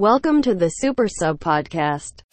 Welcome 0.00 0.40
to 0.48 0.56
the 0.56 0.72
Super 0.72 1.12
Sub 1.12 1.36
Podcast. 1.36 2.24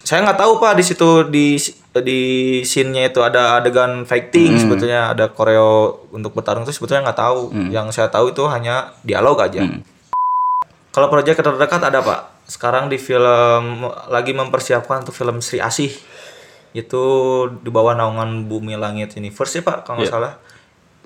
Saya 0.00 0.24
nggak 0.24 0.40
tahu 0.40 0.52
pak 0.56 0.80
di 0.80 0.84
situ 0.84 1.08
di 1.28 1.60
di 2.00 2.20
scene-nya 2.64 3.12
itu 3.12 3.20
ada 3.20 3.60
adegan 3.60 4.08
fighting 4.08 4.56
sebetulnya 4.56 5.12
ada 5.12 5.28
koreo 5.28 6.08
untuk 6.10 6.32
bertarung 6.32 6.64
itu 6.64 6.72
sebetulnya 6.72 7.12
nggak 7.12 7.20
tahu. 7.20 7.40
Yang 7.68 7.86
saya 8.00 8.08
tahu 8.08 8.32
itu 8.32 8.42
hanya 8.48 8.96
dialog 9.04 9.36
aja. 9.44 9.62
Kalau 10.88 11.12
proyek 11.12 11.36
terdekat 11.36 11.82
ada 11.84 12.00
pak. 12.00 12.32
Sekarang 12.48 12.88
di 12.88 12.96
film 12.96 13.86
lagi 14.08 14.32
mempersiapkan 14.32 15.04
untuk 15.04 15.12
film 15.12 15.38
Sri 15.44 15.60
Asih 15.60 15.92
itu 16.72 17.04
di 17.60 17.68
bawah 17.68 17.92
naungan 17.92 18.48
Bumi 18.48 18.74
Langit 18.80 19.20
Universe 19.20 19.60
ya 19.60 19.62
pak 19.62 19.84
kalau 19.84 20.00
nggak 20.00 20.08
Iya. 20.08 20.16
salah. 20.16 20.32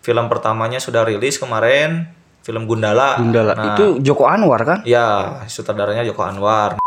Film 0.01 0.31
pertamanya 0.31 0.79
sudah 0.79 1.03
rilis 1.03 1.37
kemarin. 1.37 2.07
Film 2.47 2.71
Gundala. 2.71 3.19
Gundala 3.19 3.59
Nah, 3.59 3.75
itu 3.75 3.99
Joko 4.07 4.31
Anwar 4.31 4.63
kan? 4.63 4.79
Ya, 4.87 5.43
sutradaranya 5.51 6.07
Joko 6.07 6.23
Anwar. 6.23 6.79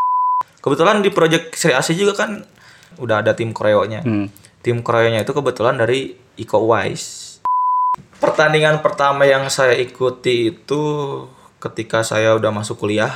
Kebetulan 0.63 1.04
di 1.04 1.12
project 1.12 1.59
Sri 1.59 1.76
Asih 1.76 2.00
juga 2.00 2.16
kan 2.16 2.40
udah 2.95 3.20
ada 3.20 3.36
tim 3.36 3.52
koreonya. 3.52 4.00
Hmm. 4.08 4.31
Tim 4.64 4.80
koreonya 4.80 5.27
itu 5.27 5.36
kebetulan 5.36 5.76
dari 5.76 6.16
Iko 6.40 6.64
Uwais. 6.64 7.27
Pertandingan 8.23 8.80
pertama 8.80 9.27
yang 9.27 9.52
saya 9.52 9.76
ikuti 9.76 10.55
itu 10.55 10.81
ketika 11.59 12.08
saya 12.08 12.39
udah 12.39 12.55
masuk 12.55 12.80
kuliah. 12.80 13.12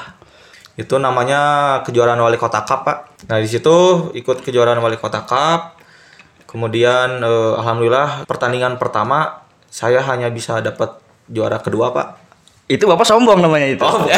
Itu 0.75 0.99
namanya 0.99 1.79
kejuaraan 1.87 2.19
wali 2.19 2.35
kota 2.35 2.67
cup, 2.67 2.83
Pak. 2.83 3.27
Nah, 3.31 3.39
di 3.39 3.47
situ 3.47 4.11
ikut 4.11 4.43
kejuaraan 4.43 4.83
wali 4.83 4.99
kota 4.99 5.23
cup. 5.23 5.79
Kemudian 6.47 7.23
eh, 7.23 7.53
alhamdulillah 7.55 8.27
pertandingan 8.27 8.75
pertama 8.75 9.47
saya 9.71 10.03
hanya 10.03 10.27
bisa 10.27 10.59
dapat 10.59 10.99
juara 11.31 11.59
kedua, 11.63 11.91
Pak. 11.95 12.22
Itu 12.63 12.87
Bapak 12.87 13.03
sombong 13.03 13.43
namanya 13.43 13.75
itu. 13.75 13.83
Oh, 13.83 14.07
bukan. 14.07 14.15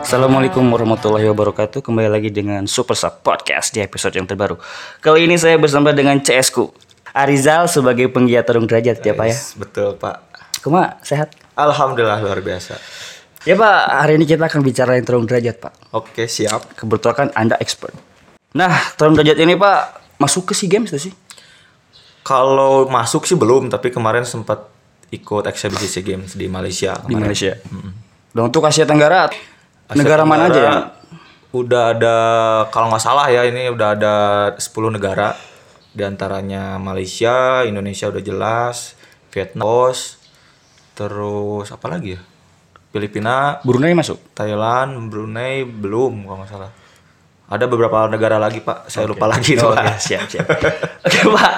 Assalamualaikum 0.00 0.64
warahmatullahi 0.72 1.28
wabarakatuh. 1.28 1.84
Kembali 1.84 2.08
lagi 2.08 2.32
dengan 2.32 2.64
Super 2.64 2.96
Sub 2.96 3.20
Podcast 3.20 3.76
di 3.76 3.84
episode 3.84 4.16
yang 4.16 4.24
terbaru. 4.24 4.56
Kali 5.04 5.28
ini 5.28 5.36
saya 5.36 5.60
bersama 5.60 5.92
dengan 5.92 6.16
CS 6.16 6.48
ku 6.48 6.72
Arizal 7.12 7.68
sebagai 7.68 8.08
penggiat 8.08 8.48
tarung 8.48 8.64
derajat 8.64 9.04
ya 9.04 9.12
Pak 9.12 9.26
ya. 9.28 9.36
Betul, 9.60 10.00
Pak. 10.00 10.16
Kuma 10.64 10.96
sehat? 11.04 11.36
Alhamdulillah 11.60 12.24
luar 12.24 12.40
biasa. 12.40 12.80
Ya 13.44 13.52
Pak, 13.52 13.80
hari 14.00 14.16
ini 14.16 14.24
kita 14.24 14.48
akan 14.48 14.64
bicarain 14.64 15.04
tarung 15.04 15.28
derajat 15.28 15.60
Pak. 15.60 15.92
Oke, 15.92 16.24
siap. 16.24 16.72
Kebetulan 16.72 17.12
kan 17.12 17.28
Anda 17.36 17.60
expert. 17.60 17.92
Nah, 18.56 18.96
tarung 18.96 19.12
derajat 19.12 19.44
ini 19.44 19.52
Pak 19.52 20.07
masuk 20.18 20.50
ke 20.50 20.52
SEA 20.52 20.68
Games 20.68 20.90
tuh 20.90 21.00
sih? 21.00 21.14
Kalau 22.26 22.90
masuk 22.90 23.24
sih 23.24 23.38
belum, 23.38 23.72
tapi 23.72 23.88
kemarin 23.88 24.26
sempat 24.26 24.68
ikut 25.08 25.48
eksebisi 25.48 25.88
SEA 25.88 26.04
Games 26.04 26.36
di 26.36 26.50
Malaysia. 26.50 26.98
Di 27.00 27.14
kemarin. 27.14 27.22
Malaysia. 27.24 27.52
Dan 28.34 28.42
untuk 28.52 28.66
Asia 28.68 28.84
Tenggara, 28.84 29.32
Asia 29.32 29.96
negara 29.96 30.22
mana 30.28 30.52
aja 30.52 30.60
ya? 30.60 30.60
Tenggara 30.60 30.96
Udah 31.48 31.96
ada 31.96 32.16
kalau 32.68 32.92
nggak 32.92 33.00
salah 33.00 33.32
ya 33.32 33.48
ini 33.48 33.72
udah 33.72 33.96
ada 33.96 34.14
10 34.60 34.68
negara 34.92 35.32
di 35.96 36.04
antaranya 36.04 36.76
Malaysia, 36.76 37.64
Indonesia 37.64 38.12
udah 38.12 38.20
jelas, 38.20 38.92
Vietnam, 39.32 39.64
Laos, 39.64 40.20
terus 40.92 41.72
apa 41.72 41.88
lagi 41.88 42.20
ya? 42.20 42.22
Filipina, 42.92 43.64
Brunei 43.64 43.96
masuk? 43.96 44.20
Thailand, 44.36 45.08
Brunei 45.08 45.64
belum 45.64 46.28
kalau 46.28 46.44
nggak 46.44 46.50
salah. 46.52 46.70
Ada 47.48 47.64
beberapa 47.64 48.04
negara 48.12 48.36
lagi 48.36 48.60
pak, 48.60 48.92
saya 48.92 49.08
lupa 49.08 49.24
lagi. 49.24 49.56
Oh, 49.56 49.72
Pak. 49.72 49.80
ya, 49.80 49.96
siap, 49.96 50.24
siap. 50.28 50.46
Oke, 51.08 51.20
Pak. 51.32 51.54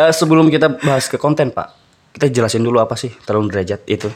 Eh, 0.00 0.12
sebelum 0.16 0.48
kita 0.48 0.80
bahas 0.80 1.12
ke 1.12 1.20
konten, 1.20 1.52
Pak, 1.52 1.76
kita 2.16 2.32
jelasin 2.32 2.64
dulu 2.64 2.80
apa 2.80 2.96
sih 2.96 3.12
tarung 3.28 3.52
derajat 3.52 3.84
itu. 3.84 4.08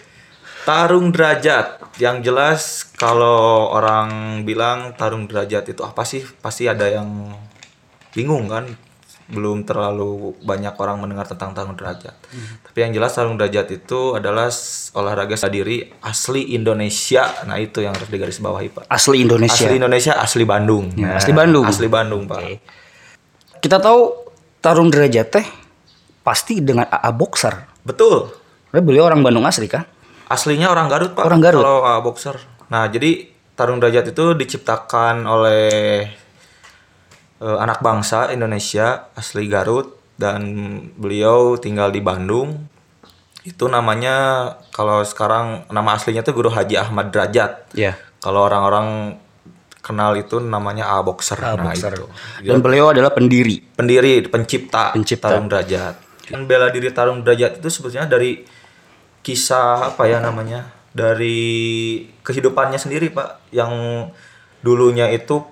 Tarung 0.64 1.12
derajat, 1.12 2.00
yang 2.00 2.24
jelas 2.24 2.88
kalau 2.96 3.68
orang 3.68 4.40
bilang 4.48 4.96
tarung 4.96 5.28
derajat 5.28 5.76
itu 5.76 5.84
apa 5.84 6.08
sih? 6.08 6.24
Pasti 6.40 6.64
ada 6.64 6.88
yang 6.88 7.36
bingung 8.16 8.48
kan? 8.48 8.64
Belum 9.24 9.64
terlalu 9.64 10.36
banyak 10.44 10.76
orang 10.76 11.00
mendengar 11.00 11.24
tentang 11.24 11.56
tarung 11.56 11.76
derajat. 11.76 12.12
Tapi 12.68 12.78
yang 12.84 12.92
jelas 12.92 13.16
tarung 13.16 13.40
derajat 13.40 13.72
itu 13.72 14.12
adalah 14.12 14.52
olahraga 14.92 15.36
diri 15.48 15.88
asli 16.04 16.52
Indonesia. 16.52 17.28
Nah 17.48 17.56
itu 17.56 17.80
yang 17.80 17.96
harus 17.96 18.08
digarisbawahi 18.12 18.68
pak. 18.68 18.82
Asli 18.92 19.24
Indonesia. 19.24 19.64
Asli 19.64 19.76
Indonesia, 19.80 20.12
asli 20.20 20.44
Bandung. 20.44 20.92
Ya, 20.92 21.16
Nah, 21.16 21.16
asli 21.16 21.32
Bandung. 21.32 21.64
Asli 21.64 21.88
Bandung 21.88 22.22
pak. 22.28 22.40
Kita 23.64 23.80
tahu 23.80 24.12
tarung 24.60 24.92
derajat 24.92 25.26
teh 25.32 25.46
pasti 26.24 26.60
dengan 26.60 26.88
AA 26.88 27.10
boxer. 27.12 27.54
Betul. 27.84 28.32
Karena 28.72 28.80
beliau 28.80 29.04
orang 29.08 29.20
Bandung 29.20 29.44
asli 29.44 29.68
kan? 29.68 29.84
Aslinya 30.28 30.72
orang 30.72 30.88
Garut 30.88 31.12
pak. 31.12 31.24
Orang 31.24 31.44
Garut. 31.44 31.64
Kalau 31.64 31.84
uh, 31.84 32.00
boxer. 32.00 32.36
Nah 32.72 32.88
jadi 32.88 33.28
tarung 33.54 33.78
derajat 33.78 34.10
itu 34.10 34.34
diciptakan 34.34 35.28
oleh 35.28 36.08
uh, 37.44 37.58
anak 37.60 37.84
bangsa 37.84 38.32
Indonesia 38.32 39.12
asli 39.12 39.44
Garut 39.46 40.00
dan 40.16 40.40
beliau 40.96 41.60
tinggal 41.60 41.92
di 41.92 42.00
Bandung. 42.00 42.64
Itu 43.44 43.68
namanya 43.68 44.48
kalau 44.72 45.04
sekarang 45.04 45.68
nama 45.68 46.00
aslinya 46.00 46.24
tuh 46.24 46.32
Guru 46.32 46.48
Haji 46.48 46.80
Ahmad 46.80 47.12
Derajat. 47.12 47.76
Iya. 47.76 48.00
Kalau 48.24 48.48
orang-orang 48.48 49.20
kenal 49.84 50.16
itu 50.16 50.40
namanya 50.40 50.88
A 50.88 51.04
boxer. 51.04 51.36
AA 51.36 51.60
nah 51.60 51.68
boxer. 51.68 51.92
itu. 51.92 52.06
Dan 52.48 52.64
beliau 52.64 52.88
adalah 52.88 53.12
pendiri. 53.12 53.60
Pendiri, 53.76 54.24
pencipta, 54.24 54.96
Pencipta. 54.96 55.28
tarung 55.28 55.52
derajat. 55.52 56.00
Dan 56.24 56.48
bela 56.48 56.72
diri 56.72 56.88
tarung 56.88 57.20
derajat 57.20 57.60
itu 57.60 57.68
sebetulnya 57.68 58.08
dari 58.08 58.40
kisah 59.20 59.92
apa 59.92 60.08
ya 60.08 60.24
namanya? 60.24 60.72
Dari 60.96 62.00
kehidupannya 62.24 62.80
sendiri, 62.80 63.12
Pak. 63.12 63.52
Yang 63.52 63.72
dulunya 64.64 65.12
itu 65.12 65.44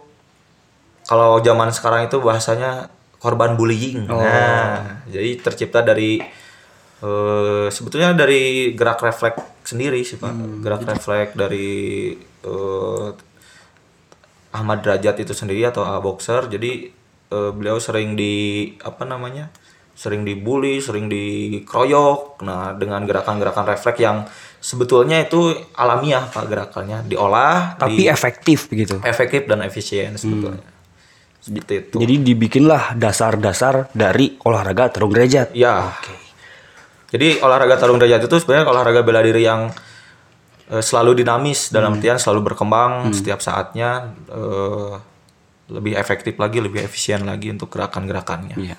kalau 1.02 1.38
zaman 1.38 1.70
sekarang 1.70 2.06
itu 2.06 2.18
bahasanya 2.18 2.88
korban 3.18 3.54
bullying. 3.54 4.06
Nah, 4.06 5.02
jadi 5.06 5.38
tercipta 5.38 5.80
dari 5.80 6.18
eh, 6.98 7.66
sebetulnya 7.68 8.12
dari 8.12 8.72
gerak 8.72 8.98
refleks 8.98 9.42
sendiri 9.64 10.02
sih, 10.02 10.16
Pak. 10.16 10.60
Gerak 10.60 10.82
refleks 10.84 11.32
dari 11.34 12.10
eh, 12.18 13.08
Ahmad 14.52 14.84
Derajat 14.84 15.16
itu 15.18 15.32
sendiri 15.32 15.64
atau 15.64 15.82
A 15.82 15.96
boxer 15.98 16.44
jadi 16.46 16.92
eh, 17.28 17.50
beliau 17.50 17.80
sering 17.80 18.14
di 18.14 18.32
apa 18.78 19.08
namanya 19.08 19.48
sering 19.92 20.24
dibully 20.24 20.80
sering 20.80 21.06
dikeroyok 21.06 22.40
nah 22.42 22.72
dengan 22.72 23.04
gerakan-gerakan 23.04 23.64
refleks 23.66 24.00
yang 24.00 24.24
sebetulnya 24.56 25.20
itu 25.20 25.52
alamiah 25.72 26.24
pak 26.26 26.48
gerakannya 26.48 27.04
diolah 27.06 27.76
Tapi 27.76 28.00
di- 28.00 28.08
efektif 28.08 28.68
begitu. 28.68 28.96
efektif 29.04 29.44
dan 29.44 29.60
efisien 29.62 30.16
sebetulnya 30.16 30.64
seperti 31.42 31.90
itu. 31.90 31.96
Jadi 31.98 32.14
dibikinlah 32.22 32.94
dasar-dasar 32.94 33.90
dari 33.90 34.38
olahraga 34.46 34.94
tarung 34.94 35.10
derajat. 35.10 35.50
ya. 35.58 35.90
Jadi 37.10 37.42
olahraga 37.42 37.76
tarung 37.76 37.98
derajat 37.98 38.30
itu 38.30 38.36
sebenarnya 38.38 38.70
olahraga 38.70 39.02
bela 39.02 39.20
diri 39.20 39.42
yang 39.42 39.68
eh, 40.70 40.80
selalu 40.80 41.26
dinamis 41.26 41.74
dalam 41.74 41.98
artian 41.98 42.16
selalu 42.16 42.54
berkembang 42.54 43.10
setiap 43.10 43.42
saatnya 43.42 44.14
eh, 44.30 44.94
lebih 45.68 45.98
efektif 45.98 46.38
lagi 46.38 46.62
lebih 46.62 46.86
efisien 46.86 47.26
lagi 47.26 47.50
untuk 47.50 47.68
gerakan-gerakannya. 47.74 48.56
Iya. 48.56 48.78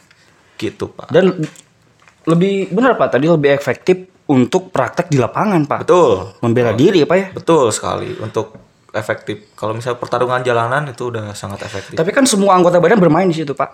gitu 0.53 0.87
pak. 0.95 1.11
Dan 1.11 1.43
lebih 2.23 2.71
benar 2.71 2.95
Pak, 2.95 3.19
tadi 3.19 3.27
lebih 3.27 3.51
efektif 3.51 4.07
untuk 4.31 4.71
praktek 4.71 5.11
di 5.11 5.19
lapangan 5.19 5.67
Pak. 5.67 5.79
betul. 5.83 6.39
Membela 6.39 6.71
diri 6.71 7.03
ya 7.03 7.07
Pak 7.07 7.17
ya. 7.19 7.27
betul 7.35 7.67
sekali. 7.75 8.15
Untuk 8.15 8.55
efektif 8.93 9.57
kalau 9.57 9.73
misalnya 9.73 9.97
pertarungan 9.97 10.45
jalanan 10.45 10.85
itu 10.85 11.09
udah 11.09 11.33
sangat 11.33 11.65
efektif 11.65 11.97
Tapi 11.97 12.13
kan 12.13 12.29
semua 12.29 12.53
anggota 12.53 12.77
badan 12.77 13.01
bermain 13.01 13.25
di 13.25 13.33
situ 13.33 13.57
Pak. 13.57 13.69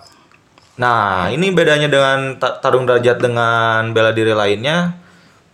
Nah, 0.79 1.27
ini 1.27 1.51
bedanya 1.51 1.91
dengan 1.91 2.39
ta- 2.39 2.55
tarung 2.63 2.87
derajat 2.87 3.19
dengan 3.19 3.91
bela 3.91 4.15
diri 4.15 4.31
lainnya. 4.31 4.95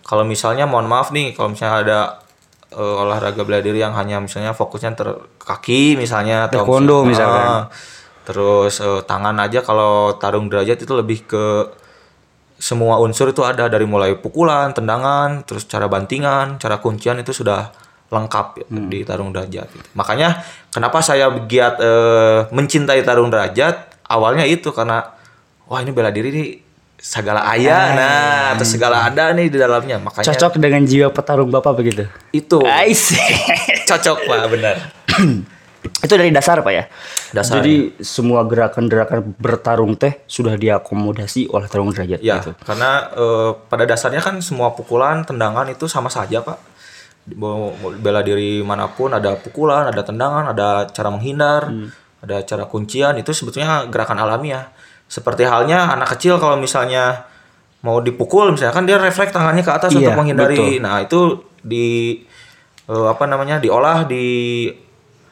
Kalau 0.05 0.21
misalnya, 0.21 0.69
mohon 0.69 0.85
maaf 0.85 1.09
nih, 1.09 1.33
kalau 1.33 1.49
misalnya 1.49 1.75
ada 1.81 1.99
eh, 2.69 3.01
olahraga 3.01 3.41
bela 3.41 3.57
diri 3.57 3.81
yang 3.81 3.97
hanya 3.97 4.21
misalnya 4.21 4.53
fokusnya 4.53 4.93
ter 4.93 5.09
kaki 5.41 5.97
misalnya 5.97 6.45
atau 6.45 6.61
Taekwondo 6.61 7.01
misalkan. 7.09 7.41
Ah, 7.41 7.63
terus 8.21 8.77
eh, 8.85 9.01
tangan 9.01 9.33
aja 9.41 9.65
kalau 9.65 10.13
tarung 10.21 10.45
derajat 10.45 10.85
itu 10.85 10.93
lebih 10.93 11.25
ke 11.25 11.45
semua 12.61 13.01
unsur 13.01 13.33
itu 13.33 13.41
ada 13.41 13.65
dari 13.65 13.83
mulai 13.89 14.13
pukulan, 14.15 14.71
tendangan, 14.77 15.41
terus 15.43 15.65
cara 15.65 15.89
bantingan, 15.89 16.61
cara 16.61 16.77
kuncian 16.77 17.17
itu 17.17 17.33
sudah 17.33 17.73
lengkap 18.15 18.47
ya, 18.55 18.65
Hmm. 18.65 18.87
di 18.87 19.03
tarung 19.03 19.29
derajat. 19.29 19.67
gitu. 19.67 19.85
Makanya 19.91 20.39
kenapa 20.69 20.99
saya 20.99 21.27
giat 21.43 21.75
eh, 21.77 22.39
mencintai 22.49 23.01
tarung 23.01 23.27
derajat 23.27 23.75
awalnya 24.05 24.43
itu 24.43 24.71
karena 24.71 25.03
wah 25.65 25.79
ini 25.79 25.91
bela 25.91 26.09
diri 26.09 26.29
nih 26.29 26.49
segala 26.95 27.45
ayah 27.51 27.83
nah 27.91 28.47
terus 28.55 28.71
segala 28.71 29.03
ada 29.03 29.29
nih 29.29 29.45
di 29.45 29.57
dalamnya 29.57 29.99
makanya 29.99 30.25
Cocok 30.25 30.57
dengan 30.57 30.81
jiwa 30.81 31.09
petarung 31.09 31.49
Bapak 31.49 31.75
begitu. 31.75 32.07
itu 32.31 32.57
cocok 33.89 34.17
pak 34.23 34.47
benar 34.47 34.75
Itu 35.85 36.17
dari 36.17 36.33
dasar 36.33 36.65
Pak 36.65 36.73
ya. 36.73 36.89
Dasar, 37.29 37.61
Jadi 37.61 37.93
semua 38.01 38.41
gerakan-gerakan 38.41 39.37
bertarung 39.37 39.93
teh 39.93 40.17
sudah 40.25 40.57
diakomodasi 40.57 41.45
oleh 41.45 41.69
tarung 41.69 41.93
derajat 41.93 42.25
Ya, 42.25 42.41
gitu. 42.41 42.57
karena 42.57 43.05
eh, 43.13 43.49
pada 43.69 43.85
dasarnya 43.85 44.17
kan 44.17 44.41
semua 44.41 44.73
pukulan, 44.73 45.21
tendangan 45.21 45.69
itu 45.69 45.85
sama 45.85 46.09
saja, 46.09 46.41
Pak. 46.41 46.57
Bela 47.25 48.21
diri 48.21 48.61
mana 48.61 48.85
pun 48.85 49.09
ada 49.09 49.33
pukulan, 49.33 49.89
ada 49.89 50.05
tendangan, 50.05 50.53
ada 50.53 50.85
cara 50.93 51.09
menghindar, 51.09 51.73
ada 52.21 52.45
cara 52.45 52.69
kuncian, 52.69 53.17
itu 53.17 53.33
sebetulnya 53.33 53.89
gerakan 53.89 54.21
alamiah. 54.21 54.69
Seperti 55.09 55.45
halnya 55.45 55.89
anak 55.89 56.17
kecil 56.17 56.37
kalau 56.37 56.57
misalnya 56.57 57.25
mau 57.81 58.01
dipukul 58.01 58.49
misalnya 58.49 58.73
kan 58.73 58.85
dia 58.85 58.97
refleks 58.97 59.29
tangannya 59.29 59.61
ke 59.61 59.69
atas 59.69 59.93
Iya, 59.93 60.13
untuk 60.13 60.13
menghindari. 60.21 60.57
betul. 60.57 60.81
Nah, 60.81 60.97
itu 61.01 61.19
di 61.61 61.85
eh, 62.85 63.07
apa 63.09 63.25
namanya? 63.25 63.61
diolah 63.61 64.05
di 64.05 64.25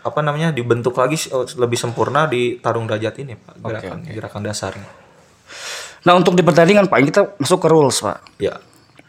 apa 0.01 0.19
namanya? 0.21 0.53
dibentuk 0.53 0.93
lagi 0.93 1.17
eh, 1.17 1.45
lebih 1.57 1.77
sempurna 1.77 2.29
di 2.29 2.57
tarung 2.61 2.85
derajat 2.85 3.21
ini, 3.21 3.33
Pak. 3.37 3.53
Gerakan 3.61 3.97
gerakan 4.05 4.41
dasarnya. 4.45 4.89
Nah, 6.05 6.13
untuk 6.13 6.33
di 6.33 6.41
pertandingan 6.45 6.89
Pak, 6.89 6.99
kita 7.05 7.21
masuk 7.37 7.63
ke 7.63 7.67
rules 7.69 8.01
Pak. 8.01 8.17
Ya. 8.37 8.57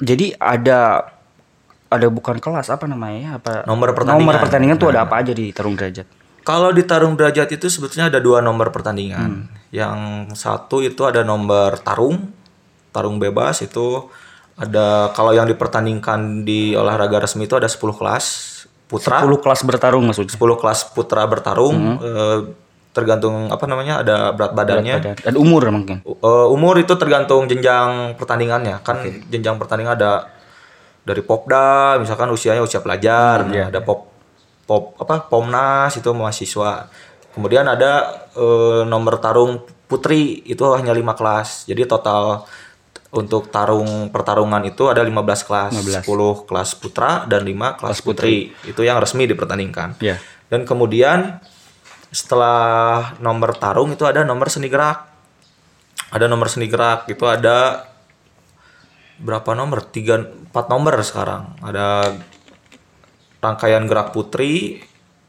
Jadi 0.00 0.32
ada 0.36 1.04
ada 1.96 2.08
bukan 2.10 2.42
kelas 2.42 2.68
apa 2.70 2.84
namanya? 2.90 3.38
Apa 3.38 3.64
Nomor 3.64 3.94
pertandingan. 3.94 4.26
Nomor 4.26 4.36
pertandingan 4.42 4.76
tuh 4.76 4.88
ada 4.90 5.06
apa 5.06 5.22
aja 5.22 5.32
di 5.32 5.54
tarung 5.54 5.78
derajat? 5.78 6.06
Kalau 6.44 6.68
di 6.76 6.84
tarung 6.84 7.16
derajat 7.16 7.56
itu 7.56 7.66
sebetulnya 7.72 8.12
ada 8.12 8.20
dua 8.20 8.44
nomor 8.44 8.68
pertandingan. 8.68 9.48
Yang 9.72 9.98
satu 10.36 10.84
itu 10.84 11.08
ada 11.08 11.24
nomor 11.24 11.80
tarung, 11.80 12.30
tarung 12.92 13.16
bebas 13.16 13.64
itu 13.64 14.06
ada 14.54 15.10
kalau 15.16 15.34
yang 15.34 15.48
dipertandingkan 15.50 16.46
di 16.46 16.78
olahraga 16.78 17.26
resmi 17.26 17.50
itu 17.50 17.58
ada 17.58 17.66
10 17.66 17.80
kelas 17.98 18.24
putra, 18.86 19.26
10 19.26 19.42
kelas 19.42 19.60
bertarung 19.66 20.04
maksudnya. 20.06 20.30
10 20.30 20.60
kelas 20.62 20.80
putra 20.94 21.26
bertarung 21.26 21.98
eh, 21.98 22.38
tergantung 22.94 23.50
apa 23.50 23.66
namanya 23.66 24.06
ada 24.06 24.30
berat 24.30 24.54
badannya. 24.54 24.94
Dan, 25.02 25.14
dan 25.18 25.34
umur 25.34 25.66
mungkin. 25.74 25.98
Uh, 26.06 26.46
umur 26.54 26.78
itu 26.78 26.94
tergantung 26.94 27.50
jenjang 27.50 28.14
pertandingannya 28.14 28.78
kan 28.86 29.02
jenjang 29.26 29.58
pertandingan 29.58 29.98
ada 29.98 30.30
dari 31.04 31.20
popda 31.20 32.00
misalkan 32.00 32.32
usianya 32.32 32.64
usia 32.64 32.80
pelajar 32.80 33.44
nah, 33.44 33.68
ada 33.68 33.80
pop 33.84 34.14
pop 34.64 34.96
apa 34.98 35.28
pomnas 35.28 35.92
itu 35.94 36.08
mahasiswa. 36.10 36.88
Kemudian 37.36 37.68
ada 37.68 38.24
eh, 38.32 38.82
nomor 38.88 39.20
tarung 39.20 39.60
putri 39.84 40.40
itu 40.48 40.64
hanya 40.72 40.96
lima 40.96 41.12
kelas. 41.12 41.68
Jadi 41.68 41.84
total 41.84 42.48
untuk 43.14 43.46
tarung 43.46 44.10
pertarungan 44.10 44.58
itu 44.66 44.90
ada 44.90 44.98
15 45.06 45.46
kelas. 45.46 45.70
10 45.70 46.50
kelas 46.50 46.70
putra 46.74 47.22
dan 47.30 47.46
5 47.46 47.78
kelas 47.78 47.98
putri. 48.02 48.50
itu 48.66 48.82
yang 48.82 48.98
resmi 48.98 49.30
dipertandingkan. 49.30 50.02
Iya. 50.02 50.18
dan 50.50 50.66
kemudian 50.68 51.40
setelah 52.14 53.16
nomor 53.18 53.58
tarung 53.58 53.90
itu 53.94 54.02
ada 54.06 54.26
nomor 54.26 54.50
seni 54.50 54.66
gerak. 54.66 55.06
Ada 56.10 56.26
nomor 56.30 56.46
seni 56.46 56.66
gerak 56.66 57.10
itu 57.10 57.22
ada 57.26 57.86
berapa 59.20 59.54
nomor? 59.54 59.86
Tiga 59.90 60.18
empat 60.18 60.66
nomor 60.70 60.98
sekarang. 61.04 61.54
Ada 61.62 62.14
rangkaian 63.38 63.84
gerak 63.84 64.16
putri 64.16 64.80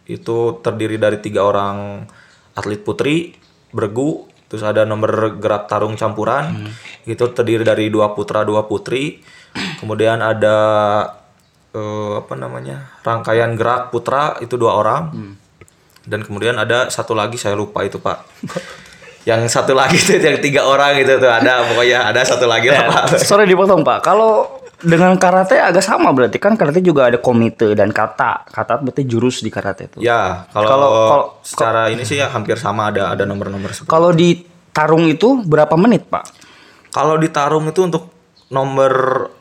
itu 0.05 0.37
terdiri 0.61 0.95
dari 1.01 1.17
tiga 1.19 1.43
orang 1.43 2.05
atlet 2.55 2.79
putri 2.79 3.35
bergu 3.75 4.29
terus 4.45 4.61
ada 4.61 4.85
nomor 4.85 5.41
gerak 5.41 5.65
tarung 5.65 5.97
campuran 5.97 6.69
itu 7.03 7.25
terdiri 7.33 7.65
dari 7.65 7.89
dua 7.91 8.13
putra 8.15 8.47
dua 8.47 8.65
putri. 8.65 9.19
Kemudian 9.81 10.19
ada 10.19 10.57
eh, 11.75 12.13
apa 12.19 12.33
namanya 12.35 13.01
rangkaian 13.03 13.55
gerak 13.59 13.91
putra 13.91 14.39
itu 14.39 14.55
dua 14.55 14.77
orang. 14.79 15.03
Dan 16.05 16.21
kemudian 16.21 16.53
ada 16.61 16.93
satu 16.93 17.17
lagi 17.17 17.33
saya 17.41 17.57
lupa 17.57 17.81
itu 17.81 17.97
pak 17.97 18.21
yang 19.25 19.41
satu 19.45 19.73
lagi 19.73 19.97
itu 19.97 20.15
yang 20.15 20.37
tiga 20.37 20.61
orang 20.63 20.95
itu 20.95 21.17
tuh 21.17 21.27
ada 21.27 21.65
pokoknya 21.65 22.13
ada 22.13 22.21
satu 22.21 22.45
lagi 22.45 22.69
lah 22.69 22.85
pak 22.87 23.17
Sorry 23.19 23.45
dipotong 23.45 23.81
Pak. 23.81 23.99
Kalau 23.99 24.61
dengan 24.75 25.17
karate 25.17 25.57
agak 25.57 25.81
sama 25.81 26.13
berarti 26.13 26.37
kan 26.37 26.53
karate 26.53 26.77
juga 26.79 27.09
ada 27.09 27.17
komite 27.17 27.73
dan 27.73 27.89
kata. 27.89 28.45
Kata 28.45 28.77
berarti 28.77 29.01
jurus 29.03 29.41
di 29.41 29.49
karate 29.49 29.89
itu. 29.89 29.97
ya 29.99 30.45
kalau 30.47 30.69
Kalau- 30.69 30.91
kalau- 31.09 31.29
secara 31.41 31.81
ini 31.89 32.05
sih 32.05 32.21
ya 32.21 32.29
hampir 32.29 32.55
sama 32.55 32.93
ada 32.93 33.09
ada 33.09 33.25
nomor-nomor 33.25 33.73
Kalau 33.85 34.13
di 34.13 34.45
tarung 34.69 35.05
itu 35.05 35.41
berapa 35.41 35.73
menit 35.73 36.05
Pak? 36.05 36.25
kalau 36.91 37.17
di 37.17 37.27
tarung 37.27 37.67
itu 37.67 37.81
untuk 37.83 38.07
nomor 38.47 38.93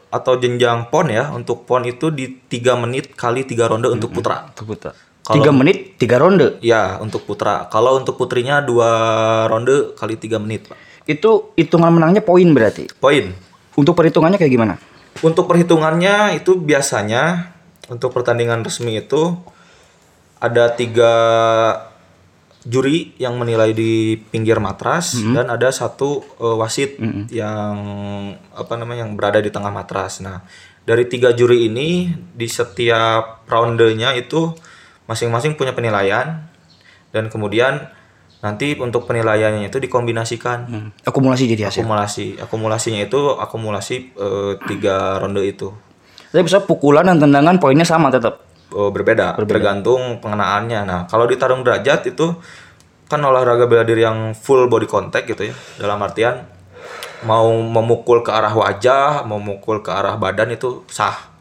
atau 0.09 0.35
jenjang 0.35 0.89
pon 0.89 1.07
ya 1.07 1.31
untuk 1.31 1.63
pon 1.63 1.83
itu 1.83 2.11
di 2.11 2.43
tiga 2.47 2.75
menit 2.75 3.15
kali 3.15 3.43
tiga 3.43 3.67
ronde 3.67 3.87
untuk 3.87 4.11
putra 4.11 4.47
Untuk 4.51 4.67
putra. 4.71 4.91
Kalau- 5.25 5.41
Tiga 5.41 5.51
menit, 5.51 5.97
tiga 5.97 6.21
ronde. 6.21 6.61
ya 6.61 7.01
untuk 7.01 7.25
putra 7.25 7.65
kalau 7.67 7.97
untuk 7.97 8.15
putrinya 8.15 8.61
dua 8.61 8.91
ronde 9.49 9.97
kali 9.97 10.15
tiga 10.15 10.37
menit 10.37 10.69
pak 10.69 10.77
Itu 11.05 11.53
hitungan 11.55 11.89
menangnya 11.91 12.21
poin 12.21 12.45
berarti. 12.49 12.89
poin 12.95 13.33
Untuk 13.75 13.93
perhitungannya 13.95 14.37
kayak 14.37 14.53
gimana? 14.53 14.75
Untuk 15.21 15.45
perhitungannya 15.45 16.37
itu 16.37 16.55
biasanya 16.55 17.51
untuk 17.89 18.13
pertandingan 18.13 18.61
resmi 18.61 18.97
itu 18.97 19.33
ada 20.39 20.69
tiga 20.71 21.13
juri 22.65 23.13
yang 23.17 23.37
menilai 23.37 23.73
di 23.73 23.93
pinggir 24.17 24.57
matras 24.57 25.13
dan 25.35 25.49
ada 25.49 25.69
satu 25.69 26.21
eh, 26.39 26.57
wasit 26.57 26.97
yang 27.29 27.77
apa 28.51 28.73
namanya 28.75 29.05
yang 29.05 29.13
berada 29.15 29.37
di 29.39 29.49
tengah 29.49 29.69
matras. 29.69 30.21
Nah 30.21 30.41
dari 30.83 31.05
tiga 31.05 31.33
juri 31.33 31.69
ini 31.69 31.89
di 32.33 32.45
setiap 32.45 33.45
roundenya 33.45 34.13
itu 34.15 34.53
masing-masing 35.05 35.57
punya 35.57 35.77
penilaian 35.77 36.49
dan 37.13 37.31
kemudian 37.31 37.93
nanti 38.45 38.77
untuk 38.77 39.09
penilaiannya 39.09 39.73
itu 39.73 39.81
dikombinasikan. 39.81 40.59
Hmm. 40.69 40.89
Akumulasi 41.05 41.49
jadi 41.49 41.73
hasil. 41.73 41.85
akumulasi. 41.85 42.27
Akumulasinya 42.41 43.01
itu 43.01 43.21
akumulasi 43.41 43.97
eh, 44.13 44.53
tiga 44.69 45.17
ronde 45.17 45.41
itu. 45.49 45.73
Tapi 46.29 46.43
bisa 46.45 46.61
pukulan 46.67 47.09
dan 47.09 47.23
tendangan 47.23 47.57
poinnya 47.57 47.89
sama 47.89 48.13
tetap. 48.13 48.45
Eh, 48.69 48.91
berbeda, 48.93 49.39
tergantung 49.49 50.21
pengenaannya. 50.21 50.81
Nah 50.85 51.01
kalau 51.09 51.25
di 51.25 51.41
tarung 51.41 51.65
derajat 51.65 52.11
itu 52.13 52.37
kan 53.09 53.21
olahraga 53.21 53.65
bela 53.65 53.85
diri 53.85 54.05
yang 54.05 54.37
full 54.37 54.69
body 54.69 54.85
contact 54.85 55.25
gitu 55.25 55.49
ya. 55.49 55.55
Dalam 55.81 56.03
artian 56.05 56.45
mau 57.25 57.49
memukul 57.57 58.21
ke 58.21 58.29
arah 58.29 58.53
wajah 58.53 59.25
mau 59.25 59.41
memukul 59.41 59.81
ke 59.81 59.89
arah 59.89 60.21
badan 60.21 60.53
itu 60.53 60.85
sah 60.93 61.34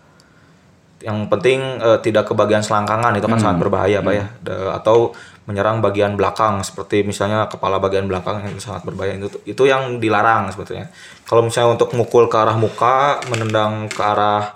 yang 1.04 1.28
penting 1.28 1.60
eh, 1.78 2.00
tidak 2.00 2.26
ke 2.26 2.34
bagian 2.34 2.64
selangkangan 2.64 3.12
itu 3.14 3.28
kan 3.28 3.38
sangat 3.38 3.58
berbahaya 3.60 4.00
pak 4.00 4.14
ya 4.16 4.26
Da- 4.40 4.80
atau 4.80 5.12
menyerang 5.44 5.84
bagian 5.84 6.16
belakang 6.16 6.64
seperti 6.64 7.04
misalnya 7.04 7.52
kepala 7.52 7.76
bagian 7.76 8.08
belakang 8.08 8.40
yang 8.40 8.56
sangat 8.58 8.88
berbahaya 8.88 9.20
itu 9.20 9.28
itu 9.44 9.64
yang 9.68 10.00
dilarang 10.00 10.48
sebetulnya 10.50 10.88
kalau 11.28 11.44
misalnya 11.44 11.76
untuk 11.76 11.92
mukul 11.92 12.32
ke 12.32 12.38
arah 12.40 12.56
muka 12.56 13.20
menendang 13.28 13.92
ke 13.92 14.00
arah 14.00 14.56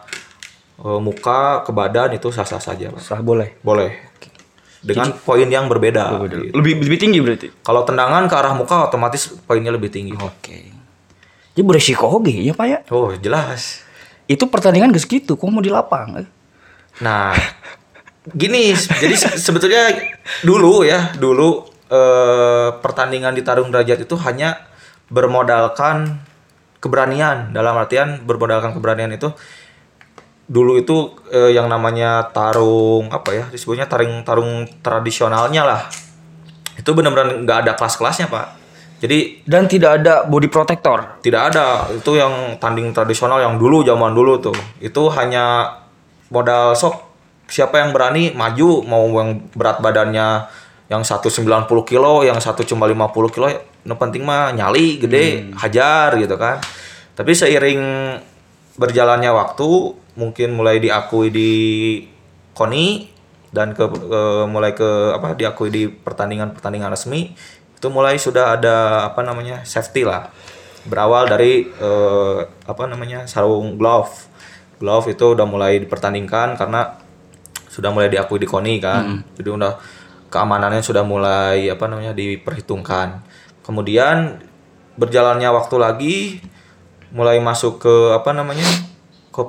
eh, 0.79 0.99
muka 1.03 1.67
ke 1.67 1.75
badan 1.75 2.15
itu 2.15 2.31
sah 2.31 2.47
sah 2.47 2.63
saja 2.63 2.87
pak 2.89 3.03
Sah 3.03 3.19
boleh. 3.19 3.59
boleh 3.59 3.91
dengan 4.77 5.11
poin 5.11 5.43
yang 5.43 5.67
berbeda 5.67 6.15
gitu. 6.23 6.53
Lebih 6.55 6.73
lebih 6.79 6.99
tinggi 7.01 7.19
berarti. 7.19 7.47
kalau 7.59 7.83
tendangan 7.83 8.23
ke 8.29 8.35
arah 8.37 8.55
muka 8.55 8.87
otomatis 8.87 9.35
poinnya 9.43 9.73
lebih 9.73 9.91
tinggi 9.91 10.15
Oke. 10.15 10.71
Jadi 11.51 11.65
beresiko 11.65 12.05
oke 12.07 12.29
ya 12.29 12.53
Pak 12.53 12.67
ya. 12.69 12.79
oh 12.93 13.11
jelas 13.17 13.83
Itu 14.29 14.45
pertandingan 14.45 14.91
gak 14.91 15.01
segitu, 15.01 15.33
kok 15.33 15.47
mau 15.47 15.59
di 15.59 15.71
lapang? 15.71 16.21
Nah, 16.99 17.33
gini, 18.41 18.73
jadi 18.73 19.15
se- 19.15 19.37
sebetulnya 19.37 19.93
dulu 20.41 20.81
ya, 20.83 21.13
dulu 21.15 21.63
eh, 21.87 22.69
pertandingan 22.81 23.31
di 23.31 23.41
tarung 23.41 23.69
derajat 23.69 24.03
itu 24.03 24.15
hanya 24.23 24.57
bermodalkan 25.07 26.19
keberanian. 26.77 27.53
Dalam 27.55 27.73
artian 27.77 28.21
bermodalkan 28.23 28.75
keberanian 28.75 29.11
itu 29.11 29.31
dulu 30.47 30.79
itu 30.79 31.11
eh, 31.27 31.51
yang 31.51 31.67
namanya 31.67 32.31
tarung 32.31 33.11
apa 33.11 33.29
ya 33.35 33.45
disebutnya 33.51 33.87
tarung 33.87 34.23
tarung 34.23 34.63
tradisionalnya 34.79 35.63
lah. 35.63 35.81
Itu 36.77 36.93
benar-benar 36.93 37.41
nggak 37.43 37.57
ada 37.67 37.71
kelas-kelasnya 37.75 38.27
pak. 38.29 38.47
Jadi 38.97 39.45
Dan 39.45 39.69
tidak 39.69 40.01
ada 40.01 40.25
body 40.25 40.49
protector. 40.49 41.21
tidak 41.21 41.53
ada 41.53 41.85
itu 41.93 42.17
yang 42.17 42.57
tanding 42.57 42.89
tradisional 42.89 43.37
yang 43.37 43.53
dulu 43.61 43.85
zaman 43.85 44.09
dulu 44.09 44.41
tuh 44.41 44.57
itu 44.81 45.05
hanya 45.13 45.69
modal 46.29 46.73
sok. 46.73 47.05
Siapa 47.47 47.79
yang 47.79 47.95
berani 47.95 48.35
maju. 48.35 48.83
Mau 48.83 49.07
yang 49.23 49.47
berat 49.55 49.79
badannya 49.79 50.47
yang 50.87 51.03
190 51.03 51.67
kilo 51.83 52.23
yang 52.23 52.39
satu 52.39 52.63
cuma 52.63 52.87
50 52.87 53.35
kilo 53.35 53.47
no 53.87 53.95
penting 53.99 54.23
mah 54.23 54.51
nyali 54.55 54.99
gede 54.99 55.51
hajar 55.55 56.15
gitu 56.19 56.35
kan. 56.35 56.59
Tapi 57.15 57.31
seiring 57.31 57.81
berjalannya 58.77 59.31
waktu 59.31 59.67
mungkin 60.15 60.53
mulai 60.53 60.77
diakui 60.77 61.31
di 61.31 61.51
KONI 62.53 62.87
dan 63.51 63.71
ke, 63.73 63.83
ke- 63.89 64.45
mulai 64.47 64.75
ke 64.75 65.15
apa 65.15 65.33
diakui 65.33 65.71
di 65.71 65.87
pertandingan-pertandingan 65.87 66.91
resmi 66.91 67.31
itu 67.77 67.87
mulai 67.93 68.17
sudah 68.17 68.57
ada 68.57 69.07
apa 69.07 69.21
namanya 69.23 69.63
safety 69.63 70.03
lah. 70.03 70.29
Berawal 70.87 71.27
dari 71.27 71.67
eh, 71.67 72.37
apa 72.47 72.83
namanya 72.87 73.27
sarung 73.27 73.75
glove 73.79 74.11
glove 74.77 75.09
itu 75.09 75.33
udah 75.33 75.45
mulai 75.45 75.81
dipertandingkan 75.81 76.53
karena 76.55 76.97
sudah 77.67 77.89
mulai 77.93 78.09
diakui 78.09 78.37
di 78.37 78.47
KONI 78.49 78.75
kan. 78.81 79.03
Jadi 79.37 79.49
udah 79.49 79.73
keamanannya 80.29 80.81
sudah 80.81 81.05
mulai 81.05 81.69
apa 81.69 81.85
namanya 81.85 82.13
diperhitungkan. 82.13 83.21
Kemudian 83.61 84.41
berjalannya 84.97 85.49
waktu 85.53 85.75
lagi 85.77 86.15
mulai 87.13 87.37
masuk 87.39 87.79
ke 87.79 87.95
apa 88.11 88.33
namanya 88.33 88.65
ke 89.29 89.41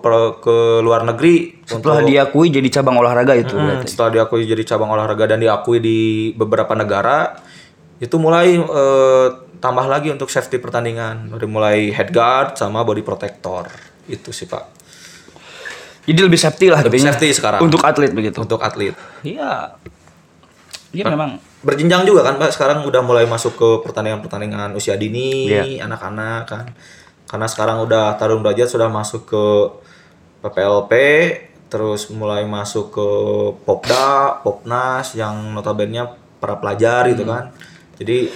ke 0.45 0.57
luar 0.85 1.03
negeri 1.09 1.65
Setelah 1.65 2.05
untuk- 2.05 2.13
diakui 2.13 2.53
jadi 2.53 2.69
cabang 2.69 3.01
olahraga 3.01 3.33
itu 3.33 3.57
Hmm, 3.57 3.81
setelah 3.89 4.21
diakui 4.21 4.45
jadi 4.45 4.61
cabang 4.63 4.93
olahraga 4.93 5.25
dan 5.25 5.41
diakui 5.41 5.81
di 5.81 5.99
beberapa 6.37 6.77
negara 6.77 7.41
itu 7.97 8.15
mulai 8.21 8.61
eh, 8.61 9.27
tambah 9.59 9.89
lagi 9.89 10.13
untuk 10.13 10.29
safety 10.31 10.61
pertandingan. 10.61 11.33
Dari 11.33 11.49
mulai 11.49 11.91
headguard 11.91 12.55
sama 12.55 12.85
body 12.85 13.01
protector. 13.03 13.67
Itu 14.07 14.31
sih 14.31 14.45
pak 14.47 14.77
Jadi 16.09 16.21
lebih 16.21 16.41
safety 16.41 16.67
lah 16.67 16.81
Lebih 16.81 16.99
safety 16.99 17.29
sekarang. 17.31 17.61
Untuk 17.61 17.85
atlet 17.85 18.09
begitu. 18.11 18.41
untuk 18.41 18.59
atlet 18.59 18.97
Iya. 19.21 19.77
Iya 20.89 21.05
memang 21.07 21.37
berjenjang 21.59 22.03
juga 22.03 22.23
kan 22.23 22.39
pak 22.39 22.49
sekarang 22.51 22.81
udah 22.83 23.03
mulai 23.03 23.27
masuk 23.27 23.53
ke 23.53 23.69
pertandingan-pertandingan 23.85 24.73
usia 24.73 24.95
dini 24.95 25.45
Iya. 25.47 25.85
anak-anak 25.85 26.43
kan 26.47 26.65
karena 27.27 27.45
sekarang 27.45 27.85
udah 27.85 28.17
tarung 28.17 28.41
derajat 28.41 28.71
sudah 28.71 28.89
masuk 28.89 29.27
ke 29.27 29.45
PPLP 30.41 30.93
terus 31.69 32.09
mulai 32.09 32.49
masuk 32.49 32.89
ke 32.89 33.09
Popda, 33.61 34.41
Popnas 34.41 35.13
yang 35.13 35.53
notabene 35.53 36.09
para 36.39 36.57
pelajar 36.57 37.05
gitu 37.11 37.21
Hmm. 37.23 37.33
kan 37.35 37.45
jadi 38.01 38.33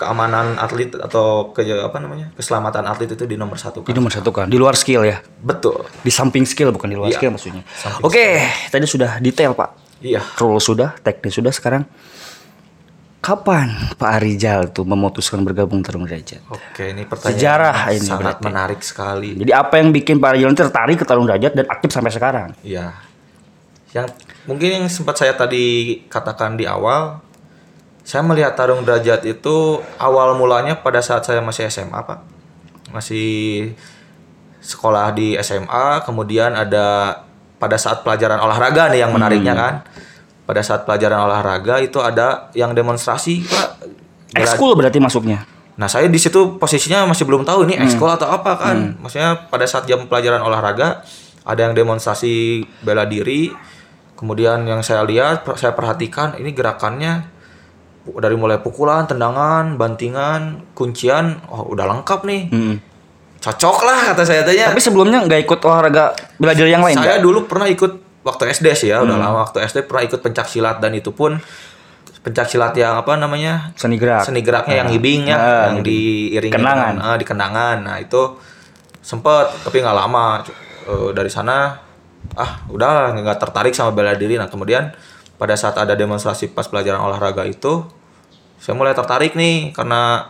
keamanan 0.00 0.56
atlet 0.56 0.88
atau 0.96 1.52
ke 1.52 1.60
apa 1.68 2.00
namanya 2.00 2.32
keselamatan 2.32 2.88
atlet 2.88 3.12
itu 3.12 3.28
di 3.28 3.36
nomor 3.36 3.60
satu 3.60 3.84
di 3.84 3.92
kan 3.92 4.00
nomor 4.00 4.08
satu 4.08 4.30
kan. 4.32 4.48
Di 4.48 4.56
luar 4.56 4.72
skill 4.72 5.04
ya. 5.04 5.20
betul 5.44 5.84
Di 6.00 6.08
samping 6.08 6.48
skill 6.48 6.72
bukan 6.72 6.88
di 6.88 6.96
luar 6.96 7.12
Iya, 7.12 7.20
skill 7.20 7.30
maksudnya. 7.36 7.62
samping 7.68 8.02
Oke, 8.08 8.40
tadi 8.72 8.88
sudah 8.88 9.20
detail 9.20 9.52
Pak. 9.52 10.00
iya 10.00 10.24
Rule 10.40 10.56
sudah, 10.58 10.96
teknis 11.04 11.36
sudah 11.36 11.52
sekarang. 11.52 11.84
Kapan 13.20 13.68
Pak 14.00 14.10
Arijal 14.16 14.72
tuh 14.72 14.88
memutuskan 14.88 15.44
bergabung 15.44 15.84
Tarung 15.84 16.08
Derajat? 16.08 16.40
oke 16.48 16.80
ini 16.80 17.04
pertanyaan 17.04 17.36
Sejarah 17.36 17.76
ini 17.92 18.00
sangat 18.00 18.40
berarti. 18.40 18.44
menarik 18.48 18.80
sekali 18.80 19.36
Jadi 19.36 19.52
apa 19.52 19.76
yang 19.76 19.92
bikin 19.92 20.16
Pak 20.16 20.28
Arijal 20.32 20.56
tertarik 20.56 20.96
ke 20.96 21.04
Tarung 21.04 21.28
Derajat 21.28 21.52
dan 21.52 21.68
aktif 21.68 21.92
sampai 21.92 22.08
sekarang? 22.08 22.56
Iya. 22.64 22.96
Yang 23.92 24.16
mungkin 24.48 24.68
yang 24.72 24.84
sempat 24.88 25.20
saya 25.20 25.36
tadi 25.36 26.00
katakan 26.08 26.56
di 26.56 26.64
awal, 26.64 27.20
saya 28.10 28.26
melihat 28.26 28.58
tarung 28.58 28.82
derajat 28.82 29.22
itu 29.22 29.78
awal 29.94 30.34
mulanya 30.34 30.74
pada 30.74 30.98
saat 30.98 31.22
saya 31.22 31.38
masih 31.38 31.70
SMA, 31.70 31.94
Pak. 31.94 32.18
Masih 32.90 33.70
sekolah 34.58 35.14
di 35.14 35.38
SMA, 35.38 36.02
kemudian 36.02 36.58
ada 36.58 37.22
pada 37.62 37.78
saat 37.78 38.02
pelajaran 38.02 38.42
olahraga 38.42 38.90
nih 38.90 39.06
yang 39.06 39.14
menariknya 39.14 39.54
kan. 39.54 39.74
Pada 40.42 40.58
saat 40.66 40.82
pelajaran 40.82 41.22
olahraga 41.22 41.78
itu 41.78 42.02
ada 42.02 42.50
yang 42.58 42.74
demonstrasi, 42.74 43.46
Pak. 43.46 43.68
Ekskul 44.34 44.74
berarti 44.74 44.98
masuknya. 44.98 45.46
Nah 45.78 45.86
saya 45.86 46.10
di 46.10 46.18
situ 46.18 46.58
posisinya 46.58 47.06
masih 47.06 47.22
belum 47.22 47.46
tahu 47.46 47.62
ini 47.70 47.78
ekskul 47.78 48.10
atau 48.10 48.26
apa 48.26 48.58
kan. 48.58 48.98
Maksudnya 48.98 49.46
pada 49.46 49.70
saat 49.70 49.86
jam 49.86 50.10
pelajaran 50.10 50.42
olahraga 50.42 51.06
ada 51.46 51.60
yang 51.62 51.78
demonstrasi 51.78 52.66
bela 52.82 53.06
diri. 53.06 53.54
Kemudian 54.18 54.66
yang 54.66 54.82
saya 54.82 55.06
lihat, 55.06 55.46
saya 55.54 55.78
perhatikan 55.78 56.34
ini 56.42 56.50
gerakannya 56.50 57.38
dari 58.00 58.34
mulai 58.34 58.58
pukulan, 58.58 59.04
tendangan, 59.04 59.76
bantingan, 59.76 60.72
kuncian, 60.72 61.38
oh 61.46 61.68
udah 61.68 61.84
lengkap 61.86 62.20
nih. 62.24 62.42
Mm. 62.48 62.76
Cocok 63.40 63.76
lah 63.82 63.98
kata 64.12 64.22
saya 64.24 64.44
tanya. 64.44 64.68
Tapi 64.68 64.80
sebelumnya 64.80 65.24
nggak 65.24 65.40
ikut 65.44 65.60
olahraga 65.62 66.12
bela 66.36 66.52
diri 66.52 66.70
yang 66.70 66.84
lain. 66.84 66.96
saya 66.96 67.16
nggak? 67.16 67.24
dulu 67.24 67.38
pernah 67.44 67.68
ikut 67.68 67.92
waktu 68.20 68.52
SD 68.52 68.66
sih 68.74 68.88
ya, 68.92 69.00
udah 69.00 69.16
lama 69.16 69.44
waktu 69.44 69.64
SD 69.64 69.88
pernah 69.88 70.04
ikut 70.04 70.20
pencak 70.20 70.44
silat 70.44 70.76
dan 70.76 70.92
itu 70.92 71.08
pun 71.10 71.40
pencak 72.20 72.44
silat 72.46 72.76
yang 72.76 73.00
apa 73.00 73.16
namanya? 73.16 73.72
Seni 73.76 73.96
gerak. 73.96 74.28
seni 74.28 74.44
geraknya 74.44 74.84
yang 74.84 74.88
ngibing 74.92 75.24
ya, 75.24 75.36
Ah, 75.36 75.64
yang 75.72 75.80
diiringi 75.80 76.52
Kenangan. 76.52 77.00
dengan- 77.00 77.06
ah, 77.06 77.16
di 77.16 77.24
kenangan. 77.24 77.76
Nah 77.80 77.96
itu 77.96 78.22
sempet 79.00 79.64
tapi 79.64 79.80
nggak 79.80 79.96
lama 79.96 80.44
Eh, 80.80 81.12
dari 81.12 81.28
sana 81.28 81.76
ah 82.34 82.50
udah 82.66 83.12
nggak 83.14 83.38
tertarik 83.38 83.72
sama 83.72 83.92
bela 83.92 84.16
diri. 84.16 84.34
Nah 84.34 84.48
kemudian 84.48 84.88
pada 85.40 85.56
saat 85.56 85.80
ada 85.80 85.96
demonstrasi 85.96 86.52
pas 86.52 86.68
pelajaran 86.68 87.00
olahraga 87.00 87.48
itu 87.48 87.88
saya 88.60 88.76
mulai 88.76 88.92
tertarik 88.92 89.32
nih 89.32 89.72
karena 89.72 90.28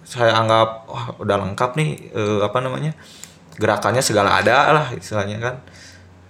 saya 0.00 0.32
anggap 0.40 0.88
wah 0.88 1.12
udah 1.20 1.36
lengkap 1.44 1.76
nih 1.76 1.90
eh, 2.16 2.40
apa 2.40 2.58
namanya 2.64 2.96
gerakannya 3.60 4.00
segala 4.00 4.40
ada 4.40 4.72
lah 4.72 4.86
istilahnya 4.96 5.36
kan. 5.36 5.54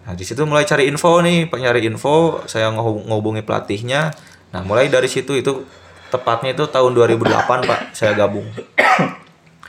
Nah 0.08 0.18
di 0.18 0.25
situ 0.26 0.42
mulai 0.42 0.64
cari 0.66 0.88
info 0.88 1.20
nih, 1.20 1.47
nyari 1.52 1.85
info, 1.87 2.42
saya 2.49 2.73
ngehubungi 2.75 3.47
pelatihnya. 3.47 4.11
Nah 4.50 4.61
mulai 4.66 4.90
dari 4.90 5.06
situ 5.06 5.38
itu 5.38 5.62
tepatnya 6.11 6.56
itu 6.56 6.66
tahun 6.66 6.97
2008 6.97 7.68
pak 7.68 7.80
saya 7.92 8.16
gabung 8.16 8.49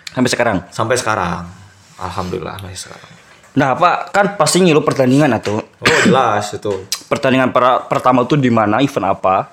Sampai 0.10 0.30
sekarang. 0.34 0.58
sampai 0.74 0.96
sekarang. 0.98 1.46
Alhamdulillah 2.02 2.58
sampai 2.58 2.74
sekarang. 2.74 3.12
Nah, 3.50 3.76
Pak, 3.76 4.14
kan 4.14 4.26
pasti 4.38 4.62
ngilu 4.62 4.82
pertandingan 4.86 5.30
atau 5.36 5.60
Oh 5.60 6.00
jelas 6.06 6.54
itu. 6.54 6.74
Pertandingan 7.10 7.50
per- 7.50 7.90
pertama 7.90 8.24
itu 8.24 8.38
di 8.38 8.54
mana, 8.54 8.80
event 8.80 9.10
apa. 9.10 9.50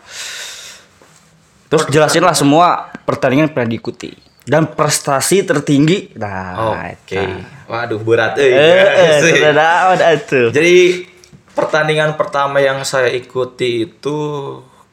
Terus 1.66 1.88
jelasin 1.90 2.22
lah 2.22 2.36
semua 2.36 2.94
pertandingan 3.02 3.50
yang 3.50 3.54
pernah 3.56 3.70
diikuti 3.72 4.14
dan 4.46 4.70
prestasi 4.70 5.42
tertinggi. 5.42 6.14
Nah, 6.14 6.86
Oke. 6.94 7.18
itu. 7.18 7.22
Waduh 7.66 7.98
berat 7.98 8.38
eh. 8.38 8.54
Eh, 8.54 9.20
eh. 9.26 10.48
Jadi 10.54 11.02
pertandingan 11.50 12.14
pertama 12.14 12.62
yang 12.62 12.86
saya 12.86 13.10
ikuti 13.10 13.90
itu 13.90 14.16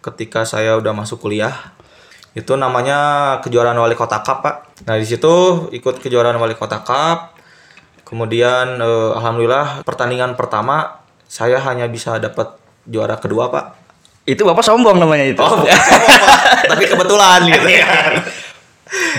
ketika 0.01 0.43
saya 0.49 0.73
udah 0.81 0.91
masuk 0.97 1.21
kuliah. 1.21 1.53
Itu 2.33 2.57
namanya 2.57 3.37
kejuaraan 3.45 3.77
wali 3.77 3.93
kota 3.93 4.25
cup, 4.25 4.41
Pak. 4.41 4.55
Nah, 4.89 4.97
di 4.97 5.05
situ 5.05 5.69
ikut 5.69 6.01
kejuaraan 6.01 6.41
wali 6.41 6.57
kota 6.57 6.81
cup. 6.81 7.37
Kemudian 8.01 8.81
eh, 8.81 9.11
alhamdulillah 9.13 9.85
pertandingan 9.85 10.33
pertama 10.33 11.02
saya 11.33 11.57
hanya 11.65 11.89
bisa 11.89 12.21
dapat 12.21 12.53
juara 12.85 13.17
kedua, 13.17 13.49
Pak. 13.49 13.65
Itu 14.29 14.45
Bapak 14.45 14.61
sombong 14.61 15.01
namanya 15.01 15.33
itu. 15.33 15.41
Oh, 15.41 15.65
bukan 15.65 15.73
sombong, 15.73 16.13
Pak. 16.13 16.37
tapi 16.69 16.83
kebetulan 16.85 17.39
gitu. 17.49 17.67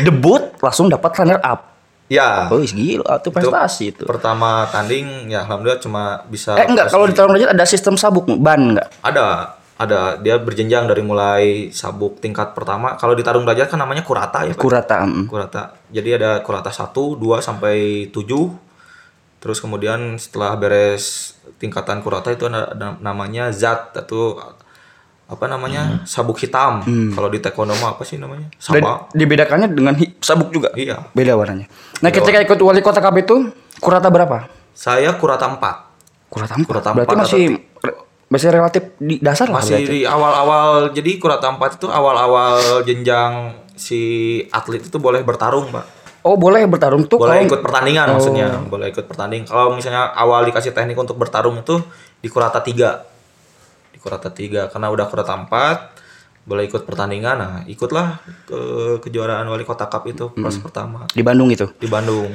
Debut 0.07 0.43
langsung 0.63 0.87
dapat 0.87 1.11
runner 1.19 1.43
up. 1.43 1.75
ya. 2.07 2.47
Oh, 2.47 2.63
gila, 2.63 3.19
itu 3.19 3.29
prestasi 3.35 3.85
itu. 3.91 4.07
Pertama 4.07 4.71
tanding 4.71 5.27
ya 5.35 5.43
alhamdulillah 5.43 5.83
cuma 5.83 6.23
bisa 6.31 6.55
Eh 6.55 6.71
enggak, 6.71 6.87
kalau 6.87 7.11
di 7.11 7.19
Tarung 7.19 7.35
Derajat 7.35 7.51
ada 7.51 7.67
sistem 7.67 7.99
sabuk 7.99 8.31
ban 8.39 8.79
enggak? 8.79 8.89
ada 9.03 9.59
ada 9.75 10.15
dia 10.23 10.39
berjenjang 10.39 10.87
dari 10.87 11.03
mulai 11.03 11.75
sabuk 11.75 12.23
tingkat 12.23 12.55
pertama 12.55 12.95
kalau 12.95 13.19
di 13.19 13.27
tarung 13.27 13.43
derajat 13.43 13.75
kan 13.75 13.83
namanya 13.83 14.07
kurata 14.07 14.47
ya 14.47 14.55
Pak? 14.55 14.63
Kurata. 14.63 15.03
mm. 15.03 15.27
kurata 15.27 15.75
jadi 15.91 16.15
ada 16.15 16.31
kurata 16.47 16.71
1, 16.71 16.95
2 16.95 17.19
sampai 17.43 18.07
7 18.15 18.64
terus 19.45 19.61
kemudian 19.61 20.17
setelah 20.17 20.57
beres 20.57 21.37
tingkatan 21.61 22.01
kurata 22.01 22.33
itu 22.33 22.49
ada, 22.49 22.97
namanya 23.05 23.53
zat 23.53 23.93
atau 23.93 24.41
apa 25.25 25.45
namanya 25.49 26.05
sabuk 26.05 26.41
hitam 26.41 26.81
kalau 27.13 27.29
di 27.29 27.41
taekwondo 27.41 27.77
mah 27.77 27.97
apa 27.97 28.05
sih 28.05 28.17
namanya 28.17 28.49
Dan 28.57 28.81
sama 28.81 29.09
dibedakannya 29.13 29.69
dengan 29.73 29.97
sabuk 30.21 30.49
juga. 30.49 30.73
iya 30.77 31.01
Beda 31.13 31.33
warnanya. 31.37 31.65
Nah, 32.01 32.09
ketika 32.09 32.41
ikut 32.41 32.61
wali 32.61 32.81
kota 32.81 33.01
cup 33.01 33.17
itu 33.21 33.53
kurata 33.81 34.09
berapa? 34.09 34.49
saya 34.75 35.15
kurata 35.17 35.47
4 35.47 35.61
Kurata 36.29 36.55
empat. 36.59 36.67
Kurata 36.67 36.89
Berarti 36.93 37.15
empat 37.15 37.23
masih 37.23 37.45
masih 38.27 38.49
relatif 38.51 38.83
di 38.99 39.23
dasar 39.23 39.47
lah 39.47 39.63
masih 39.63 39.79
berarti. 39.79 39.93
di 39.95 40.01
awal-awal 40.03 40.91
jadi 40.91 41.11
kurata 41.23 41.47
4 41.55 41.79
itu 41.79 41.87
awal-awal 41.87 42.83
jenjang 42.83 43.55
si 43.79 44.01
atlet 44.51 44.83
itu 44.83 44.99
boleh 44.99 45.23
bertarung 45.23 45.71
pak 45.71 45.87
Oh, 46.25 46.35
boleh 46.35 46.65
bertarung 46.65 47.05
tuh 47.05 47.21
boleh 47.21 47.37
kalau- 47.37 47.47
ikut 47.47 47.61
pertandingan 47.61 48.07
Oh. 48.09 48.13
maksudnya 48.17 48.49
boleh 48.65 48.89
ikut 48.89 49.05
pertanding 49.05 49.45
kalau 49.45 49.73
misalnya 49.73 50.09
awal 50.11 50.41
dikasih 50.43 50.73
teknik 50.73 50.97
untuk 50.97 51.15
bertarung 51.15 51.57
itu 51.57 51.77
di 52.17 52.27
kurata 52.27 52.59
3 52.59 53.05
di 53.91 53.99
kurata 53.99 54.29
3 54.29 54.67
karena 54.67 54.89
udah 54.89 55.05
kurata 55.05 55.37
4 55.37 55.93
boleh 56.43 56.65
ikut 56.65 56.83
pertandingan 56.83 57.37
nah 57.37 57.55
ikutlah 57.65 58.21
ke 58.45 58.59
kejuaraan 59.01 59.45
wali 59.45 59.63
kota 59.63 59.85
cup 59.85 60.05
itu 60.07 60.33
pas 60.35 60.49
Hmm. 60.51 60.61
pertama 60.61 60.99
di 61.07 61.21
Bandung 61.21 61.49
itu. 61.49 61.69
di 61.75 61.87
Bandung 61.87 62.29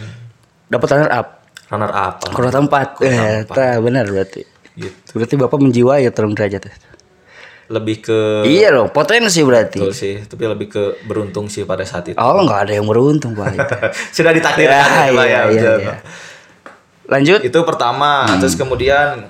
Dapat 0.66 0.86
runner 0.88 1.12
up. 1.12 1.28
runner 1.68 1.90
up 1.92 2.14
Kurata 2.30 2.58
empat. 2.60 3.02
Eh, 3.02 3.42
empat. 3.44 3.78
benar 3.80 4.06
berarti. 4.06 4.42
gitu 4.76 5.18
Berarti 5.18 5.34
Bapak 5.36 5.58
menjiwai 5.58 6.02
ya 6.02 6.10
Tarung 6.10 6.34
Derajat. 6.34 6.70
Lebih 7.70 8.02
ke 8.02 8.20
Iya 8.44 8.74
dong, 8.74 8.90
potensi 8.90 9.40
berarti. 9.40 9.78
betul 9.78 9.94
sih 9.94 10.22
tapi 10.22 10.42
lebih 10.44 10.68
ke 10.68 10.84
beruntung 11.04 11.46
sih 11.46 11.64
pada 11.64 11.82
saat 11.84 12.08
itu 12.08 12.18
Oh, 12.18 12.42
nggak 12.42 12.66
ada 12.66 12.74
yang 12.74 12.84
beruntung, 12.84 13.32
Pak. 13.32 13.54
sudah 14.16 14.34
ditakdirkan 14.34 14.74
Ya, 14.74 15.06
ya, 15.06 15.14
Pak, 15.14 15.26
iya, 15.26 15.26
ya, 15.30 15.42
iya, 15.48 15.72
iya. 15.80 15.96
Lanjut. 17.06 17.40
itu 17.42 17.60
pertama 17.64 18.26
terus 18.38 18.54
kemudian 18.54 19.26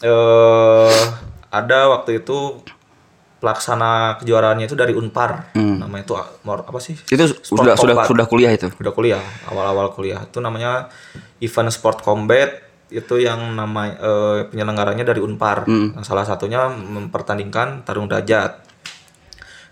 eh 0.00 1.00
ada 1.48 1.78
waktu 1.88 2.18
itu 2.18 2.62
pelaksana 3.38 4.16
kejuaraannya 4.18 4.64
itu 4.64 4.74
dari 4.74 4.90
Unpar 4.90 5.52
namanya 5.52 6.02
itu 6.02 6.14
apa 6.16 6.78
sih 6.78 6.96
Itu 6.96 7.28
Sport 7.28 7.44
sudah 7.60 7.74
sudah 7.76 7.94
Combat. 7.94 8.08
sudah 8.08 8.26
kuliah 8.26 8.50
itu. 8.50 8.72
udah 8.72 8.90
kuliah 8.90 9.20
awal-awal 9.46 9.92
kuliah 9.92 10.24
itu 10.24 10.38
namanya 10.38 10.88
event 11.38 11.68
sport 11.68 12.00
combat 12.00 12.63
itu 12.88 13.14
yang 13.16 13.54
nama 13.54 13.88
eh, 13.88 14.38
penyelenggaranya 14.48 15.04
dari 15.04 15.18
Unpar. 15.18 15.64
Nah, 15.66 16.02
salah 16.02 16.22
satunya 16.22 16.68
mempertandingkan 16.68 17.82
tarung 17.82 18.06
derajat. 18.06 18.60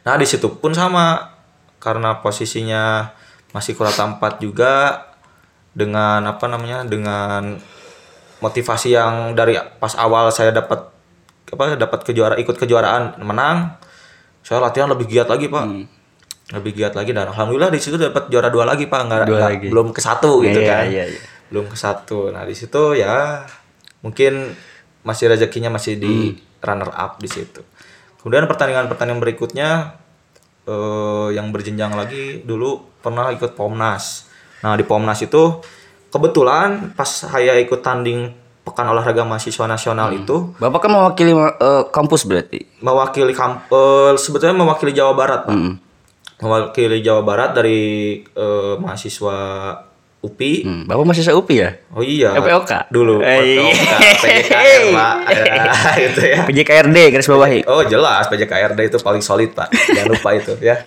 Nah, 0.02 0.14
di 0.16 0.26
situ 0.26 0.48
pun 0.58 0.72
sama 0.72 1.30
karena 1.78 2.18
posisinya 2.18 3.10
masih 3.50 3.74
kurata 3.74 4.06
4 4.06 4.18
juga 4.38 5.06
dengan 5.72 6.24
apa 6.24 6.46
namanya? 6.46 6.82
dengan 6.84 7.56
motivasi 8.38 8.90
yang 8.90 9.32
dari 9.32 9.54
pas 9.78 9.94
awal 9.94 10.26
saya 10.28 10.50
dapat 10.50 10.90
apa 11.46 11.76
dapat 11.76 12.00
kejuara 12.02 12.34
ikut 12.36 12.56
kejuaraan 12.56 13.20
menang. 13.20 13.76
Saya 14.42 14.58
latihan 14.58 14.90
lebih 14.90 15.06
giat 15.06 15.30
lagi, 15.30 15.46
Pak. 15.46 15.64
Lebih 16.52 16.72
giat 16.74 16.92
lagi 16.92 17.14
dan 17.14 17.30
alhamdulillah 17.30 17.70
di 17.70 17.78
situ 17.78 17.94
dapat 17.94 18.26
juara 18.26 18.50
dua 18.50 18.66
lagi, 18.66 18.90
Pak. 18.90 19.00
Enggak 19.00 19.28
Dua 19.28 19.38
lagi. 19.38 19.68
belum 19.70 19.94
ke 19.94 20.00
satu 20.02 20.42
gitu 20.42 20.58
Iya, 20.58 20.66
kan. 20.66 20.84
iya, 20.90 21.04
iya. 21.06 21.20
Belum 21.52 21.68
ke 21.68 21.76
satu. 21.76 22.32
Nah, 22.32 22.48
di 22.48 22.56
situ 22.56 22.96
ya 22.96 23.44
mungkin 24.00 24.56
masih 25.04 25.28
rezekinya 25.28 25.68
masih 25.68 26.00
di 26.00 26.32
runner 26.64 26.88
up 26.88 27.20
di 27.20 27.28
situ. 27.28 27.60
Kemudian 28.18 28.48
pertandingan-pertandingan 28.48 29.20
berikutnya 29.20 30.00
eh, 30.64 31.28
yang 31.36 31.52
berjenjang 31.52 31.92
lagi 31.92 32.40
dulu 32.40 32.80
pernah 33.04 33.28
ikut 33.34 33.52
Pomnas. 33.52 34.30
Nah, 34.64 34.78
di 34.78 34.86
Pomnas 34.86 35.20
itu 35.20 35.60
kebetulan 36.08 36.96
pas 36.96 37.08
saya 37.08 37.58
ikut 37.58 37.82
tanding 37.84 38.42
Pekan 38.62 38.86
Olahraga 38.94 39.26
Mahasiswa 39.26 39.66
Nasional 39.66 40.14
itu 40.14 40.54
Bapak 40.54 40.86
kan 40.86 40.90
mewakili 40.94 41.34
eh, 41.34 41.84
kampus 41.90 42.30
berarti. 42.30 42.62
mewakili 42.78 43.34
kamp 43.34 43.66
eh, 43.66 44.14
sebetulnya 44.14 44.54
mewakili 44.54 44.94
Jawa 44.94 45.18
Barat, 45.18 45.50
Pak. 45.50 45.56
Mewakili 46.38 47.02
Jawa 47.02 47.26
Barat 47.26 47.58
dari 47.58 47.80
eh, 48.22 48.74
mahasiswa 48.78 49.36
UPI. 50.22 50.52
Hmm, 50.62 50.82
Bapak 50.86 51.02
masih 51.04 51.26
UPI 51.28 51.56
ya? 51.56 51.70
Oh 51.90 51.98
iya. 52.00 52.30
PPOK? 52.32 52.88
Dulu. 52.88 53.18
Eh, 53.20 53.58
PPOK, 53.58 53.90
PJKR, 54.16 54.82
Pak. 54.88 55.14
Ya, 55.32 55.64
itu 56.00 56.20
ya. 56.22 56.38
PJKRD 56.46 56.96
garis 57.10 57.26
bawahi. 57.26 57.60
Oh 57.66 57.82
jelas 57.82 58.26
PJKRD 58.26 58.86
itu 58.86 58.96
paling 58.98 59.18
solid 59.18 59.50
pak, 59.50 59.66
jangan 59.68 60.08
lupa 60.08 60.30
itu 60.32 60.54
ya. 60.58 60.78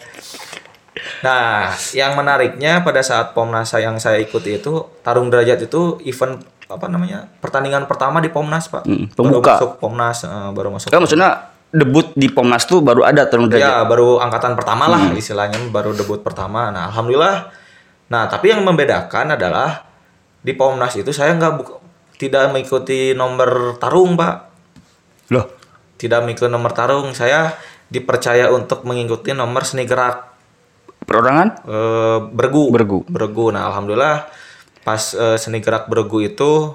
Nah, 1.22 1.76
yang 1.92 2.16
menariknya 2.16 2.80
pada 2.80 3.04
saat 3.04 3.34
Pomnas 3.34 3.68
yang 3.74 3.98
saya 3.98 4.16
ikuti 4.18 4.56
itu 4.56 4.72
tarung 5.02 5.28
derajat 5.28 5.60
itu 5.62 6.00
event 6.04 6.40
apa 6.66 6.88
namanya 6.88 7.30
pertandingan 7.38 7.86
pertama 7.86 8.18
di 8.18 8.32
Pomnas 8.32 8.72
pak. 8.72 8.88
Hmm, 8.88 9.12
Baru 9.12 9.38
pembuka. 9.38 9.60
masuk 9.60 9.72
Pomnas, 9.78 10.18
eh, 10.24 10.50
baru 10.52 10.70
masuk. 10.72 10.88
Kan 10.88 11.02
maksudnya 11.02 11.30
debut 11.70 12.08
di 12.16 12.28
Pomnas 12.28 12.64
tuh 12.64 12.80
baru 12.80 13.04
ada 13.04 13.28
tarung 13.28 13.52
derajat. 13.52 13.68
Ya 13.68 13.84
baru 13.84 14.18
angkatan 14.18 14.56
pertama 14.56 14.88
lah 14.88 15.02
Hmm. 15.04 15.20
istilahnya 15.20 15.60
baru 15.70 15.92
debut 15.92 16.22
pertama. 16.22 16.72
Nah 16.72 16.88
alhamdulillah. 16.90 17.65
Nah 18.08 18.28
tapi 18.28 18.54
yang 18.54 18.62
membedakan 18.62 19.34
adalah 19.34 19.86
di 20.40 20.54
Pomnas 20.54 20.94
itu 20.94 21.10
saya 21.10 21.34
nggak 21.34 21.54
buk- 21.58 21.82
tidak 22.16 22.48
mengikuti 22.50 23.12
nomor 23.12 23.76
tarung 23.76 24.16
pak. 24.16 24.36
Loh, 25.30 25.46
Tidak 25.96 26.22
mengikuti 26.22 26.48
nomor 26.48 26.72
tarung. 26.72 27.12
Saya 27.12 27.50
dipercaya 27.88 28.50
untuk 28.50 28.84
mengikuti 28.84 29.32
nomor 29.32 29.64
seni 29.64 29.86
gerak. 29.86 30.34
perorangan? 31.06 31.50
eh, 31.70 32.18
bergu 32.34 32.74
Bergu. 32.74 33.06
bergu 33.06 33.54
nah 33.54 33.70
alhamdulillah 33.70 34.26
pas 34.82 35.14
eh, 35.14 35.38
seni 35.38 35.62
gerak 35.62 35.86
bergu 35.86 36.18
itu 36.20 36.74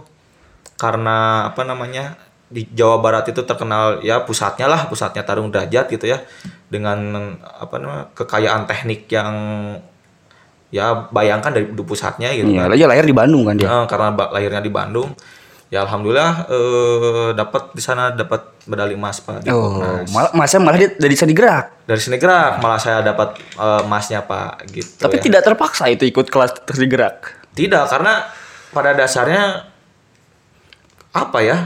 karena 0.79 1.51
apa 1.51 1.67
namanya 1.67 2.15
di 2.47 2.63
Jawa 2.71 3.03
Barat 3.03 3.27
itu 3.27 3.43
terkenal 3.43 3.99
ya 4.03 4.23
pusatnya 4.23 4.71
lah 4.71 4.87
pusatnya 4.87 5.23
tarung 5.23 5.51
derajat 5.51 5.87
gitu 5.91 6.07
ya 6.07 6.23
dengan 6.67 6.99
apa 7.43 7.75
namanya 7.79 8.05
kekayaan 8.15 8.71
teknik 8.71 9.11
yang 9.11 9.35
ya 10.71 11.07
bayangkan 11.07 11.51
dari 11.51 11.67
pusatnya 11.77 12.31
gitu 12.31 12.47
Iya, 12.49 12.65
kan 12.65 12.73
aja 12.73 12.87
lahir 12.87 13.03
di 13.03 13.13
Bandung 13.13 13.43
kan 13.43 13.55
dia. 13.55 13.67
Eh, 13.67 13.85
karena 13.85 14.09
lahirnya 14.15 14.59
di 14.59 14.71
Bandung 14.71 15.11
ya 15.67 15.83
alhamdulillah 15.83 16.47
eh, 16.47 17.29
dapat 17.33 17.71
di 17.71 17.79
sana 17.79 18.11
dapat 18.11 18.59
medali 18.65 18.95
emas 18.95 19.19
pak 19.19 19.43
di 19.43 19.51
Oh, 19.51 19.79
Pomnas. 19.79 20.11
malah 20.11 20.31
malah 20.61 20.79
dia 20.79 20.91
dari 20.93 21.15
seni 21.15 21.31
gerak. 21.31 21.83
dari 21.85 21.99
seni 21.99 22.17
gerak 22.17 22.59
malah 22.59 22.79
saya 22.79 22.99
dapat 23.01 23.35
eh, 23.53 23.81
emasnya 23.83 24.23
pak 24.23 24.67
gitu 24.69 24.99
Tapi 25.01 25.19
ya. 25.19 25.23
tidak 25.23 25.43
terpaksa 25.45 25.87
itu 25.87 26.03
ikut 26.05 26.27
kelas 26.27 26.55
seni 26.67 26.87
gerak. 26.87 27.39
Tidak, 27.51 27.83
karena 27.85 28.31
pada 28.71 28.95
dasarnya 28.95 29.67
apa 31.11 31.39
ya? 31.41 31.59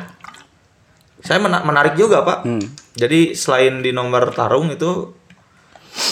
Saya 1.21 1.41
mena- 1.41 1.61
menarik 1.61 1.93
juga, 1.95 2.21
Pak. 2.21 2.39
Hmm. 2.43 2.65
Jadi 2.93 3.33
selain 3.33 3.81
di 3.81 3.91
nomor 3.91 4.29
tarung 4.31 4.69
itu 4.69 5.13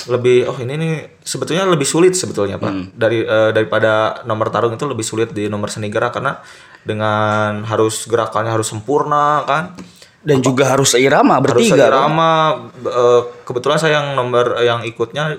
lebih 0.07 0.47
oh 0.47 0.57
ini 0.63 0.75
nih 0.79 0.95
sebetulnya 1.23 1.67
lebih 1.67 1.87
sulit 1.87 2.15
sebetulnya, 2.15 2.59
Pak. 2.59 2.71
Hmm. 2.71 2.87
Dari 2.95 3.23
eh, 3.23 3.51
daripada 3.51 4.23
nomor 4.27 4.51
tarung 4.51 4.75
itu 4.75 4.87
lebih 4.87 5.03
sulit 5.03 5.35
di 5.35 5.51
nomor 5.51 5.71
seni 5.71 5.91
gerak 5.91 6.15
karena 6.15 6.39
dengan 6.83 7.63
harus 7.67 8.07
gerakannya 8.07 8.51
harus 8.55 8.71
sempurna 8.71 9.43
kan. 9.47 9.75
Dan 10.23 10.39
juga 10.39 10.71
harus 10.71 10.95
seirama 10.95 11.43
Harus 11.43 11.67
bertiga. 11.67 11.75
kan? 11.75 11.79
seirama 11.91 12.31
eh, 12.87 13.21
kebetulan 13.43 13.79
saya 13.79 13.93
yang 13.99 14.15
nomor 14.15 14.63
yang 14.63 14.87
ikutnya 14.87 15.35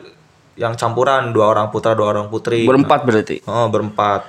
yang 0.60 0.76
campuran 0.76 1.32
dua 1.32 1.56
orang 1.56 1.72
putra 1.72 1.96
dua 1.96 2.12
orang 2.12 2.28
putri. 2.28 2.68
Berempat 2.68 3.08
berarti. 3.08 3.40
Oh 3.48 3.72
berempat. 3.72 4.28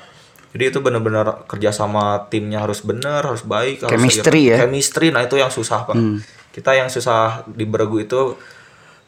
Jadi 0.55 0.70
itu 0.70 0.79
benar-benar 0.79 1.50
kerjasama 1.50 2.31
timnya 2.31 2.62
harus 2.62 2.87
benar, 2.87 3.27
harus 3.27 3.42
baik, 3.42 3.83
harus 3.83 3.90
Chemistry 3.90 4.55
ya? 4.55 4.62
Hmm. 4.62 4.70
Chemistry, 4.70 5.11
nah 5.11 5.27
itu 5.27 5.35
yang 5.35 5.50
susah 5.50 5.83
pak. 5.90 5.98
Kita 6.55 6.70
yang 6.79 6.87
susah 6.87 7.42
di 7.50 7.66
beregu 7.66 7.98
itu 7.98 8.38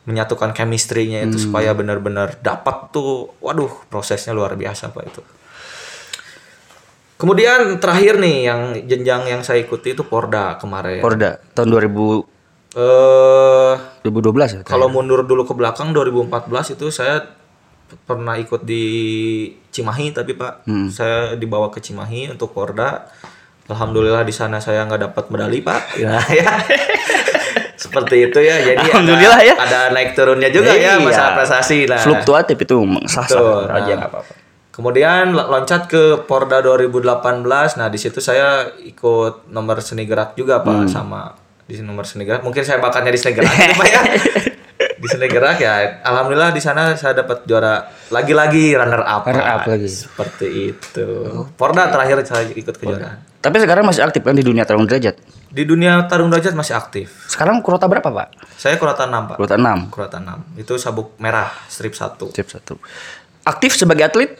menyatukan 0.06 0.50
chemistry-nya 0.50 1.22
itu 1.22 1.36
Hmm. 1.36 1.44
supaya 1.44 1.70
benar-benar 1.70 2.38
dapat 2.40 2.88
tuh, 2.88 3.34
waduh 3.38 3.70
prosesnya 3.86 4.30
luar 4.30 4.54
biasa 4.54 4.88
pak 4.88 5.04
itu. 5.04 5.22
Kemudian 7.16 7.76
terakhir 7.76 8.16
nih 8.16 8.36
yang 8.44 8.60
jenjang 8.82 9.24
yang 9.26 9.40
saya 9.40 9.58
ikuti 9.58 9.92
itu 9.92 10.04
Porda 10.04 10.56
kemarin. 10.56 11.00
Porda 11.00 11.40
tahun 11.52 11.68
2000 11.70 12.28
Eh 12.76 13.74
2012 14.02 14.52
ya. 14.52 14.60
kalau 14.62 14.86
mundur 14.86 15.24
dulu 15.24 15.42
ke 15.42 15.56
belakang 15.56 15.90
2014 15.90 16.28
itu 16.70 16.92
saya 16.92 17.24
pernah 18.04 18.36
ikut 18.36 18.62
di 18.62 18.84
Cimahi 19.66 20.12
tapi 20.12 20.36
Pak 20.36 20.68
Hmm. 20.68 20.86
saya 20.86 21.32
dibawa 21.34 21.72
ke 21.72 21.80
Cimahi 21.80 22.28
untuk 22.28 22.52
Porda. 22.52 23.08
Alhamdulillah 23.66 24.22
di 24.22 24.30
sana 24.30 24.60
saya 24.60 24.84
nggak 24.84 25.08
dapat 25.08 25.24
medali 25.26 25.58
Pak. 25.58 25.96
Ya, 25.96 26.20
ya. 26.36 26.52
Seperti 27.96 28.16
itu 28.22 28.38
ya. 28.38 28.56
Jadi 28.60 28.84
Alhamdulillah 28.86 29.40
ada, 29.40 29.48
ya. 29.48 29.54
Ada 29.56 29.80
naik 29.90 30.12
turunnya 30.12 30.52
juga 30.52 30.70
ya 30.70 30.94
Iya. 30.94 31.00
masalah 31.00 31.32
prestasi. 31.34 31.88
Nah, 31.88 31.96
Fluktuatif 31.96 32.56
itu 32.60 32.76
sah 33.06 33.24
sah 33.24 33.40
aja 33.66 33.88
Nah, 33.88 33.96
nggak 33.96 34.10
apa-apa. 34.12 34.32
Kemudian 34.68 35.32
lo- 35.32 35.48
loncat 35.48 35.88
ke 35.88 36.20
Porda 36.22 36.60
2018. 36.60 37.80
Nah, 37.80 37.88
di 37.88 37.96
situ 37.96 38.20
saya 38.20 38.68
ikut 38.76 39.48
nomor 39.48 39.80
seni 39.80 40.04
gerak 40.04 40.36
juga, 40.36 40.60
Pak, 40.60 40.84
Hmm. 40.84 40.86
sama 40.86 41.32
di 41.64 41.80
nomor 41.80 42.04
seni 42.04 42.22
gerak. 42.22 42.44
Mungkin 42.44 42.60
saya 42.60 42.76
bakatnya 42.76 43.08
di 43.08 43.16
seni 43.16 43.32
gerak 43.34 43.50
Pak 43.50 43.86
ya. 43.86 44.00
Di 44.76 45.08
seni 45.08 45.28
gerak 45.28 45.56
ya. 45.56 46.00
Alhamdulillah 46.02 46.52
di 46.52 46.60
sana 46.60 46.92
saya 46.92 47.12
dapat 47.14 47.44
juara 47.44 47.80
lagi-lagi 48.08 48.72
runner 48.72 49.00
up. 49.00 49.24
Runner 49.24 49.44
up 49.46 49.64
lagi. 49.64 49.88
Seperti 49.88 50.72
itu. 50.72 51.08
Porda 51.52 51.88
terakhir 51.88 52.20
saya 52.24 52.44
ikut 52.46 52.74
kejuaraan. 52.74 53.20
Tapi 53.38 53.56
sekarang 53.56 53.84
masih 53.84 54.02
aktif 54.02 54.20
kan 54.20 54.32
di 54.32 54.40
dunia 54.40 54.64
tarung 54.64 54.84
derajat. 54.84 55.16
Di 55.56 55.64
dunia 55.64 56.04
tarung 56.04 56.28
derajat 56.28 56.52
masih 56.52 56.76
aktif. 56.76 57.08
Sekarang 57.32 57.64
kurota 57.64 57.88
berapa, 57.88 58.04
Pak? 58.04 58.28
Saya 58.60 58.76
kurata 58.76 59.08
6, 59.08 59.32
Pak. 59.32 59.36
Kurota 59.40 59.56
6. 59.56 59.88
Kurata 59.88 60.18
6. 60.20 60.60
Itu 60.60 60.76
sabuk 60.76 61.16
merah 61.16 61.48
strip 61.72 61.96
1. 61.96 62.28
Tip 62.36 62.44
satu. 62.52 62.76
Aktif 63.40 63.72
sebagai 63.72 64.04
atlet? 64.04 64.36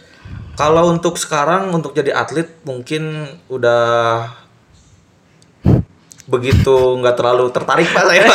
Kalau 0.61 0.93
untuk 0.93 1.17
sekarang 1.17 1.73
untuk 1.73 1.97
jadi 1.97 2.13
atlet 2.13 2.53
mungkin 2.69 3.33
udah 3.49 4.29
begitu 6.27 6.75
nggak 6.75 7.15
terlalu 7.15 7.55
tertarik 7.55 7.87
pak 7.87 8.03
saya 8.03 8.27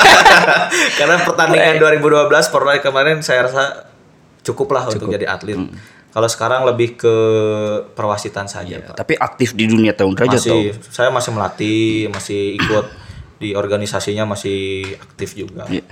karena 1.01 1.15
pertandingan 1.27 1.75
2012 1.75 2.31
Portland 2.55 2.79
kemarin 2.79 3.19
saya 3.19 3.51
rasa 3.51 3.91
cukup 4.47 4.71
lah 4.71 4.87
untuk 4.87 5.11
jadi 5.11 5.27
atlet. 5.27 5.59
Kalau 6.11 6.27
sekarang 6.27 6.67
lebih 6.67 6.99
ke 6.99 7.15
perwasitan 7.95 8.43
saja 8.45 8.83
pak. 8.83 8.99
Tapi 8.99 9.15
aktif 9.15 9.55
di 9.55 9.65
dunia 9.71 9.95
tarung 9.95 10.11
derajat 10.11 10.43
Masih 10.43 10.75
tuh. 10.75 10.91
saya 10.91 11.07
masih 11.07 11.31
melatih, 11.31 12.11
masih 12.11 12.59
ikut 12.59 12.85
di 13.39 13.55
organisasinya 13.55 14.27
masih 14.27 14.91
aktif 14.99 15.33
juga. 15.33 15.65
Iya. 15.71 15.87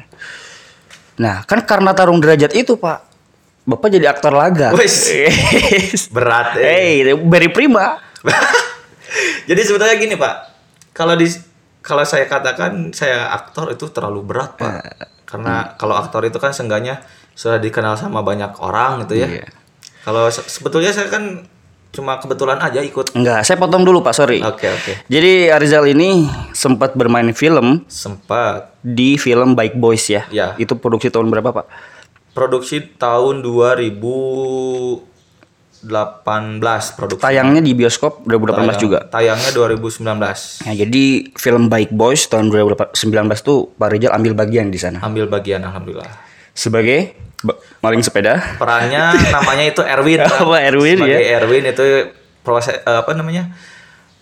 Nah, 1.19 1.43
kan 1.47 1.63
karena 1.63 1.91
tarung 1.95 2.19
derajat 2.19 2.51
itu, 2.55 2.79
Pak. 2.79 2.99
Bapak 3.67 3.87
jadi 3.91 4.07
aktor 4.11 4.31
laga. 4.31 4.71
Wes. 4.75 5.11
Berat. 6.15 6.55
eh. 6.59 7.03
Hey, 7.03 7.15
very 7.15 7.51
prima. 7.51 7.99
Jadi 9.49 9.61
sebetulnya 9.65 9.97
gini 9.97 10.13
pak, 10.13 10.35
kalau 10.93 11.17
di 11.17 11.25
kalau 11.81 12.05
saya 12.05 12.29
katakan 12.29 12.93
saya 12.93 13.33
aktor 13.33 13.73
itu 13.73 13.89
terlalu 13.89 14.21
berat 14.21 14.53
pak, 14.57 14.73
Eh, 14.85 15.09
karena 15.25 15.65
hmm. 15.65 15.69
kalau 15.81 15.97
aktor 15.97 16.21
itu 16.25 16.37
kan 16.37 16.53
seenggaknya 16.53 17.01
sudah 17.33 17.57
dikenal 17.57 17.97
sama 17.97 18.21
banyak 18.21 18.53
orang 18.61 19.05
gitu 19.05 19.25
ya. 19.25 19.29
Iya. 19.29 19.45
Kalau 20.09 20.25
se- 20.27 20.49
sebetulnya 20.49 20.89
saya 20.89 21.05
kan 21.05 21.45
cuma 21.89 22.17
kebetulan 22.17 22.57
aja 22.57 22.81
ikut. 22.81 23.13
Enggak, 23.13 23.41
saya 23.41 23.57
potong 23.57 23.81
dulu, 23.81 24.01
Pak, 24.01 24.13
sorry. 24.15 24.41
Oke 24.41 24.65
oke. 24.65 25.05
Jadi 25.05 25.49
Arizal 25.49 25.85
ini 25.85 26.25
sempat 26.51 26.93
bermain 26.93 27.29
film 27.31 27.85
Sempat 27.85 28.73
di 28.79 29.17
film 29.17 29.53
Bike 29.53 29.77
Boys 29.77 30.05
ya. 30.05 30.25
Ya. 30.29 30.53
Itu 30.55 30.73
produksi 30.75 31.09
tahun 31.09 31.29
berapa, 31.29 31.53
Pak? 31.53 31.65
produksi 32.29 32.79
tahun 32.95 33.43
2000 33.43 35.03
produksi. 36.95 37.19
Tayangnya 37.19 37.59
di 37.59 37.71
bioskop 37.71 38.23
2018 38.23 38.75
Tayang- 38.75 38.79
juga. 38.79 38.99
Tayangnya 39.07 39.51
2019. 39.51 40.59
Nah, 40.63 40.73
jadi 40.73 41.05
film 41.33 41.67
Bike 41.67 41.91
Boys 41.91 42.27
tahun 42.27 42.47
2019 42.47 42.95
tuh 43.39 43.71
Pak 43.75 43.89
Rizal 43.91 44.11
ambil 44.11 44.35
bagian 44.35 44.67
di 44.67 44.79
sana. 44.79 44.99
Ambil 44.99 45.27
bagian 45.27 45.63
alhamdulillah. 45.63 46.07
Sebagai 46.51 47.15
ba- 47.15 47.28
maling 47.79 48.03
sepeda. 48.03 48.59
Perannya 48.59 49.15
namanya 49.31 49.63
itu 49.63 49.81
Erwin. 49.83 50.19
Apa, 50.27 50.57
Erwin, 50.59 50.99
Sebagai 50.99 51.23
ya? 51.23 51.39
Erwin 51.39 51.63
itu 51.71 51.83
proses 52.43 52.75
eh, 52.79 52.97
apa 52.99 53.11
namanya? 53.15 53.51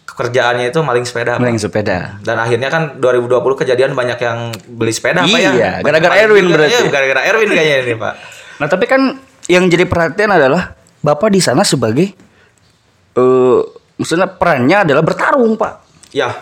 Kerjaannya 0.07 0.73
itu 0.73 0.79
maling 0.81 1.05
sepeda. 1.05 1.37
Maling 1.37 1.61
sepeda. 1.61 2.17
Dan 2.25 2.41
akhirnya 2.41 2.73
kan 2.73 2.97
2020 2.97 3.37
kejadian 3.61 3.93
banyak 3.93 4.17
yang 4.17 4.49
beli 4.65 4.89
sepeda 4.89 5.21
ya. 5.29 5.53
Iya, 5.53 5.71
gara-gara 5.85 6.13
Banyak 6.17 6.25
Erwin 6.25 6.45
juga. 6.49 6.53
berarti. 6.57 6.73
Iya, 6.73 6.89
gara-gara 6.89 7.21
Erwin 7.29 7.49
kayaknya 7.53 7.77
ini, 7.85 7.93
Pak. 8.01 8.13
Nah, 8.57 8.67
tapi 8.67 8.85
kan 8.89 9.01
yang 9.45 9.69
jadi 9.69 9.85
perhatian 9.85 10.33
adalah 10.33 10.73
Bapak 11.05 11.29
di 11.29 11.37
sana 11.37 11.61
sebagai 11.61 12.17
eh 13.17 13.59
maksudnya 13.97 14.25
perannya 14.25 14.89
adalah 14.89 15.05
bertarung, 15.05 15.53
Pak. 15.53 15.73
Ya, 16.09 16.33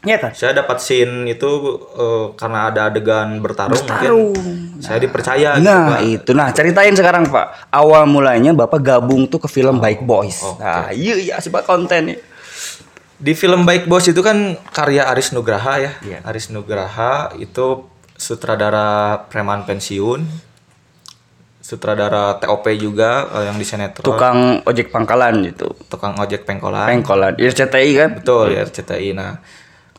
Iya 0.00 0.16
kan? 0.16 0.32
saya 0.32 0.56
dapat 0.56 0.80
scene 0.80 1.28
itu 1.28 1.50
eh, 1.92 2.26
karena 2.32 2.72
ada 2.72 2.88
adegan 2.88 3.36
bertarung, 3.38 3.76
Bertarung. 3.76 4.32
mungkin 4.32 4.80
saya 4.80 4.96
dipercaya 4.96 5.60
gitu, 5.60 5.68
Nah, 5.68 5.92
Pak. 5.92 6.00
itu. 6.02 6.30
Nah, 6.32 6.48
ceritain 6.50 6.96
sekarang, 6.96 7.28
Pak. 7.28 7.68
Awal 7.68 8.08
mulanya 8.08 8.56
Bapak 8.56 8.80
gabung 8.80 9.28
tuh 9.28 9.36
ke 9.36 9.46
film 9.46 9.76
Bike 9.76 10.00
Boys. 10.00 10.40
oke. 10.40 10.56
Nah, 10.56 10.88
iya 10.88 11.20
iya 11.20 11.36
sebab 11.36 11.62
konten 11.62 12.08
nih. 12.08 12.18
Di 13.20 13.36
film 13.36 13.68
Baik 13.68 13.84
Bos 13.84 14.08
itu 14.08 14.24
kan 14.24 14.56
karya 14.72 15.04
Aris 15.04 15.36
Nugraha 15.36 15.76
ya. 15.76 15.92
Iya. 16.00 16.24
Aris 16.24 16.48
Nugraha 16.48 17.36
itu 17.36 17.84
sutradara 18.16 19.28
preman 19.28 19.68
pensiun. 19.68 20.24
Sutradara 21.60 22.40
TOP 22.40 22.64
juga 22.72 23.28
eh, 23.36 23.52
yang 23.52 23.60
di 23.60 23.68
sinetron. 23.68 24.00
Tukang 24.00 24.64
ojek 24.64 24.88
pangkalan 24.88 25.44
gitu. 25.44 25.68
tukang 25.86 26.16
ojek 26.16 26.48
pengkolan. 26.48 26.88
Pengkolan. 26.88 27.36
RCTI 27.36 27.90
kan? 27.94 28.10
Betul 28.16 28.56
ya 28.56 28.64
RCTI. 28.64 29.12
Nah, 29.12 29.36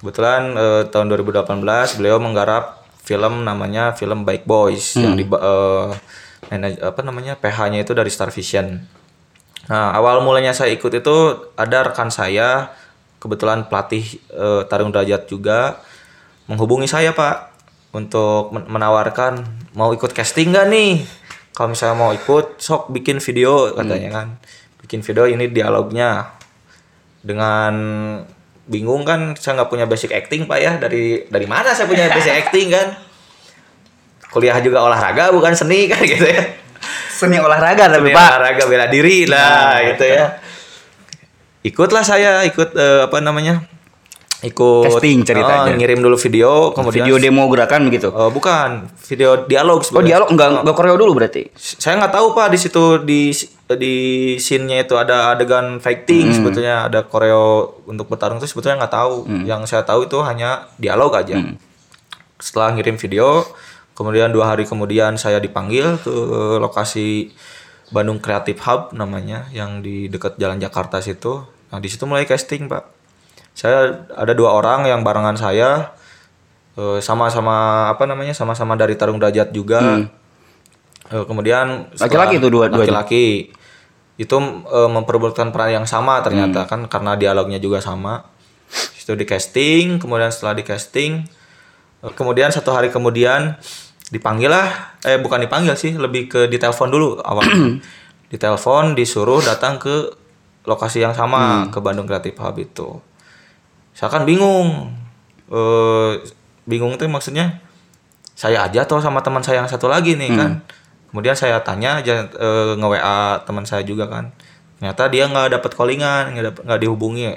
kebetulan 0.01 0.57
eh, 0.57 0.83
tahun 0.89 1.07
2018 1.13 1.61
beliau 2.01 2.17
menggarap 2.17 2.81
film 3.01 3.45
namanya 3.45 3.93
film 3.93 4.25
Bike 4.25 4.45
Boys 4.45 4.97
yang 4.97 5.13
di 5.13 5.25
eh, 5.25 5.87
manaj- 6.49 6.81
apa 6.81 7.01
namanya 7.01 7.37
PH-nya 7.37 7.85
itu 7.85 7.93
dari 7.93 8.09
Star 8.09 8.33
Vision. 8.33 8.81
Nah, 9.69 9.93
awal 9.93 10.25
mulanya 10.25 10.51
saya 10.51 10.73
ikut 10.73 10.89
itu 10.91 11.15
ada 11.53 11.85
rekan 11.85 12.09
saya 12.09 12.73
kebetulan 13.21 13.69
pelatih 13.69 14.03
eh, 14.27 14.65
tarung 14.65 14.89
derajat 14.89 15.29
juga 15.29 15.77
menghubungi 16.49 16.89
saya, 16.89 17.13
Pak, 17.13 17.53
untuk 17.93 18.49
men- 18.51 18.67
menawarkan 18.67 19.45
mau 19.77 19.93
ikut 19.93 20.11
casting 20.11 20.51
nggak 20.51 20.67
nih? 20.67 20.91
Kalau 21.53 21.71
misalnya 21.71 21.95
mau 21.95 22.11
ikut, 22.11 22.57
sok 22.57 22.89
bikin 22.89 23.21
video 23.21 23.69
katanya 23.77 24.09
kan. 24.11 24.27
Bikin 24.81 25.05
video 25.05 25.29
ini 25.29 25.45
dialognya 25.47 26.33
dengan 27.21 27.73
bingung 28.63 29.01
kan 29.01 29.33
saya 29.33 29.57
nggak 29.57 29.69
punya 29.69 29.85
basic 29.85 30.09
acting 30.09 30.45
pak 30.45 30.57
ya 30.57 30.71
dari 30.75 31.25
dari 31.25 31.45
mana 31.45 31.71
saya 31.71 31.85
punya 31.85 32.07
basic 32.15 32.33
acting 32.39 32.69
kan 32.69 32.87
kuliah 34.27 34.57
juga 34.57 34.81
olahraga 34.81 35.29
bukan 35.29 35.51
seni 35.51 35.85
kan 35.91 36.01
gitu 36.01 36.23
ya 36.23 36.43
Seni 37.11 37.37
olahraga 37.37 37.85
tapi 37.87 38.09
Seni 38.09 38.11
Pak. 38.11 38.29
olahraga 38.31 38.63
bela 38.65 38.85
diri 38.87 39.25
lah 39.25 39.77
Nah, 39.77 39.79
gitu 39.87 40.05
ya 40.05 40.25
ikutlah 41.61 42.01
saya 42.01 42.41
ikut 42.41 42.73
eh, 42.73 43.05
apa 43.05 43.17
namanya 43.19 43.61
ikut 44.41 44.89
Casting 44.89 45.21
ceritanya. 45.21 45.69
Oh, 45.69 45.77
ngirim 45.77 46.01
dulu 46.01 46.17
video 46.17 46.73
kemudian 46.73 47.05
Video 47.05 47.21
demo 47.21 47.45
gerakan 47.45 47.85
begitu. 47.85 48.09
Oh, 48.09 48.33
bukan 48.33 48.89
video 49.05 49.45
dialog 49.45 49.77
Oh, 49.77 49.85
sebenarnya. 49.85 50.09
dialog 50.17 50.27
enggak 50.33 50.47
enggak 50.65 50.75
koreo 50.75 50.95
dulu 50.97 51.11
berarti. 51.13 51.53
saya 51.53 52.01
nggak 52.01 52.09
tahu 52.09 52.33
pak 52.33 52.49
di 52.49 52.57
situ 52.57 52.83
di 53.05 53.29
di 53.75 53.95
scene-nya 54.39 54.83
itu 54.83 54.95
ada 54.97 55.35
adegan 55.35 55.79
fighting 55.83 56.31
sebetulnya 56.33 56.87
ada 56.89 57.03
koreo 57.05 57.79
untuk 57.87 58.07
bertarung 58.07 58.39
itu 58.39 58.47
sebetulnya 58.47 58.85
nggak 58.85 58.93
tahu. 58.93 59.15
Yang 59.47 59.61
saya 59.71 59.83
tahu 59.83 60.07
itu 60.07 60.17
hanya 60.23 60.71
dialog 60.81 61.13
aja. 61.15 61.39
Setelah 62.41 62.73
ngirim 62.73 62.97
video 62.97 63.45
kemudian 63.91 64.33
dua 64.33 64.55
hari 64.55 64.65
kemudian 64.65 65.19
saya 65.19 65.37
dipanggil 65.37 65.99
ke 66.01 66.13
lokasi 66.57 67.29
Bandung 67.91 68.23
Creative 68.23 68.57
Hub 68.65 68.95
namanya 68.95 69.51
yang 69.51 69.83
di 69.83 70.07
dekat 70.07 70.39
Jalan 70.39 70.57
Jakarta 70.57 71.03
situ. 71.03 71.43
Nah 71.69 71.77
di 71.77 71.91
situ 71.91 72.07
mulai 72.07 72.23
casting 72.23 72.71
pak. 72.71 72.87
Saya 73.51 74.07
ada 74.15 74.31
dua 74.31 74.55
orang 74.55 74.87
yang 74.87 75.03
barengan 75.03 75.35
saya 75.35 75.91
eh, 76.79 76.99
sama-sama 77.03 77.87
apa 77.91 78.07
namanya 78.07 78.31
sama-sama 78.31 78.79
dari 78.79 78.95
Tarung 78.95 79.19
Derajat 79.19 79.51
juga. 79.51 80.07
Eh, 81.11 81.25
kemudian 81.27 81.91
Laki-laki 81.99 82.39
tuh 82.39 82.47
dua-duanya? 82.47 82.87
laki-laki 82.87 83.51
itu 84.21 84.37
eh, 84.69 84.89
memperebutkan 84.93 85.49
peran 85.49 85.81
yang 85.81 85.87
sama 85.89 86.21
ternyata 86.21 86.69
kan 86.69 86.85
karena 86.85 87.17
dialognya 87.17 87.57
juga 87.57 87.81
sama. 87.81 88.21
Itu 88.93 89.17
di 89.17 89.25
casting 89.25 89.97
kemudian 89.97 90.29
setelah 90.29 90.53
di 90.53 90.61
casting 90.61 91.25
eh, 92.05 92.13
kemudian 92.13 92.53
satu 92.53 92.69
hari 92.69 92.93
kemudian 92.93 93.57
dipanggil 94.13 94.53
lah 94.53 94.93
eh 95.01 95.17
bukan 95.17 95.41
dipanggil 95.41 95.73
sih 95.73 95.97
lebih 95.97 96.29
ke 96.29 96.45
ditelepon 96.45 96.89
dulu 96.93 97.09
awalnya. 97.25 97.81
Ditelepon 98.31 98.95
disuruh 98.95 99.43
datang 99.43 99.75
ke 99.75 100.07
lokasi 100.63 101.03
yang 101.03 101.11
sama 101.11 101.67
ke 101.67 101.83
Bandung 101.83 102.07
Creative 102.07 102.37
Hub 102.39 102.55
itu. 102.55 102.89
Saya 103.91 104.07
kan 104.07 104.23
bingung 104.23 104.87
eh 105.51 106.11
bingung 106.63 106.95
tuh 106.95 107.11
maksudnya 107.11 107.59
saya 108.37 108.63
aja 108.63 108.87
atau 108.87 109.03
sama 109.03 109.19
teman 109.19 109.43
saya 109.43 109.59
yang 109.59 109.67
satu 109.67 109.91
lagi 109.91 110.15
nih 110.15 110.31
kan 110.31 110.63
kemudian 111.11 111.35
saya 111.35 111.59
tanya 111.61 111.99
aja 111.99 112.25
eh, 112.25 112.73
nge 112.79 112.87
WA 112.87 113.43
teman 113.43 113.67
saya 113.67 113.83
juga 113.83 114.07
kan. 114.07 114.31
Ternyata 114.79 115.11
dia 115.11 115.27
nggak 115.29 115.59
dapat 115.59 115.71
callingan 115.75 116.33
nggak 116.39 116.79
dihubungi. 116.81 117.27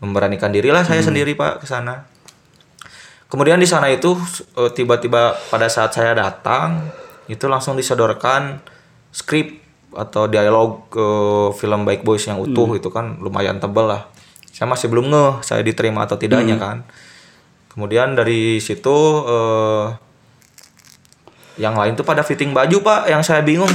Memberanikan 0.00 0.54
dirilah 0.54 0.86
saya 0.86 1.02
sendiri 1.02 1.34
pak 1.34 1.60
ke 1.60 1.66
sana. 1.66 2.06
Kemudian 3.26 3.58
di 3.58 3.66
sana 3.66 3.90
itu 3.90 4.14
eh, 4.54 4.70
tiba-tiba 4.70 5.34
pada 5.50 5.66
saat 5.66 5.92
saya 5.92 6.14
datang 6.14 6.88
itu 7.26 7.50
langsung 7.50 7.74
disodorkan 7.74 8.62
skrip 9.10 9.58
atau 9.90 10.30
dialog 10.30 10.86
ke 10.92 11.08
film 11.58 11.82
Baik 11.82 12.06
Boys 12.06 12.22
yang 12.28 12.38
utuh 12.38 12.78
itu 12.78 12.86
kan 12.94 13.18
lumayan 13.18 13.58
tebel 13.58 13.90
lah. 13.90 14.06
Saya 14.54 14.70
masih 14.70 14.88
belum 14.88 15.10
ngeh 15.10 15.32
saya 15.42 15.66
diterima 15.66 16.06
atau 16.06 16.14
tidaknya 16.16 16.56
kan. 16.56 16.86
Kemudian 17.74 18.14
dari 18.14 18.62
situ 18.62 18.96
eh, 19.26 20.05
yang 21.56 21.76
lain 21.76 21.96
tuh 21.96 22.04
pada 22.04 22.20
fitting 22.24 22.52
baju 22.52 22.80
pak 22.84 23.08
yang 23.08 23.20
saya 23.24 23.40
bingung. 23.40 23.70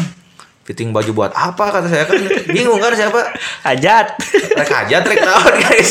Fitting 0.62 0.94
baju 0.94 1.12
buat 1.12 1.32
apa 1.34 1.74
kata 1.74 1.88
saya. 1.90 2.06
Kan 2.06 2.22
bingung 2.54 2.78
kan 2.78 2.94
siapa? 2.94 3.34
Hajat. 3.66 4.18
rek 4.62 4.72
aja 4.72 4.98
trek 5.02 5.20
naon 5.26 5.54
guys 5.58 5.90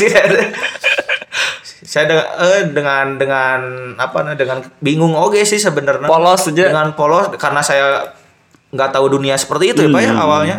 saya 1.90 2.06
dengan, 2.06 2.26
eh, 2.38 2.62
dengan 2.70 3.06
dengan 3.18 3.60
apa 3.98 4.22
nah, 4.22 4.38
dengan 4.38 4.62
bingung 4.78 5.10
oke 5.10 5.42
sih 5.42 5.58
sebenarnya. 5.58 6.06
Polos 6.06 6.46
aja. 6.46 6.70
dengan 6.70 6.94
polos 6.94 7.34
karena 7.34 7.58
saya 7.66 8.14
nggak 8.70 8.94
tahu 8.94 9.18
dunia 9.18 9.34
seperti 9.34 9.74
itu 9.74 9.82
ya 9.82 9.90
pak 9.90 10.00
ya 10.06 10.12
Hmm. 10.14 10.22
awalnya. 10.22 10.56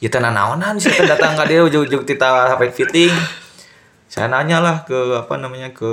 Ya 0.00 0.08
tenan 0.08 0.32
naonan 0.32 0.80
sih 0.80 0.92
datang 1.04 1.36
ke 1.36 1.44
dia 1.52 1.60
ujung-ujung 1.60 2.08
kita 2.08 2.48
sampai 2.48 2.72
fitting. 2.72 3.12
Saya 4.08 4.32
nanya 4.32 4.64
lah 4.64 4.76
ke 4.88 4.96
apa 5.20 5.36
namanya 5.36 5.68
ke 5.76 5.92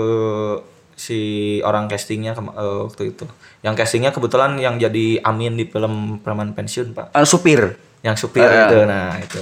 si 1.04 1.20
orang 1.62 1.92
castingnya 1.92 2.32
eh, 2.32 2.80
waktu 2.88 3.12
itu. 3.12 3.28
Yang 3.60 3.84
castingnya 3.84 4.12
kebetulan 4.12 4.56
yang 4.56 4.80
jadi 4.80 5.20
Amin 5.22 5.56
di 5.56 5.68
film 5.68 6.24
Preman 6.24 6.56
Pensiun 6.56 6.96
pak. 6.96 7.12
Ah, 7.12 7.28
supir. 7.28 7.76
yang 8.00 8.16
supir 8.16 8.44
Ah. 8.44 8.68
itu 8.68 8.84
nah 8.84 9.16
itu. 9.16 9.40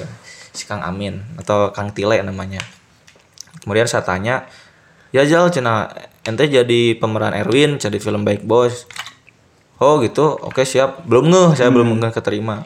Si 0.54 0.66
Kang 0.66 0.82
Amin 0.82 1.22
atau 1.36 1.70
Kang 1.70 1.90
Tile 1.90 2.22
namanya. 2.22 2.62
Kemudian 3.58 3.86
saya 3.86 4.02
tanya 4.02 4.46
ya 5.10 5.22
Jal 5.22 5.50
cina 5.50 5.90
ente 6.22 6.46
jadi 6.46 6.94
pemeran 6.96 7.34
Erwin 7.34 7.78
jadi 7.78 7.98
film 7.98 8.22
Baik 8.22 8.42
Bos. 8.42 8.86
Oh 9.78 9.98
gitu? 9.98 10.38
Oke 10.38 10.62
siap. 10.62 11.06
Belum 11.06 11.26
ngeh. 11.26 11.58
Saya 11.58 11.74
belum 11.74 11.90
ngeh 11.96 12.10
keterima. 12.12 12.62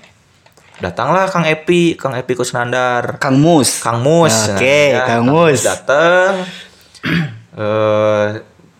Datanglah 0.75 1.31
Kang 1.31 1.47
Epi 1.47 1.95
Kang 1.95 2.11
Epi 2.11 2.35
Kusnandar. 2.35 3.15
Kang 3.15 3.39
Mus. 3.39 3.79
Kang 3.79 4.03
Mus. 4.03 4.51
Oke, 4.51 4.91
Nah, 4.91 4.99
ya, 4.99 5.07
Kang 5.07 5.23
Mus. 5.23 5.63
datang 5.63 6.43
eh 7.55 8.27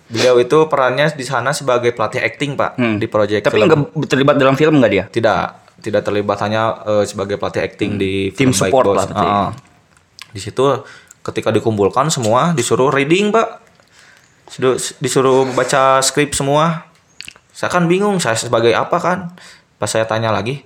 beliau 0.07 0.37
itu 0.37 0.57
perannya 0.65 1.09
di 1.09 1.23
sana 1.23 1.49
sebagai 1.49 1.89
pelatih 1.89 2.21
acting 2.21 2.53
pak 2.53 2.75
Hmm. 2.75 2.95
di 2.95 3.05
proyek 3.05 3.41
Tapi 3.43 3.57
film 3.57 3.69
enggak 3.89 4.05
terlibat 4.05 4.35
dalam 4.35 4.53
film 4.53 4.77
enggak 4.77 4.91
dia? 4.91 5.03
tidak 5.07 5.39
tidak 5.77 6.01
terlibat 6.01 6.37
hanya 6.39 6.61
eh, 6.83 7.03
sebagai 7.03 7.35
pelatih 7.35 7.61
acting 7.61 7.95
di 7.95 8.29
Tim 8.31 8.49
support 8.51 8.85
Bos. 8.85 8.95
lah. 8.95 9.05
Ah, 9.09 9.19
ah. 9.19 9.49
di 10.27 10.37
situ 10.37 10.61
ketika 11.21 11.49
dikumpulkan 11.49 12.07
semua 12.07 12.51
disuruh 12.51 12.89
reading 12.89 13.29
pak 13.29 13.65
Disuruh- 14.45 14.77
disuruh 14.99 15.41
baca 15.51 15.97
skrip 15.99 16.31
semua 16.31 16.85
saya 17.49 17.67
kan 17.67 17.85
bingung 17.85 18.19
saya 18.19 18.35
sebagai 18.35 18.71
apa 18.71 18.93
kan 18.95 19.19
pas 19.75 19.87
saya 19.87 20.05
tanya 20.05 20.29
lagi 20.29 20.61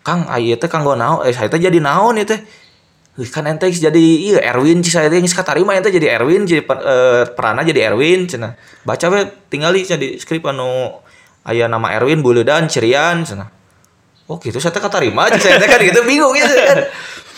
Kang 0.00 0.26
ayo 0.26 0.56
teh 0.56 0.66
Kang 0.66 0.82
naon 0.82 1.22
eh 1.22 1.30
saya 1.30 1.46
teh 1.46 1.60
jadi 1.60 1.78
naon 1.78 2.16
ya 2.16 2.26
teh 2.26 2.40
kan 3.28 3.44
ente 3.44 3.68
jadi 3.68 4.00
iya 4.00 4.40
Erwin 4.54 4.80
sih 4.80 4.88
saya 4.88 5.12
geus 5.12 5.36
katarima 5.36 5.76
ente 5.76 5.92
jadi 5.92 6.16
Erwin 6.16 6.48
jadi 6.48 6.64
per, 6.64 6.80
eh, 6.80 7.22
peranna 7.28 7.60
jadi 7.60 7.92
Erwin 7.92 8.24
cenah 8.24 8.56
baca 8.88 9.06
we 9.12 9.20
tinggali 9.52 9.84
jadi 9.84 10.16
skrip 10.16 10.48
anu 10.48 10.96
aya 11.44 11.68
nama 11.68 11.92
Erwin 11.92 12.24
Buledan 12.24 12.70
Cirian 12.72 13.20
cenah 13.26 13.52
oh 14.30 14.40
gitu 14.40 14.56
saya 14.56 14.72
teh 14.72 14.80
katarima 14.80 15.28
aja 15.28 15.36
saya 15.36 15.60
teh 15.60 15.68
kan 15.68 15.80
gitu 15.84 16.00
bingung 16.08 16.32
ya 16.32 16.48
kan 16.48 16.88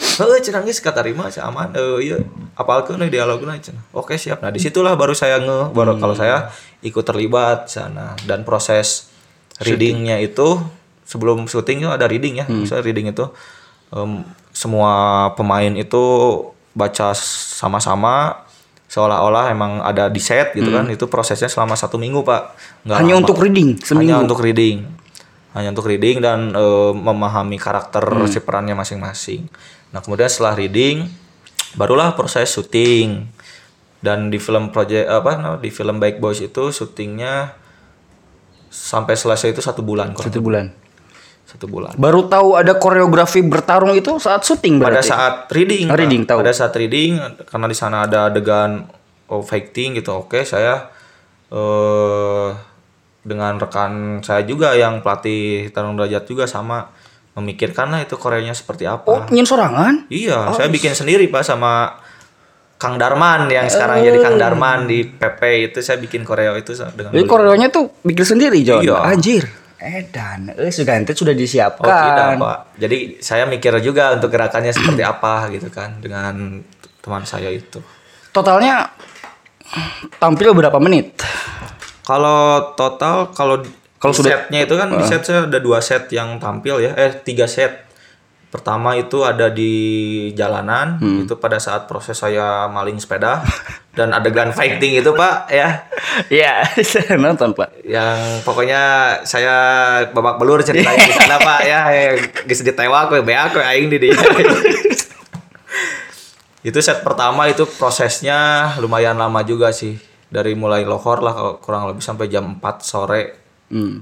Heeh, 0.03 0.39
cenah 0.43 0.67
geus 0.67 0.83
katarima 0.83 1.31
cenah 1.31 1.47
aman. 1.49 1.69
Eh 1.79 2.11
iya, 2.11 2.17
apalkeun 2.59 2.99
deui 2.99 3.13
dialogna 3.13 3.55
cenah. 3.55 3.87
Oke, 3.95 4.19
siap. 4.19 4.43
Nah, 4.43 4.51
di 4.51 4.59
situlah 4.59 4.99
baru 4.99 5.15
saya 5.15 5.39
nge 5.39 5.71
baru 5.71 5.95
kalau 5.97 6.13
saya 6.19 6.51
ikut 6.83 7.07
terlibat 7.07 7.71
sana 7.71 8.19
dan 8.27 8.43
proses 8.43 9.15
readingnya 9.63 10.19
itu 10.19 10.59
sebelum 11.07 11.47
syuting 11.47 11.87
itu 11.87 11.91
ada 11.91 12.11
reading 12.11 12.43
ya. 12.43 12.51
Misalnya 12.51 12.83
reading 12.83 13.15
itu 13.15 13.25
em, 13.95 14.27
semua 14.53 14.93
pemain 15.33 15.73
itu 15.73 16.05
baca 16.73 17.13
sama-sama 17.13 18.45
seolah-olah 18.87 19.49
emang 19.49 19.81
ada 19.81 20.07
di 20.07 20.21
set 20.21 20.53
gitu 20.53 20.69
kan 20.71 20.85
itu 20.87 21.05
prosesnya 21.07 21.49
selama 21.49 21.73
satu 21.73 21.97
minggu 21.97 22.21
pak 22.21 22.53
Nggak 22.85 22.97
Hanya 22.99 23.15
lama. 23.15 23.23
untuk 23.23 23.37
reading 23.39 23.69
hanya 23.73 23.85
seminggu. 23.85 24.17
untuk 24.23 24.41
reading 24.41 24.77
hanya 25.53 25.69
untuk 25.69 25.85
reading 25.85 26.17
dan 26.19 26.53
eh, 26.53 26.93
memahami 26.93 27.57
karakter 27.57 28.05
Hmm. 28.05 28.25
si 28.27 28.39
perannya 28.39 28.73
masing-masing 28.75 29.49
nah 29.89 30.01
kemudian 30.01 30.29
setelah 30.29 30.53
reading 30.55 31.09
barulah 31.73 32.13
proses 32.13 32.49
syuting 32.49 33.25
dan 34.01 34.29
di 34.29 34.37
film 34.37 34.69
project 34.69 35.07
apa 35.07 35.33
di 35.57 35.69
film 35.69 35.97
Baik 35.97 36.19
Boys 36.19 36.41
itu 36.41 36.69
syutingnya 36.69 37.57
sampai 38.69 39.15
selesai 39.15 39.53
itu 39.53 39.61
satu 39.61 39.81
bulan 39.81 40.13
kurang 40.13 40.29
Satu 40.29 40.41
bulan. 40.41 40.67
Satu 41.45 41.67
bulan 41.67 41.93
Baru 41.95 42.25
tahu 42.25 42.55
ada 42.55 42.75
koreografi 42.75 43.41
bertarung 43.41 43.93
itu 43.93 44.17
saat 44.17 44.41
syuting 44.41 44.79
pada 44.79 44.99
berarti. 44.99 45.09
saat 45.09 45.35
reading 45.49 45.87
Ah, 45.87 45.95
reading, 45.95 46.23
tahu. 46.23 46.39
pada 46.39 46.51
saat 46.51 46.73
reading 46.73 47.19
karena 47.45 47.67
di 47.67 47.75
sana 47.75 47.97
ada 48.03 48.27
adegan 48.27 48.89
oh, 49.27 49.41
fighting 49.41 49.95
gitu 49.95 50.17
oke 50.19 50.41
saya 50.43 50.89
eh 51.49 52.49
dengan 53.23 53.55
rekan 53.55 53.93
saya 54.19 54.43
juga 54.43 54.73
yang 54.73 54.99
pelatih 54.99 55.71
tarung 55.71 55.95
derajat 55.95 56.25
juga 56.25 56.45
sama 56.45 56.91
memikirkan 57.33 57.89
lah 57.89 58.01
itu 58.01 58.17
koreanya 58.17 58.53
seperti 58.53 58.83
apa 58.85 59.07
Oh, 59.07 59.23
nyin 59.29 59.45
sorangan? 59.45 60.09
iya 60.09 60.51
saya 60.51 60.67
bikin 60.67 60.93
sendiri 60.93 61.29
pak 61.29 61.43
sama 61.43 62.03
Kang 62.75 62.99
Darman 62.99 63.47
yang 63.47 63.71
sekarang 63.71 64.03
jadi 64.03 64.19
Kang 64.19 64.35
Darman 64.37 64.85
di 64.85 65.07
PP 65.07 65.41
itu 65.65 65.79
saya 65.79 65.97
bikin 65.97 66.27
koreo 66.27 66.57
itu 66.57 66.75
dengan 66.75 67.15
Jadi 67.15 67.25
koreonya 67.25 67.71
tuh 67.71 67.95
bikin 68.03 68.27
sendiri, 68.27 68.59
John. 68.61 68.83
Iya. 68.83 69.07
Anjir. 69.07 69.47
Edan, 69.83 70.55
eh 70.55 70.71
sudah 70.71 70.95
nanti 70.95 71.11
sudah 71.11 71.35
Oh 71.35 71.39
disiapkan. 71.39 71.85
tidak 71.85 72.27
pak. 72.39 72.59
Jadi 72.79 72.99
saya 73.19 73.45
mikir 73.45 73.75
juga 73.81 74.15
untuk 74.15 74.31
gerakannya 74.31 74.71
seperti 74.71 75.03
apa 75.03 75.51
gitu 75.51 75.67
kan 75.69 75.99
dengan 75.99 76.63
teman 76.99 77.27
saya 77.27 77.51
itu. 77.51 77.83
Totalnya 78.31 78.87
tampil 80.17 80.55
berapa 80.55 80.79
menit? 80.79 81.19
Kalau 82.03 82.73
total 82.73 83.31
kalau 83.31 83.59
Kalau 83.99 84.11
sudah- 84.13 84.47
setnya 84.47 84.67
itu 84.67 84.75
kan 84.75 84.91
di 84.93 85.05
set 85.05 85.23
saya 85.23 85.47
ada 85.47 85.59
dua 85.59 85.79
set 85.79 86.11
yang 86.11 86.39
tampil 86.39 86.79
ya, 86.79 86.91
eh 86.93 87.15
tiga 87.19 87.47
set. 87.47 87.87
Pertama 88.53 88.93
itu 89.01 89.25
ada 89.25 89.49
di 89.49 89.73
jalanan, 90.37 91.01
itu 91.25 91.41
pada 91.41 91.57
saat 91.57 91.89
proses 91.89 92.21
saya 92.21 92.69
maling 92.69 93.01
sepeda 93.01 93.41
dan 93.97 94.13
adegan 94.13 94.53
fighting 94.53 95.01
itu 95.01 95.09
pak 95.17 95.49
ya, 95.49 95.89
Iya, 96.29 96.69
saya 96.93 97.17
nonton, 97.17 97.57
Pak. 97.57 97.81
yang 97.89 98.45
pokoknya 98.45 98.83
saya 99.25 99.57
babak 100.13 100.37
belur 100.37 100.61
ceritanya 100.61 101.01
di 101.01 101.17
sana 101.17 101.41
pak 101.41 101.61
ya, 101.65 101.81
ya 101.97 102.05
geus 102.45 102.61
ditewa 102.61 103.09
aku 103.09 103.25
bea 103.25 103.49
aku 103.49 103.57
aing 103.57 103.89
di 103.89 103.97
dia. 104.05 104.21
itu 106.63 106.79
set 106.79 107.03
pertama 107.03 107.49
itu 107.51 107.65
prosesnya 107.65 108.73
lumayan 108.79 109.17
lama 109.17 109.41
juga 109.43 109.73
sih. 109.73 109.97
Dari 110.33 110.57
mulai 110.57 110.85
lohor 110.89 111.21
lah 111.21 111.61
kurang 111.61 111.89
lebih 111.89 112.01
sampai 112.01 112.29
jam 112.29 112.57
4 112.57 112.81
sore 112.81 113.42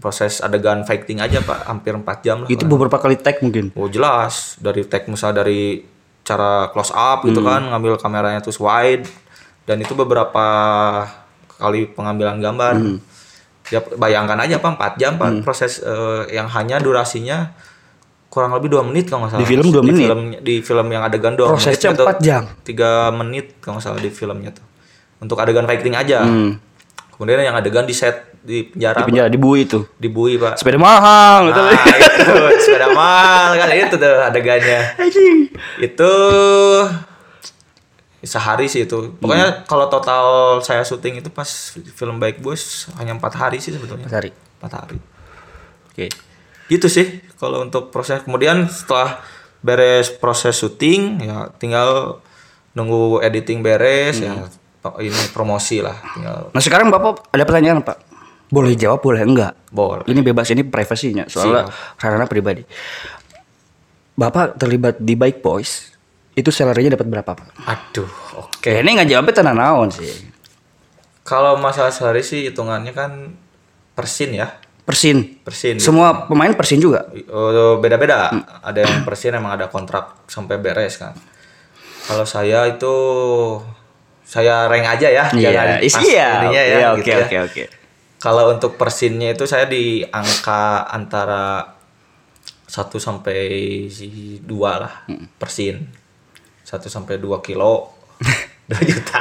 proses 0.03 0.43
adegan 0.43 0.83
fighting 0.83 1.23
aja 1.23 1.39
pak. 1.41 1.65
Hampir 1.65 1.95
4 1.95 2.27
jam 2.27 2.37
lah 2.43 2.49
Itu 2.51 2.67
beberapa 2.67 2.99
kali 2.99 3.17
tag 3.17 3.39
mungkin. 3.41 3.71
oh 3.79 3.87
jelas. 3.87 4.59
Dari 4.59 4.83
tag 4.85 5.07
misalnya 5.07 5.47
dari 5.47 5.87
cara 6.27 6.69
close 6.75 6.93
up 6.93 7.23
gitu 7.27 7.41
kan 7.41 7.71
ngambil 7.71 7.97
kameranya 7.97 8.43
terus 8.43 8.59
wide. 8.59 9.07
Dan 9.65 9.81
itu 9.81 9.95
beberapa 9.95 10.47
kali 11.61 11.87
pengambilan 11.95 12.43
gambar. 12.43 12.75
Ya 13.71 13.79
bayangkan 13.95 14.39
aja 14.43 14.59
pak 14.59 14.99
4 14.99 15.01
jam 15.01 15.13
pak. 15.15 15.47
Proses 15.47 15.79
eh, 15.79 16.35
yang 16.35 16.51
hanya 16.51 16.83
durasinya 16.83 17.55
kurang 18.31 18.55
lebih 18.55 18.71
dua 18.71 18.87
menit 18.87 19.11
kalau 19.11 19.27
nggak 19.27 19.35
salah. 19.35 19.43
Di 19.43 19.51
film 19.51 19.67
dua 19.75 19.83
menit? 19.83 20.07
film 20.07 20.21
di 20.39 20.55
film 20.63 20.87
yang 20.91 21.03
adegan 21.03 21.35
dua 21.35 21.51
Prosesnya 21.51 21.91
4 21.95 22.23
jam. 22.23 22.43
tiga 22.63 23.11
menit 23.11 23.59
kalau 23.59 23.79
nggak 23.79 23.85
salah 23.91 23.99
di 23.99 24.11
filmnya 24.11 24.55
tuh. 24.55 24.67
Untuk 25.19 25.37
adegan 25.39 25.67
fighting 25.67 25.95
aja. 25.99 26.23
Hmm. 26.25 26.59
kemudian 27.21 27.53
yang 27.53 27.53
adegan 27.53 27.85
di 27.85 27.93
set 27.93 28.30
di 28.41 28.73
penjara 28.73 29.01
Di 29.01 29.07
penjara 29.07 29.29
di 29.29 29.37
bui 29.37 29.69
itu. 29.69 29.85
di 30.01 30.09
bui 30.09 30.41
pak 30.41 30.57
Sepeda 30.57 30.81
mahal. 30.81 31.53
Nah, 31.53 31.69
itu 31.71 32.35
sepeda 32.65 32.89
mahal 32.97 33.57
kan 33.57 33.69
itu 33.73 33.95
tuh 33.97 34.15
adegannya. 34.25 34.81
Itu 35.79 36.13
sehari 38.21 38.69
sih 38.69 38.85
itu. 38.85 39.17
Pokoknya 39.17 39.65
kalau 39.65 39.89
total 39.89 40.25
saya 40.61 40.85
syuting 40.85 41.25
itu 41.25 41.33
pas 41.33 41.49
film 41.97 42.21
Baik 42.21 42.45
Bos 42.45 42.89
hanya 43.01 43.17
empat 43.17 43.33
hari 43.37 43.59
sih 43.65 43.73
sebetulnya. 43.73 44.05
Empat 44.05 44.17
hari. 44.21 44.31
Empat 44.61 44.73
hari. 44.77 44.97
Oke. 45.93 46.07
Gitu 46.69 46.87
sih 46.93 47.07
kalau 47.41 47.65
untuk 47.65 47.89
proses. 47.89 48.21
Kemudian 48.21 48.69
setelah 48.69 49.21
beres 49.61 50.09
proses 50.13 50.57
syuting 50.57 51.21
ya 51.21 51.53
tinggal 51.61 52.21
nunggu 52.73 53.21
editing 53.21 53.61
beres 53.61 54.17
ya 54.25 54.49
ini 54.97 55.21
promosi 55.37 55.85
lah 55.85 55.93
tinggal 56.17 56.49
Nah, 56.49 56.63
sekarang 56.65 56.89
Bapak 56.89 57.29
ada 57.29 57.45
pertanyaan, 57.45 57.85
Pak. 57.85 58.10
Boleh 58.51 58.75
jawab, 58.75 58.99
boleh 59.01 59.23
enggak? 59.23 59.55
boleh. 59.71 60.03
Ini 60.05 60.21
bebas 60.21 60.51
ini 60.51 60.67
privasinya 60.67 61.25
soalnya 61.25 61.71
ranah 61.97 62.27
pribadi. 62.27 62.67
Bapak 64.13 64.59
terlibat 64.59 64.99
di 64.99 65.15
Bike 65.15 65.41
Boys. 65.41 65.95
Itu 66.31 66.51
salary-nya 66.51 66.95
dapat 66.95 67.07
berapa, 67.07 67.31
Pak? 67.33 67.47
Aduh, 67.65 68.11
oke. 68.37 68.59
Oke, 68.61 68.73
ini 68.77 68.93
nggak 68.93 69.09
jawabnya 69.09 69.35
tenang 69.35 69.57
naon 69.57 69.89
sih. 69.89 70.11
Kalau 71.23 71.55
masalah 71.57 71.91
sehari 71.91 72.21
sih 72.21 72.51
hitungannya 72.51 72.91
kan 72.91 73.35
persin 73.95 74.35
ya. 74.35 74.59
Persin. 74.83 75.39
Persin. 75.41 75.79
Semua 75.79 76.27
pemain 76.27 76.51
persin 76.53 76.83
juga. 76.83 77.07
Oh, 77.31 77.79
beda-beda. 77.79 78.31
Ada 78.61 78.83
yang 78.83 79.07
persin 79.07 79.33
emang 79.33 79.55
ada 79.55 79.71
kontrak 79.71 80.27
sampai 80.27 80.59
beres 80.59 80.99
kan. 80.99 81.15
Kalau 82.05 82.27
saya 82.27 82.67
itu 82.67 82.95
saya 84.27 84.67
rank 84.67 84.99
aja 84.99 85.09
ya, 85.11 85.25
jangan 85.31 85.79
Iya, 85.79 85.91
pas 85.91 86.03
iya. 86.03 86.29
ininya 86.43 86.63
ya, 86.63 86.77
Iya, 86.79 86.89
gitu 86.99 87.03
Oke, 87.03 87.11
ya. 87.11 87.19
oke, 87.23 87.37
oke. 87.47 87.63
Kalau 88.21 88.53
untuk 88.53 88.77
persinnya 88.77 89.33
itu 89.33 89.49
saya 89.49 89.65
di 89.65 90.05
angka 90.05 90.85
antara 90.93 91.73
1 92.69 93.01
sampai 93.01 93.41
2 93.89 94.45
lah 94.55 95.09
persin. 95.41 95.89
1 96.69 96.85
sampai 96.87 97.17
2 97.17 97.41
kilo 97.41 97.97
2 98.71 98.77
juta 98.93 99.19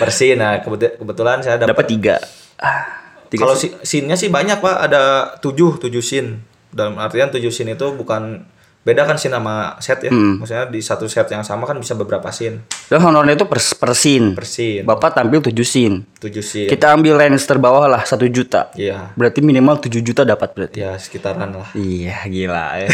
persin. 0.00 0.38
Nah, 0.38 0.62
kebetulan, 0.62 1.42
saya 1.42 1.58
dapat 1.58 1.74
Dapat 1.74 1.86
tiga. 1.90 2.16
Ah, 2.62 2.86
tiga 3.28 3.44
kalau 3.44 3.58
si, 3.58 3.74
scene-nya 3.82 4.16
sih 4.16 4.30
banyak 4.30 4.62
pak, 4.62 4.76
ada 4.78 5.34
tujuh 5.42 5.82
tujuh 5.82 6.00
scene. 6.00 6.40
Dalam 6.70 6.96
artian 6.96 7.34
tujuh 7.34 7.50
scene 7.50 7.74
itu 7.74 7.86
bukan 7.98 8.46
beda 8.84 9.08
kan 9.08 9.16
scene 9.16 9.32
sama 9.32 9.80
set 9.80 10.04
ya. 10.04 10.12
Hmm. 10.12 10.44
Maksudnya 10.44 10.68
di 10.68 10.80
satu 10.84 11.08
set 11.08 11.24
yang 11.32 11.40
sama 11.40 11.64
kan 11.64 11.80
bisa 11.80 11.96
beberapa 11.96 12.28
scene. 12.28 12.68
Dan 12.92 13.00
honornya 13.00 13.32
itu 13.32 13.48
per, 13.48 13.56
per 13.56 13.92
scene. 13.96 14.36
Per 14.36 14.44
scene. 14.44 14.84
Bapak 14.84 15.16
tampil 15.16 15.40
7 15.40 15.56
scene. 15.64 16.04
Tujuh 16.20 16.44
scene. 16.44 16.68
Kita 16.68 16.92
ambil 16.92 17.16
range 17.16 17.48
terbawah 17.48 17.88
lah 17.88 18.04
1 18.04 18.20
juta. 18.28 18.68
Iya. 18.76 19.16
Berarti 19.16 19.40
minimal 19.40 19.80
7 19.80 20.04
juta 20.04 20.22
dapat 20.28 20.52
berarti. 20.52 20.84
Ya 20.84 20.92
sekitaran 21.00 21.56
lah. 21.56 21.72
Iya, 21.72 22.28
gila 22.28 22.66
ya. 22.84 22.88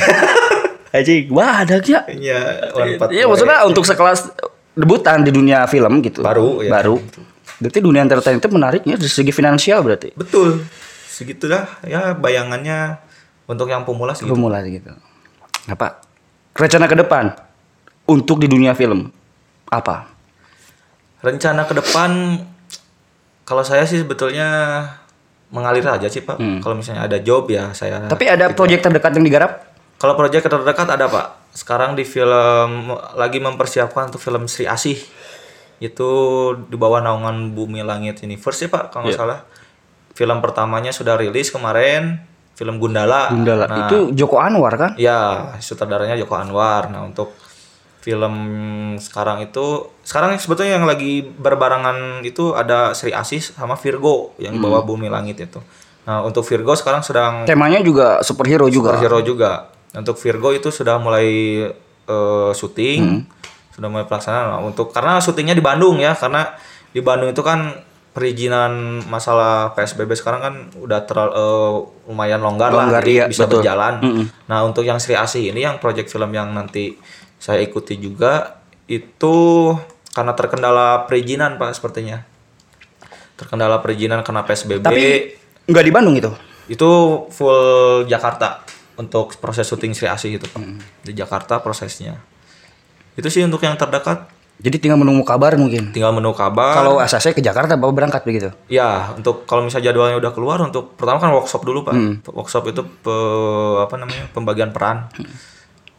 Aji, 1.03 1.31
wah 1.31 1.67
ada 1.67 1.83
ya. 1.83 2.07
Iya. 2.07 2.39
Iya, 3.11 3.25
maksudnya 3.27 3.67
untuk 3.67 3.83
sekelas 3.83 4.31
debutan 4.79 5.27
di 5.27 5.35
dunia 5.35 5.67
film 5.67 6.03
gitu. 6.07 6.23
Baru, 6.23 6.63
ya. 6.63 6.71
Baru. 6.71 7.03
Berarti 7.61 7.79
dunia 7.83 8.07
entertain 8.07 8.39
itu 8.39 8.49
menariknya 8.49 8.95
dari 8.95 9.11
segi 9.11 9.35
finansial 9.35 9.83
berarti. 9.83 10.15
Betul. 10.15 10.65
Segitulah 11.11 11.67
ya 11.85 12.17
bayangannya 12.17 12.97
untuk 13.45 13.69
yang 13.69 13.83
pemula 13.85 14.15
segitu. 14.15 14.33
Pemula 14.33 14.63
gitu. 14.65 14.95
Apa? 15.69 16.01
Rencana 16.57 16.87
ke 16.89 16.97
depan 16.97 17.37
untuk 18.09 18.41
di 18.41 18.49
dunia 18.49 18.73
film 18.73 19.11
apa? 19.71 20.11
Rencana 21.21 21.69
ke 21.69 21.75
depan 21.77 22.41
kalau 23.47 23.63
saya 23.67 23.87
sih 23.87 24.03
sebetulnya 24.03 24.49
mengalir 25.51 25.83
aja 25.87 26.07
sih 26.07 26.23
pak. 26.23 26.39
Kalau 26.63 26.75
misalnya 26.79 27.07
ada 27.07 27.19
job 27.19 27.51
ya 27.51 27.75
saya. 27.75 28.03
Hmm. 28.03 28.11
Tapi 28.11 28.25
ada 28.31 28.51
proyek 28.55 28.83
terdekat 28.83 29.15
yang 29.19 29.27
digarap? 29.27 29.53
Kalau 29.99 30.15
proyek 30.15 30.47
terdekat 30.47 30.87
ada 30.87 31.07
pak. 31.11 31.27
Sekarang 31.51 31.99
di 31.99 32.07
film 32.07 32.95
lagi 33.19 33.43
mempersiapkan 33.43 34.15
untuk 34.15 34.23
film 34.23 34.47
Sri 34.47 34.71
Asih. 34.71 34.99
Itu 35.83 36.11
di 36.71 36.77
bawah 36.79 37.03
naungan 37.03 37.57
Bumi 37.57 37.83
Langit 37.83 38.23
Universe 38.23 38.67
ya 38.67 38.69
pak 38.71 38.95
kalau 38.95 39.11
nggak 39.11 39.19
salah. 39.19 39.43
Film 40.15 40.39
pertamanya 40.39 40.95
sudah 40.95 41.19
rilis 41.19 41.51
kemarin. 41.51 42.23
Film 42.61 42.77
Gundala. 42.77 43.33
Gundala. 43.33 43.65
Nah, 43.65 43.89
Itu 43.89 44.13
Joko 44.13 44.37
Anwar 44.37 44.77
kan? 44.77 44.91
Ya, 45.01 45.49
sutradaranya 45.65 46.13
Joko 46.21 46.37
Anwar. 46.37 46.93
Nah, 46.93 47.09
untuk 47.09 47.33
film 48.05 48.35
sekarang 49.01 49.41
itu 49.45 49.89
sekarang 50.05 50.37
sebetulnya 50.37 50.77
yang 50.77 50.85
lagi 50.85 51.25
berbarangan 51.25 52.21
itu 52.21 52.53
ada 52.53 52.93
Sri 52.93 53.13
Asis 53.17 53.57
sama 53.57 53.81
Virgo 53.81 54.37
yang 54.37 54.61
bawa 54.61 54.85
Bumi 54.85 55.09
Langit 55.09 55.41
itu. 55.41 55.57
Nah, 56.05 56.21
untuk 56.21 56.45
Virgo 56.45 56.77
sekarang 56.77 57.01
sedang 57.01 57.49
Temanya 57.49 57.81
juga 57.81 58.21
superhero 58.21 58.69
juga. 58.69 58.93
superhero 58.93 59.25
juga. 59.25 59.73
Untuk 59.97 60.21
Virgo 60.21 60.53
itu 60.53 60.69
sudah 60.69 61.01
mulai 61.01 61.29
eh, 62.09 62.51
syuting, 62.53 63.25
sudah 63.73 63.89
mulai 63.89 64.05
pelaksanaan. 64.05 64.47
Nah, 64.53 64.61
untuk 64.61 64.93
karena 64.93 65.17
syutingnya 65.17 65.57
di 65.57 65.65
Bandung 65.65 65.97
ya, 65.97 66.13
karena 66.13 66.57
di 66.93 67.01
Bandung 67.01 67.33
itu 67.33 67.41
kan 67.41 67.73
perizinan 68.11 69.03
masalah 69.07 69.71
PSBB 69.79 70.19
sekarang 70.19 70.41
kan 70.43 70.55
udah 70.83 71.07
terlalu 71.07 71.35
eh, 71.35 71.75
lumayan 72.11 72.43
longgar, 72.43 72.75
Longgar, 72.75 72.99
lah, 72.99 73.03
jadi 73.03 73.13
iya, 73.15 73.25
bisa 73.31 73.47
betul. 73.47 73.63
berjalan. 73.63 73.95
Mm-mm. 74.03 74.25
Nah, 74.51 74.67
untuk 74.67 74.83
yang 74.83 74.99
Sri 74.99 75.15
Asih 75.15 75.55
ini 75.55 75.63
yang 75.63 75.79
project 75.79 76.11
film 76.11 76.35
yang 76.35 76.51
nanti 76.51 76.99
saya 77.39 77.63
ikuti 77.63 77.97
juga 78.03 78.59
itu 78.91 79.37
karena 80.11 80.35
terkendala 80.35 81.07
perizinan 81.07 81.55
Pak 81.55 81.79
sepertinya. 81.79 82.27
Terkendala 83.39 83.79
perizinan 83.79 84.21
karena 84.27 84.43
PSBB 84.43 84.83
Tapi 84.85 85.07
nggak 85.71 85.85
di 85.87 85.93
Bandung 85.95 86.17
itu. 86.19 86.31
itu 86.71 86.87
full 87.35 88.07
Jakarta 88.07 88.63
untuk 88.95 89.35
proses 89.43 89.67
syuting 89.67 89.95
Sri 89.95 90.11
Asih 90.11 90.39
itu 90.39 90.47
Pak. 90.51 90.59
Hmm. 90.59 90.83
Di 91.07 91.15
Jakarta 91.15 91.63
prosesnya. 91.63 92.19
Itu 93.15 93.31
sih 93.31 93.47
untuk 93.47 93.63
yang 93.63 93.79
terdekat. 93.79 94.27
Jadi 94.61 94.77
tinggal 94.77 95.01
menunggu 95.01 95.25
kabar 95.25 95.57
mungkin. 95.57 95.89
Tinggal 95.89 96.13
menunggu 96.13 96.37
kabar. 96.37 96.77
Kalau 96.77 97.01
asasnya 97.01 97.33
ke 97.33 97.41
Jakarta 97.41 97.81
bapak 97.81 97.95
berangkat 97.97 98.23
begitu. 98.29 98.53
Ya, 98.69 99.09
untuk 99.17 99.49
kalau 99.49 99.65
misalnya 99.65 99.89
jadwalnya 99.89 100.21
udah 100.21 100.33
keluar 100.37 100.61
untuk 100.61 100.95
pertama 100.95 101.17
kan 101.17 101.33
workshop 101.33 101.65
dulu 101.65 101.81
pak. 101.81 101.97
Hmm. 101.97 102.21
Workshop 102.29 102.69
itu 102.69 102.85
pe- 102.85 103.79
apa 103.81 103.97
namanya 103.97 104.29
pembagian 104.31 104.69
peran. 104.71 105.09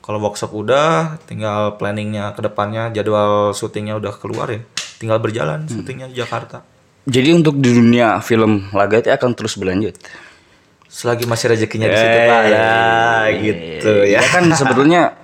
Kalau 0.02 0.17
workshop 0.17 0.50
udah, 0.52 1.17
tinggal 1.26 1.78
planningnya 1.78 2.34
ke 2.34 2.41
depannya, 2.41 2.89
jadwal 2.89 3.54
syutingnya 3.54 3.97
udah 3.97 4.13
keluar 4.13 4.50
ya, 4.50 4.62
tinggal 4.97 5.17
berjalan 5.17 5.65
Hmm. 5.65 5.82
syutingnya 5.82 6.10
di 6.10 6.17
Jakarta. 6.17 6.62
Jadi 7.02 7.30
untuk 7.34 7.58
di 7.58 7.69
dunia 7.69 8.21
film 8.21 8.69
laga 8.74 8.97
itu 8.97 9.10
akan 9.10 9.34
terus 9.34 9.58
berlanjut. 9.58 9.97
Selagi 10.86 11.24
masih 11.24 11.50
rezekinya 11.50 11.88
di 11.88 11.95
situ 11.95 12.19
pak, 12.19 12.41
ya 12.45 12.74
gitu 13.32 13.93
ya. 14.04 14.19
Ya 14.19 14.21
kan 14.21 14.43
sebetulnya 14.52 15.21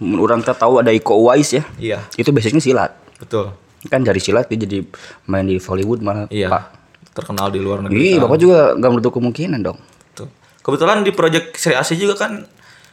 orang 0.00 0.40
kita 0.40 0.54
tahu 0.54 0.78
ada 0.78 0.90
Iko 0.90 1.18
Uwais 1.18 1.50
ya. 1.50 1.62
Iya, 1.76 1.98
Itu 2.14 2.30
basicnya 2.30 2.60
silat. 2.60 2.92
betul. 3.18 3.50
Kan 3.86 4.02
dari 4.02 4.18
silat 4.18 4.46
dia 4.46 4.58
jadi 4.58 4.82
main 5.24 5.42
di 5.42 5.56
Hollywood 5.56 6.00
malah. 6.00 6.26
Iya, 6.28 6.48
Pak. 6.48 6.64
terkenal 7.08 7.50
di 7.50 7.58
luar 7.58 7.82
negeri. 7.82 8.14
Ih, 8.14 8.16
bapak 8.16 8.38
juga 8.38 8.58
gak 8.74 8.90
menutup 8.90 9.10
kemungkinan 9.12 9.58
dong. 9.58 9.74
Tuh. 10.12 10.30
Kebetulan 10.62 11.02
di 11.02 11.10
project 11.10 11.58
Sri 11.58 11.74
Asih 11.74 11.98
juga 11.98 12.14
kan 12.14 12.46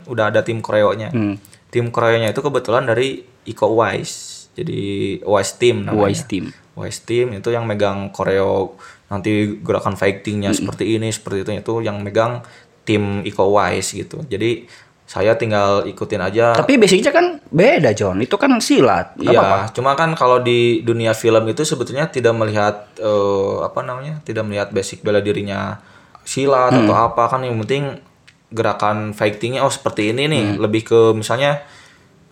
udah 0.06 0.34
ada 0.34 0.42
tim 0.42 0.66
koreonya. 0.66 1.14
Hmm. 1.14 1.38
Tim 1.70 1.94
koreonya 1.94 2.34
itu 2.34 2.42
kebetulan 2.42 2.90
dari 2.90 3.22
Iko 3.46 3.78
Uwais. 3.78 4.34
Jadi 4.58 4.82
Uwais 5.22 5.54
Team 5.56 5.86
namanya. 5.86 6.10
Uwais 6.10 6.26
Team. 6.26 6.50
Uwais 6.74 6.98
Team 7.00 7.38
itu 7.38 7.50
yang 7.50 7.70
megang 7.70 8.10
koreo 8.10 8.74
nanti 9.06 9.62
gerakan 9.62 9.94
fightingnya 9.94 10.50
Hmm. 10.50 10.58
seperti 10.58 10.98
ini, 10.98 11.14
seperti 11.14 11.46
itu 11.46 11.52
itu 11.54 11.74
yang 11.86 12.02
megang 12.02 12.42
tim 12.82 13.22
Iko 13.22 13.54
Uwais 13.54 13.94
gitu. 13.94 14.26
Jadi 14.26 14.66
saya 15.06 15.38
tinggal 15.38 15.86
ikutin 15.86 16.18
aja. 16.18 16.58
Tapi 16.58 16.76
basicnya 16.76 17.14
kan 17.14 17.38
beda 17.46 17.94
John. 17.94 18.18
Itu 18.20 18.36
kan 18.36 18.50
silat. 18.58 19.14
Gak 19.16 19.30
Iya, 19.30 19.38
apa-apa. 19.38 19.60
cuma 19.72 19.94
kan 19.94 20.10
kalau 20.14 20.42
di 20.42 20.82
dunia 20.82 21.14
film 21.14 21.46
itu 21.46 21.62
sebetulnya 21.62 22.10
tidak 22.10 22.34
melihat 22.34 22.90
eh, 22.98 23.56
apa 23.62 23.82
namanya, 23.82 24.18
tidak 24.22 24.44
melihat 24.44 24.70
basic 24.70 25.06
bela 25.06 25.22
dirinya 25.22 25.78
silat 26.26 26.74
Hmm. 26.74 26.90
atau 26.90 26.96
apa 26.96 27.30
kan 27.30 27.46
yang 27.46 27.54
penting 27.62 28.02
gerakan 28.50 29.12
fightingnya 29.12 29.62
oh 29.62 29.70
seperti 29.70 30.10
ini 30.10 30.26
nih, 30.26 30.46
Hmm. 30.48 30.58
lebih 30.60 30.82
ke 30.84 31.00
misalnya 31.14 31.62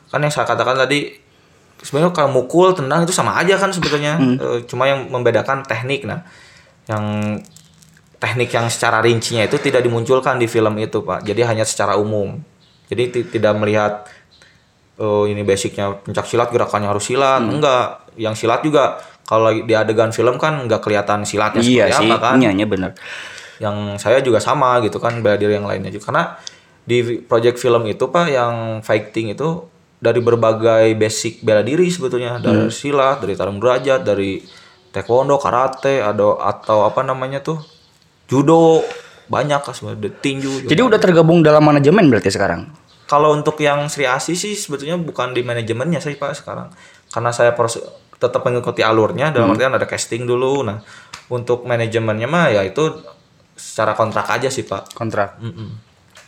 kan 0.10 0.18
yang 0.18 0.30
saya 0.30 0.46
katakan 0.46 0.74
tadi 0.76 1.14
sebenarnya 1.78 2.10
kalau 2.10 2.32
mukul 2.32 2.72
tendang 2.72 3.04
itu 3.04 3.12
sama 3.12 3.36
aja 3.36 3.54
kan 3.54 3.70
sebetulnya, 3.70 4.18
Hmm. 4.18 4.38
Eh, 4.38 4.60
cuma 4.66 4.88
yang 4.88 5.06
membedakan 5.08 5.62
teknik 5.62 6.06
nah, 6.06 6.26
yang 6.86 7.38
teknik 8.18 8.50
yang 8.50 8.66
secara 8.66 8.98
rincinya 8.98 9.44
itu 9.44 9.60
tidak 9.60 9.84
dimunculkan 9.84 10.40
di 10.40 10.48
film 10.48 10.74
itu 10.80 11.04
pak, 11.04 11.22
jadi 11.22 11.44
hanya 11.46 11.62
secara 11.62 11.94
umum, 11.94 12.40
jadi 12.94 13.04
ti- 13.10 13.28
tidak 13.30 13.54
melihat 13.56 14.06
oh 14.96 15.26
ini 15.26 15.42
basicnya 15.42 15.98
pencak 15.98 16.24
silat 16.24 16.48
gerakannya 16.48 16.88
harus 16.88 17.04
silat 17.04 17.42
Hmm. 17.42 17.58
enggak 17.58 17.86
yang 18.16 18.34
silat 18.34 18.62
juga 18.62 18.96
kalau 19.24 19.50
di 19.50 19.74
adegan 19.74 20.10
film 20.10 20.38
kan 20.38 20.62
enggak 20.62 20.80
kelihatan 20.80 21.24
silatnya 21.24 21.60
Iya 21.60 21.90
seperti 21.90 21.98
sih. 21.98 22.08
apa 22.08 22.18
kan 22.20 22.36
Iya, 22.38 22.52
iya 22.54 22.66
benar. 22.66 22.92
yang 23.56 23.76
saya 23.96 24.20
juga 24.20 24.38
sama 24.38 24.78
gitu 24.80 24.98
kan 24.98 25.18
bela 25.20 25.34
diri 25.34 25.54
yang 25.54 25.64
lainnya 25.64 25.90
juga 25.90 26.06
karena 26.08 26.24
di 26.84 27.00
project 27.20 27.58
film 27.58 27.86
itu 27.86 28.06
pak 28.06 28.28
yang 28.28 28.54
fighting 28.80 29.32
itu 29.32 29.66
dari 29.96 30.20
berbagai 30.20 30.92
basic 30.94 31.40
bela 31.40 31.62
diri 31.62 31.88
sebetulnya 31.88 32.38
dari 32.38 32.68
Hmm. 32.68 32.74
silat 32.74 33.18
dari 33.18 33.34
tarung 33.34 33.58
derajat 33.58 34.04
dari 34.04 34.44
taekwondo 34.90 35.38
karate 35.38 36.00
atau 36.00 36.36
atau 36.36 36.84
apa 36.84 37.02
namanya 37.02 37.40
tuh 37.40 37.58
judo 38.26 38.84
banyak 39.24 39.58
kan 39.58 39.72
sebenarnya 39.72 40.12
tinju. 40.14 40.68
Jadi 40.68 40.82
udah 40.84 41.00
tergabung 41.00 41.40
dalam 41.40 41.64
manajemen 41.64 42.06
berarti 42.06 42.30
sekarang. 42.30 42.68
Kalau 43.04 43.36
untuk 43.36 43.60
yang 43.60 43.86
Sri 43.92 44.08
Asih 44.08 44.34
sih 44.34 44.56
sebetulnya 44.56 44.96
bukan 44.96 45.36
di 45.36 45.44
manajemennya 45.44 46.00
sih 46.00 46.16
Pak 46.16 46.40
sekarang. 46.40 46.72
Karena 47.12 47.30
saya 47.30 47.52
proses 47.54 47.84
tetap 48.18 48.42
mengikuti 48.48 48.80
alurnya 48.80 49.30
dalam 49.36 49.52
Hmm. 49.52 49.56
artian 49.60 49.76
ada 49.76 49.84
casting 49.84 50.24
dulu. 50.24 50.64
Nah, 50.64 50.80
untuk 51.28 51.68
manajemennya 51.68 52.26
mah 52.26 52.48
ya 52.50 52.62
itu 52.64 53.04
secara 53.54 53.94
kontrak 53.94 54.26
aja 54.32 54.48
sih 54.48 54.64
Pak. 54.64 54.96
Kontrak. 54.96 55.38
Mm-mm. 55.44 55.76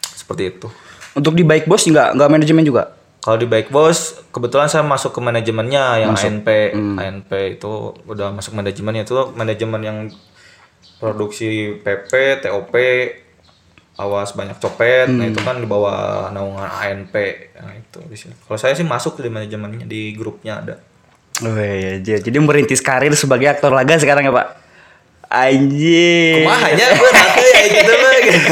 Seperti 0.04 0.44
itu. 0.52 0.68
Untuk 1.16 1.34
di 1.34 1.48
Baik 1.48 1.66
Bos 1.66 1.88
nggak 1.88 2.20
nggak 2.20 2.30
manajemen 2.30 2.68
juga. 2.68 2.92
Kalau 3.24 3.42
di 3.42 3.50
Baik 3.50 3.74
Bos, 3.74 4.22
kebetulan 4.30 4.70
saya 4.70 4.86
masuk 4.86 5.10
ke 5.10 5.20
manajemennya 5.24 6.06
yang 6.06 6.14
ANP. 6.14 6.78
Hmm. 6.78 7.00
ANP 7.02 7.58
itu 7.58 7.96
udah 8.06 8.30
masuk 8.30 8.54
manajemennya 8.54 9.02
itu 9.02 9.16
manajemen 9.34 9.82
yang 9.82 9.98
produksi 11.02 11.82
PP, 11.82 12.44
TOP, 12.46 12.74
awas 13.96 14.36
banyak 14.36 14.60
copet. 14.60 15.08
Nah, 15.08 15.24
Hmm. 15.24 15.32
itu 15.32 15.40
kan 15.40 15.56
di 15.56 15.68
bawah 15.68 16.28
naungan 16.30 16.68
ANP. 16.68 17.16
Nah, 17.56 17.72
itu 17.72 18.00
di 18.06 18.18
sini. 18.20 18.34
Kalau 18.36 18.60
saya 18.60 18.76
sih 18.76 18.84
masuk 18.84 19.20
di 19.20 19.32
manajemennya 19.32 19.88
di 19.88 20.12
grupnya 20.12 20.60
ada. 20.60 20.76
Oh 21.44 21.52
iya, 21.52 22.00
iya. 22.00 22.18
jadi 22.20 22.38
merintis 22.40 22.80
karir 22.80 23.12
sebagai 23.12 23.52
aktor 23.52 23.68
laga 23.72 24.00
sekarang 24.00 24.24
ya 24.24 24.32
Pak. 24.32 24.48
Anjir. 25.28 26.48
Kumahanya 26.48 26.86
gue 26.96 27.10
nanti 27.18 27.44
ya 27.44 27.64
gitu 27.72 27.94
mah 27.94 28.16
gitu. 28.28 28.52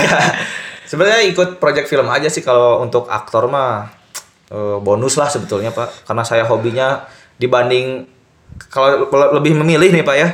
Sebenarnya 0.83 1.21
ikut 1.31 1.49
project 1.57 1.87
film 1.87 2.07
aja 2.11 2.27
sih 2.27 2.43
kalau 2.43 2.83
untuk 2.83 3.07
aktor 3.07 3.47
mah 3.47 3.87
eh, 4.51 4.77
bonus 4.83 5.15
lah 5.15 5.31
sebetulnya 5.31 5.71
Pak. 5.71 6.07
Karena 6.07 6.23
saya 6.27 6.43
hobinya 6.43 7.07
dibanding 7.39 8.03
kalau 8.67 9.07
lebih 9.31 9.55
memilih 9.55 9.89
nih 9.91 10.03
Pak 10.03 10.15
ya. 10.19 10.29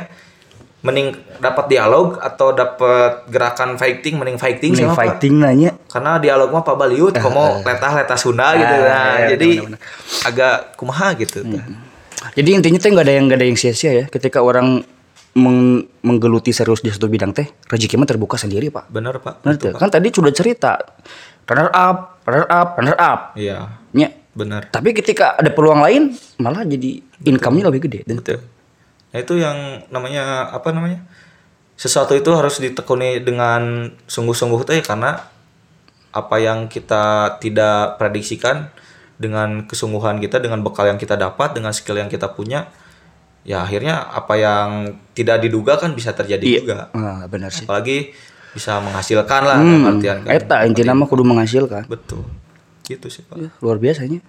Mending 0.80 1.12
dapat 1.38 1.68
dialog 1.68 2.16
atau 2.18 2.52
dapat 2.52 3.28
gerakan 3.28 3.76
fighting 3.76 4.16
mending 4.16 4.40
fighting 4.40 4.72
sih 4.72 4.84
Pak. 4.84 4.96
fighting 4.96 5.36
nanya. 5.38 5.76
Karena 5.86 6.16
dialog 6.18 6.48
mah 6.50 6.64
Pak 6.64 6.76
Baliut 6.76 7.12
komo 7.14 7.60
letah 7.68 7.92
letah 7.94 8.16
Sunda 8.16 8.56
gitu 8.56 8.76
Ah, 8.78 8.80
nah. 8.80 9.16
iya, 9.20 9.28
jadi 9.30 9.50
benar-benar. 9.60 9.80
agak 10.24 10.56
kumaha 10.76 11.08
gitu. 11.16 11.44
Jadi 12.32 12.50
intinya 12.50 12.78
tuh 12.78 12.90
nggak 12.90 13.04
ada 13.04 13.14
yang 13.14 13.26
nggak 13.28 13.38
ada 13.38 13.46
yang 13.46 13.56
sia-sia 13.56 13.92
ya. 13.94 14.06
Ketika 14.06 14.40
orang 14.40 14.80
meng- 15.34 15.84
menggeluti 16.00 16.52
serius 16.52 16.80
di 16.80 16.88
satu 16.88 17.06
bidang 17.06 17.32
teh, 17.32 17.48
rezeki 17.66 17.96
mah 17.96 18.08
terbuka 18.08 18.36
sendiri 18.36 18.68
Pak. 18.70 18.88
Bener 18.88 19.20
Pak. 19.20 19.44
Benar 19.44 19.56
tuh. 19.56 19.76
Kan 19.76 19.90
tadi 19.90 20.08
sudah 20.10 20.32
cerita 20.32 20.80
runner 21.44 21.72
up, 21.72 22.24
runner 22.24 22.48
up, 22.48 22.68
runner 22.76 22.96
up. 22.96 23.20
Iya, 23.34 23.68
Nya. 23.92 24.16
bener. 24.32 24.64
Tapi 24.66 24.94
ketika 24.94 25.36
ada 25.36 25.50
peluang 25.50 25.82
lain, 25.82 26.04
malah 26.38 26.64
jadi 26.64 27.04
income-nya 27.22 27.68
lebih 27.68 27.84
gede. 27.84 28.00
Dan 28.06 28.22
Betul. 28.22 28.40
Nah 29.10 29.18
itu 29.18 29.34
yang 29.36 29.58
namanya 29.90 30.50
apa 30.50 30.70
namanya? 30.70 31.02
Sesuatu 31.74 32.12
itu 32.12 32.28
harus 32.32 32.60
ditekuni 32.60 33.20
dengan 33.20 33.88
sungguh-sungguh 34.04 34.68
ya 34.68 34.84
karena 34.84 35.24
apa 36.10 36.36
yang 36.38 36.68
kita 36.68 37.38
tidak 37.40 37.96
prediksikan 37.96 38.68
dengan 39.16 39.64
kesungguhan 39.64 40.18
kita, 40.18 40.40
dengan 40.40 40.60
bekal 40.60 40.88
yang 40.88 40.98
kita 40.98 41.16
dapat, 41.16 41.54
dengan 41.54 41.72
skill 41.72 41.98
yang 41.98 42.08
kita 42.08 42.32
punya, 42.32 42.68
ya 43.44 43.62
akhirnya 43.62 44.08
apa 44.08 44.36
yang 44.36 44.70
tidak 45.12 45.40
diduga 45.40 45.76
kan 45.76 45.92
bisa 45.94 46.12
terjadi 46.12 46.44
Iya. 46.44 46.60
juga. 46.60 46.78
Ah, 46.92 47.24
benar 47.28 47.52
sih. 47.52 47.64
Apalagi 47.64 48.12
bisa 48.50 48.82
menghasilkan 48.82 49.42
lah 49.46 49.58
dalam 49.62 49.86
artian 49.88 50.18
kan. 50.26 50.32
Eta 50.34 50.58
intinya 50.66 50.94
mah 50.96 51.08
kudu 51.08 51.22
menghasilkan. 51.22 51.86
Betul. 51.86 52.26
Gitu 52.84 53.08
sih, 53.08 53.22
Pak. 53.24 53.62
Luar 53.62 53.78
biasanya. 53.78 54.20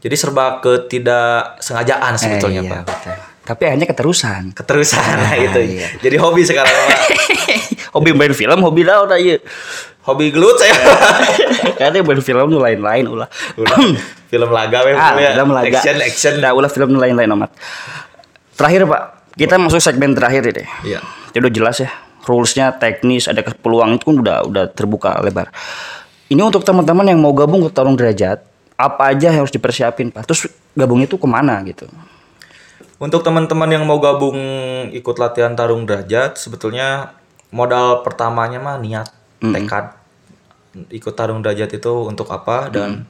Jadi 0.00 0.14
serba 0.16 0.64
ketidaksengajaan 0.64 2.14
sebetulnya, 2.16 2.60
Eh, 2.60 2.66
iya, 2.66 2.72
Pak. 2.72 2.82
betul. 2.88 3.16
Tapi 3.44 3.62
akhirnya 3.66 3.88
keterusan. 3.88 4.52
Keterusan 4.52 5.00
lah 5.00 5.34
gitu. 5.48 5.60
iya. 5.64 5.88
Jadi 5.98 6.16
hobi 6.20 6.42
sekarang, 6.44 6.74
hobi 7.96 8.10
main 8.12 8.32
film, 8.36 8.58
hobi 8.60 8.82
lah 8.84 9.02
udah 9.04 9.18
iya. 9.18 9.40
hobi 10.04 10.32
gelut 10.32 10.56
saya 10.56 10.72
Karena 11.80 12.00
main 12.04 12.20
film 12.20 12.46
tuh 12.52 12.60
lain-lain 12.60 13.04
ulah. 13.08 13.28
Udah, 13.56 13.76
film 14.32 14.50
laga 14.52 14.78
we, 14.84 14.92
ah, 14.94 15.16
ya. 15.16 15.32
film 15.34 15.50
laga. 15.52 15.68
action 15.72 15.96
action 15.98 16.34
Dah 16.38 16.52
ulah 16.52 16.70
film 16.70 16.96
lain-lain 16.96 17.28
amat. 17.32 17.50
Terakhir 18.54 18.84
Pak, 18.84 19.02
kita 19.40 19.56
masuk 19.56 19.80
segmen 19.80 20.12
terakhir 20.12 20.44
ini. 20.52 20.64
iya 20.84 21.00
Itu 21.32 21.40
udah 21.40 21.52
jelas 21.52 21.76
ya. 21.80 21.90
Rulesnya 22.20 22.76
teknis, 22.76 23.26
ada 23.26 23.40
peluang 23.40 23.96
itu 23.96 24.04
kan 24.12 24.16
udah 24.20 24.36
udah 24.44 24.64
terbuka 24.76 25.16
lebar. 25.24 25.48
Ini 26.30 26.38
untuk 26.44 26.62
teman-teman 26.62 27.08
yang 27.08 27.18
mau 27.18 27.32
gabung 27.34 27.64
ke 27.66 27.72
Tarung 27.74 27.96
Derajat, 27.96 28.44
apa 28.78 29.12
aja 29.12 29.32
yang 29.32 29.42
harus 29.42 29.50
dipersiapin 29.50 30.14
Pak? 30.14 30.30
Terus 30.30 30.46
gabungnya 30.78 31.08
tuh 31.10 31.18
ke 31.18 31.26
mana 31.26 31.58
gitu? 31.66 31.90
Untuk 33.00 33.24
teman-teman 33.24 33.72
yang 33.72 33.88
mau 33.88 33.96
gabung 33.96 34.36
ikut 34.92 35.16
latihan 35.16 35.56
tarung 35.56 35.88
derajat 35.88 36.36
sebetulnya 36.36 37.16
modal 37.48 38.04
pertamanya 38.04 38.60
mah 38.60 38.76
niat 38.76 39.08
tekad. 39.40 39.96
Ikut 40.92 41.16
tarung 41.16 41.40
derajat 41.40 41.80
itu 41.80 41.92
untuk 42.04 42.28
apa 42.28 42.68
dan 42.68 43.08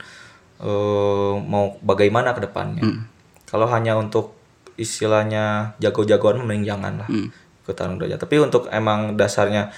eh, 0.63 1.35
mau 1.43 1.77
bagaimana 1.83 2.33
ke 2.33 2.47
depannya. 2.47 2.87
Kalau 3.51 3.67
hanya 3.67 3.99
untuk 3.99 4.39
istilahnya 4.79 5.77
jago-jagoan 5.83 6.41
mending 6.41 6.71
jangan 6.71 7.05
lah 7.05 7.09
ikut 7.67 7.75
tarung 7.75 7.99
derajat. 7.99 8.23
Tapi 8.23 8.37
untuk 8.39 8.71
emang 8.71 9.19
dasarnya 9.19 9.75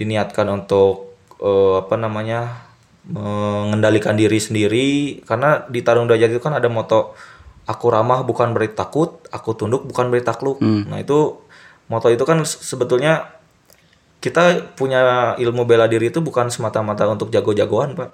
diniatkan 0.00 0.48
untuk 0.48 1.12
eh, 1.44 1.76
apa 1.76 2.00
namanya 2.00 2.72
mengendalikan 3.02 4.14
diri 4.14 4.38
sendiri 4.38 5.20
karena 5.26 5.66
di 5.66 5.84
tarung 5.84 6.08
derajat 6.08 6.30
itu 6.32 6.40
kan 6.40 6.54
ada 6.54 6.70
moto 6.70 7.18
aku 7.66 7.86
ramah 7.88 8.26
bukan 8.26 8.50
berarti 8.50 8.74
takut, 8.74 9.22
aku 9.30 9.54
tunduk 9.54 9.86
bukan 9.86 10.10
berarti 10.10 10.26
takluk. 10.26 10.58
Nah, 10.62 10.98
itu 10.98 11.38
moto 11.86 12.08
itu 12.10 12.22
kan 12.26 12.42
se- 12.42 12.62
sebetulnya 12.62 13.30
kita 14.22 14.74
punya 14.78 15.34
ilmu 15.38 15.66
bela 15.66 15.90
diri 15.90 16.10
itu 16.10 16.22
bukan 16.22 16.46
semata-mata 16.46 17.06
untuk 17.10 17.30
jago-jagoan, 17.34 17.98
Pak. 17.98 18.10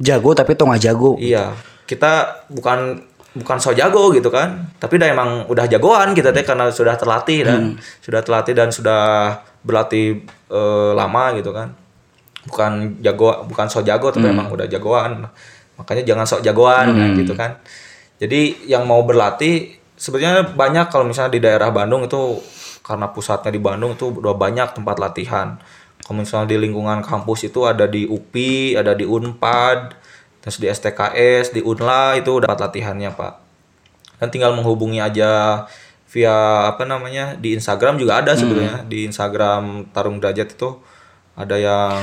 Jago 0.00 0.32
tapi 0.32 0.56
tuh 0.56 0.64
nggak 0.64 0.80
jago. 0.80 1.20
Iya, 1.20 1.52
kita 1.84 2.44
bukan 2.48 3.04
bukan 3.30 3.56
so 3.62 3.70
jago 3.76 4.10
gitu 4.16 4.32
kan, 4.32 4.72
tapi 4.80 4.96
udah 4.98 5.08
emang 5.12 5.30
udah 5.46 5.68
jagoan 5.68 6.16
kita 6.16 6.32
teh 6.32 6.42
karena 6.42 6.72
sudah 6.72 6.96
terlatih 6.96 7.46
dan 7.46 7.60
sudah 8.02 8.20
terlatih 8.24 8.54
dan 8.56 8.68
sudah 8.72 9.02
berlatih 9.60 10.24
eh, 10.48 10.92
lama 10.96 11.36
gitu 11.36 11.52
kan. 11.52 11.76
Bukan 12.48 13.04
jago, 13.04 13.44
bukan 13.44 13.68
so 13.68 13.84
jago 13.84 14.08
tapi 14.08 14.32
emang 14.32 14.48
udah 14.48 14.64
jagoan. 14.64 15.28
Makanya 15.76 16.02
jangan 16.08 16.24
sok 16.24 16.40
jagoan 16.40 16.86
nah, 16.96 17.12
gitu 17.12 17.32
kan. 17.36 17.60
Jadi 18.20 18.68
yang 18.68 18.84
mau 18.84 19.00
berlatih 19.00 19.80
sebenarnya 19.96 20.52
banyak 20.52 20.92
kalau 20.92 21.08
misalnya 21.08 21.32
di 21.32 21.40
daerah 21.40 21.72
Bandung 21.72 22.04
itu 22.04 22.40
karena 22.84 23.08
pusatnya 23.08 23.48
di 23.48 23.60
Bandung 23.60 23.96
itu 23.96 24.12
udah 24.12 24.36
banyak 24.36 24.76
tempat 24.76 24.96
latihan. 25.00 25.56
Kalau 26.04 26.16
misalnya 26.20 26.52
di 26.52 26.58
lingkungan 26.60 27.00
kampus 27.00 27.48
itu 27.48 27.64
ada 27.64 27.88
di 27.88 28.04
UPI, 28.04 28.76
ada 28.76 28.92
di 28.92 29.08
Unpad, 29.08 29.96
terus 30.44 30.56
di 30.60 30.66
STKS, 30.68 31.56
di 31.56 31.60
Unla 31.64 32.16
itu 32.20 32.40
udah 32.40 32.48
tempat 32.52 32.60
latihannya 32.68 33.10
Pak. 33.16 33.34
Dan 34.20 34.28
tinggal 34.28 34.52
menghubungi 34.52 35.00
aja 35.00 35.64
via 36.10 36.66
apa 36.66 36.82
namanya 36.82 37.38
di 37.38 37.54
Instagram 37.54 37.94
juga 37.94 38.18
ada 38.18 38.34
sebenarnya 38.34 38.82
di 38.82 39.06
Instagram 39.06 39.94
Tarung 39.94 40.18
Derajat 40.18 40.58
itu 40.58 40.82
ada 41.38 41.54
yang 41.54 41.96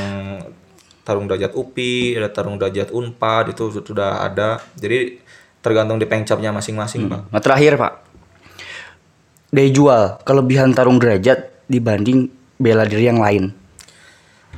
Tarung 1.04 1.28
Derajat 1.28 1.52
UPI, 1.54 2.16
ada 2.16 2.32
Tarung 2.32 2.56
Derajat 2.56 2.96
Unpad 2.96 3.52
itu 3.52 3.84
sudah 3.84 4.24
ada. 4.24 4.64
Jadi 4.80 5.20
tergantung 5.68 6.00
di 6.00 6.08
pengcapnya 6.08 6.56
masing-masing 6.56 7.12
Pak. 7.12 7.22
Nah 7.36 7.42
terakhir 7.44 7.76
pak, 7.76 7.94
daya 9.52 9.70
jual 9.76 10.02
kelebihan 10.24 10.72
tarung 10.72 10.96
derajat 10.96 11.68
dibanding 11.68 12.32
bela 12.56 12.88
diri 12.88 13.12
yang 13.12 13.20
lain. 13.20 13.52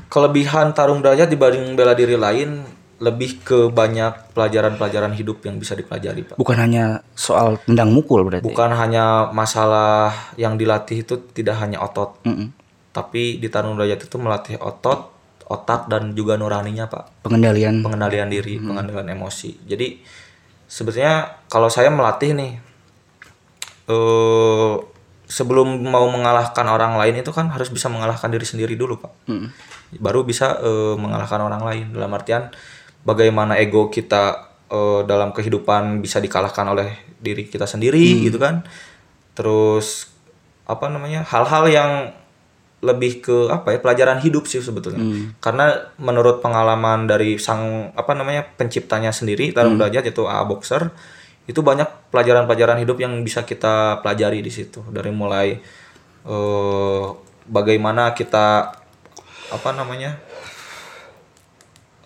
Kelebihan 0.09 0.77
tarung 0.77 1.01
derajat 1.01 1.29
dibanding 1.29 1.73
bela 1.73 1.97
diri 1.97 2.13
lain 2.13 2.65
lebih 2.99 3.39
ke 3.39 3.71
banyak 3.71 4.35
pelajaran-pelajaran 4.35 5.15
hidup 5.15 5.39
yang 5.47 5.55
bisa 5.55 5.71
dipelajari, 5.71 6.27
Pak. 6.27 6.35
Bukan 6.35 6.57
hanya 6.59 6.99
soal 7.15 7.55
tendang 7.63 7.95
mukul 7.95 8.27
berarti. 8.27 8.43
Bukan 8.43 8.75
hanya 8.75 9.31
masalah 9.31 10.11
yang 10.35 10.59
dilatih 10.59 11.07
itu 11.07 11.15
tidak 11.31 11.63
hanya 11.63 11.79
otot, 11.79 12.19
Mm-mm. 12.27 12.51
tapi 12.91 13.39
di 13.39 13.47
tarung 13.47 13.79
derajat 13.79 14.03
itu 14.03 14.17
melatih 14.19 14.59
otot, 14.59 15.15
otak 15.47 15.87
dan 15.87 16.11
juga 16.11 16.35
nuraninya, 16.35 16.91
Pak. 16.91 17.23
Pengendalian. 17.23 17.79
Pengendalian 17.79 18.27
diri, 18.27 18.59
pengendalian 18.59 19.15
emosi. 19.15 19.63
Jadi 19.63 19.87
sebetulnya 20.69 21.41
kalau 21.49 21.67
saya 21.67 21.89
melatih 21.89 22.37
nih 22.37 22.53
eh 23.89 24.73
sebelum 25.29 25.85
mau 25.85 26.09
mengalahkan 26.09 26.65
orang 26.65 26.97
lain 26.97 27.21
itu 27.21 27.29
kan 27.29 27.53
harus 27.53 27.69
bisa 27.69 27.85
mengalahkan 27.85 28.33
diri 28.33 28.43
sendiri 28.43 28.73
dulu, 28.73 28.97
Pak. 28.97 29.13
Mm. 29.29 29.49
baru 30.01 30.21
bisa 30.21 30.61
eh, 30.61 30.95
mengalahkan 31.01 31.41
orang 31.41 31.65
lain 31.65 31.85
dalam 31.97 32.13
artian 32.13 32.53
bagaimana 33.01 33.57
ego 33.57 33.89
kita 33.89 34.53
eh, 34.69 35.01
dalam 35.09 35.33
kehidupan 35.33 35.97
bisa 36.05 36.21
dikalahkan 36.21 36.65
oleh 36.69 36.93
diri 37.17 37.49
kita 37.49 37.65
sendiri 37.65 38.21
gitu 38.29 38.37
kan 38.37 38.61
terus 39.33 40.13
apa 40.69 40.85
namanya 40.93 41.25
hal-hal 41.25 41.65
yang 41.65 41.91
lebih 42.79 43.19
ke 43.19 43.51
apa 43.51 43.75
ya 43.75 43.79
pelajaran 43.83 44.23
hidup 44.23 44.47
sih 44.47 44.63
sebetulnya. 44.63 45.03
Karena 45.43 45.91
menurut 45.99 46.39
pengalaman 46.39 47.11
dari 47.11 47.35
sang 47.35 47.91
apa 47.91 48.15
namanya 48.15 48.47
penciptanya 48.55 49.11
sendiri 49.11 49.51
tarung 49.51 49.75
derajat 49.75 50.07
yaitu 50.07 50.23
A 50.23 50.47
Boxer 50.47 50.87
itu 51.49 51.59
banyak 51.59 51.89
pelajaran-pelajaran 52.13 52.79
hidup 52.79 53.01
yang 53.01 53.19
bisa 53.25 53.43
kita 53.43 53.99
pelajari 53.99 54.39
di 54.39 54.51
situ. 54.53 54.79
Dari 54.87 55.11
mulai 55.11 55.59
eh, 56.23 57.05
bagaimana 57.49 58.15
kita 58.15 58.77
apa 59.49 59.69
namanya 59.73 60.15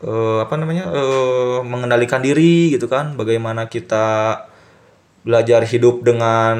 eh 0.04 0.40
apa 0.42 0.56
namanya 0.58 0.90
eh 0.90 1.60
mengendalikan 1.62 2.26
diri 2.26 2.74
gitu 2.74 2.90
kan. 2.90 3.14
Bagaimana 3.14 3.70
kita 3.70 4.42
belajar 5.22 5.64
hidup 5.70 6.02
dengan 6.02 6.58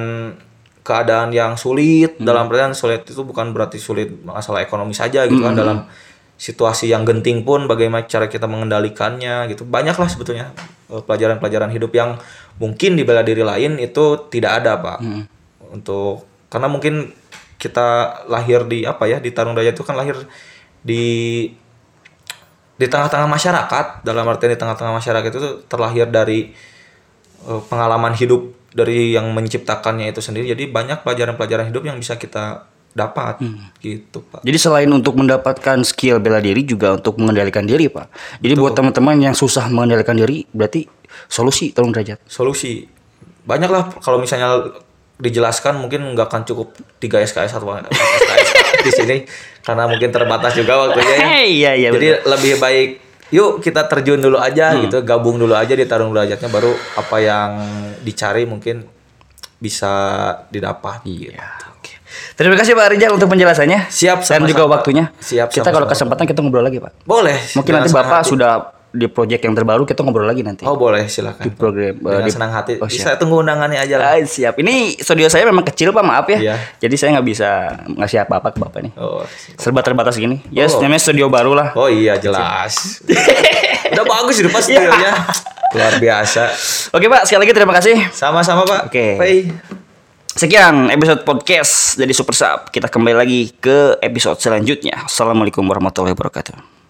keadaan 0.84 1.32
yang 1.32 1.56
sulit 1.56 2.20
dalam 2.20 2.52
artian 2.52 2.76
sulit 2.76 3.08
itu 3.08 3.24
bukan 3.24 3.56
berarti 3.56 3.80
sulit 3.80 4.12
masalah 4.28 4.60
ekonomi 4.60 4.92
saja 4.92 5.24
gitu 5.26 5.40
kan 5.40 5.56
dalam 5.56 5.88
situasi 6.36 6.92
yang 6.92 7.08
genting 7.08 7.48
pun 7.48 7.72
bagaimana 7.72 8.04
cara 8.04 8.28
kita 8.28 8.52
mengendalikannya 8.52 9.48
gitu. 9.48 9.64
Banyaklah 9.64 10.12
sebetulnya 10.12 10.52
eh, 10.92 11.00
pelajaran-pelajaran 11.00 11.72
hidup 11.72 11.96
yang 11.96 12.20
mungkin 12.60 13.00
di 13.00 13.08
bela 13.08 13.24
diri 13.24 13.42
lain 13.42 13.80
itu 13.80 14.28
tidak 14.28 14.62
ada 14.62 14.76
pak. 14.84 15.00
Untuk 15.72 16.28
karena 16.52 16.68
mungkin 16.68 17.16
kita 17.56 18.22
lahir 18.28 18.68
di 18.68 18.84
apa 18.84 19.08
ya 19.08 19.24
di 19.24 19.32
Tarung 19.32 19.56
Daya 19.56 19.72
itu 19.72 19.88
kan 19.88 19.96
lahir 19.96 20.20
di 20.84 21.48
di 22.76 22.86
tengah-tengah 22.92 23.30
masyarakat. 23.32 23.86
Dalam 24.04 24.28
artian 24.28 24.52
di 24.52 24.60
tengah-tengah 24.60 25.00
masyarakat 25.00 25.30
itu 25.32 25.50
terlahir 25.72 26.12
dari 26.12 26.52
eh, 27.48 27.62
pengalaman 27.72 28.12
hidup 28.20 28.63
dari 28.74 29.14
yang 29.14 29.30
menciptakannya 29.32 30.10
itu 30.10 30.20
sendiri 30.20 30.52
jadi 30.54 30.70
banyak 30.70 31.06
pelajaran-pelajaran 31.06 31.70
hidup 31.70 31.84
yang 31.86 31.98
bisa 32.02 32.18
kita 32.18 32.68
dapat 32.94 33.42
gitu 33.82 34.22
pak 34.30 34.46
Jadi 34.46 34.58
selain 34.62 34.90
untuk 34.94 35.18
mendapatkan 35.18 35.82
skill 35.82 36.22
bela 36.22 36.38
diri 36.38 36.62
juga 36.62 36.94
untuk 36.94 37.18
mengendalikan 37.18 37.66
diri 37.66 37.90
pak. 37.90 38.06
Jadi 38.38 38.54
buat 38.54 38.78
teman-teman 38.78 39.18
yang 39.18 39.34
susah 39.34 39.66
mengendalikan 39.74 40.14
diri 40.14 40.46
berarti 40.54 40.86
solusi 41.26 41.74
tarung 41.74 41.90
derajat. 41.90 42.22
solusi 42.30 42.86
banyak 43.44 43.70
lah 43.70 43.90
kalau 43.98 44.22
misalnya 44.22 44.78
dijelaskan 45.18 45.78
mungkin 45.82 46.14
nggak 46.14 46.26
akan 46.30 46.42
cukup 46.46 46.74
3 47.02 47.28
SKS 47.30 47.58
atau 47.58 47.70
4 47.70 47.90
SKS 47.90 48.50
di 48.82 48.92
sini 48.94 49.18
karena 49.66 49.90
mungkin 49.90 50.10
terbatas 50.14 50.54
juga 50.54 50.86
waktunya 50.86 51.16
ya. 51.18 51.28
Iya 51.44 51.72
iya. 51.74 51.90
Jadi 51.94 52.08
lebih 52.30 52.54
baik 52.62 52.90
yuk 53.34 53.66
kita 53.66 53.90
terjun 53.90 54.22
dulu 54.22 54.38
aja 54.38 54.78
gitu, 54.78 55.02
gabung 55.02 55.42
dulu 55.42 55.58
aja 55.58 55.74
di 55.74 55.90
tarung 55.90 56.14
derajatnya 56.14 56.50
baru 56.54 56.70
apa 56.94 57.18
yang 57.18 57.50
dicari 58.06 58.46
mungkin 58.46 58.86
bisa 59.58 59.92
didapat. 60.54 61.02
Iya. 61.08 61.42
Oke. 61.80 61.98
Terima 62.38 62.54
kasih 62.60 62.78
Pak 62.78 62.94
Rijal 62.94 63.16
untuk 63.16 63.32
penjelasannya. 63.32 63.90
Siap, 63.90 64.22
Dan 64.28 64.46
juga 64.46 64.70
waktunya. 64.70 65.10
Siap, 65.18 65.50
Kita 65.50 65.74
kalau 65.74 65.90
kesempatan 65.90 66.30
kita 66.30 66.46
ngobrol 66.46 66.62
lagi 66.68 66.78
Pak. 66.78 67.08
Boleh. 67.08 67.40
Mungkin 67.58 67.72
nanti 67.74 67.90
Bapak 67.90 68.22
hati. 68.22 68.30
sudah 68.36 68.83
di 68.94 69.10
project 69.10 69.42
yang 69.42 69.58
terbaru 69.58 69.84
kita 69.84 70.06
ngobrol 70.06 70.24
lagi 70.24 70.46
nanti. 70.46 70.64
Oh 70.64 70.78
boleh 70.78 71.10
silakan. 71.10 71.42
Di 71.42 71.50
program, 71.50 71.98
dengan 71.98 72.22
di- 72.22 72.30
senang 72.30 72.54
hati. 72.54 72.78
Oh, 72.78 72.86
bisa 72.86 73.18
tunggu 73.18 73.42
undangannya 73.42 73.82
aja 73.82 73.98
lah. 73.98 74.14
Ah, 74.14 74.22
siap. 74.22 74.54
Ini 74.56 74.96
studio 74.96 75.26
saya 75.28 75.44
memang 75.44 75.66
kecil 75.66 75.90
Pak, 75.90 76.06
maaf 76.06 76.30
ya. 76.30 76.38
Iya. 76.38 76.56
Jadi 76.78 76.96
saya 76.96 77.10
nggak 77.18 77.26
bisa 77.26 77.50
ngasih 77.90 78.22
apa-apa 78.22 78.54
ke 78.54 78.62
Bapak 78.62 78.80
nih. 78.86 78.94
Oh. 78.94 79.26
Serba 79.58 79.82
terbatas 79.82 80.14
gini. 80.14 80.46
Ya, 80.48 80.70
Oh. 80.70 80.78
namanya 80.78 81.02
studio 81.02 81.26
baru 81.26 81.58
lah. 81.58 81.74
Oh 81.74 81.90
iya 81.90 82.16
jelas. 82.16 83.02
Udah 83.94 84.06
bagus 84.06 84.38
itu 84.38 84.50
pas 84.50 84.62
studionya. 84.62 85.12
Luar 85.74 85.98
biasa. 85.98 86.54
Oke 86.94 87.10
Pak, 87.10 87.26
sekali 87.26 87.50
lagi 87.50 87.54
terima 87.54 87.74
kasih. 87.74 87.98
Sama-sama 88.14 88.62
Pak. 88.62 88.94
Oke. 88.94 89.18
Bye. 89.18 89.42
Sekian 90.30 90.90
episode 90.90 91.22
podcast 91.22 91.94
dari 91.96 92.10
Super 92.10 92.34
Sub. 92.34 92.70
Kita 92.70 92.90
kembali 92.90 93.14
lagi 93.14 93.54
ke 93.54 93.98
episode 94.02 94.38
selanjutnya. 94.38 95.06
Assalamualaikum 95.06 95.62
warahmatullahi 95.62 96.14
wabarakatuh. 96.14 96.83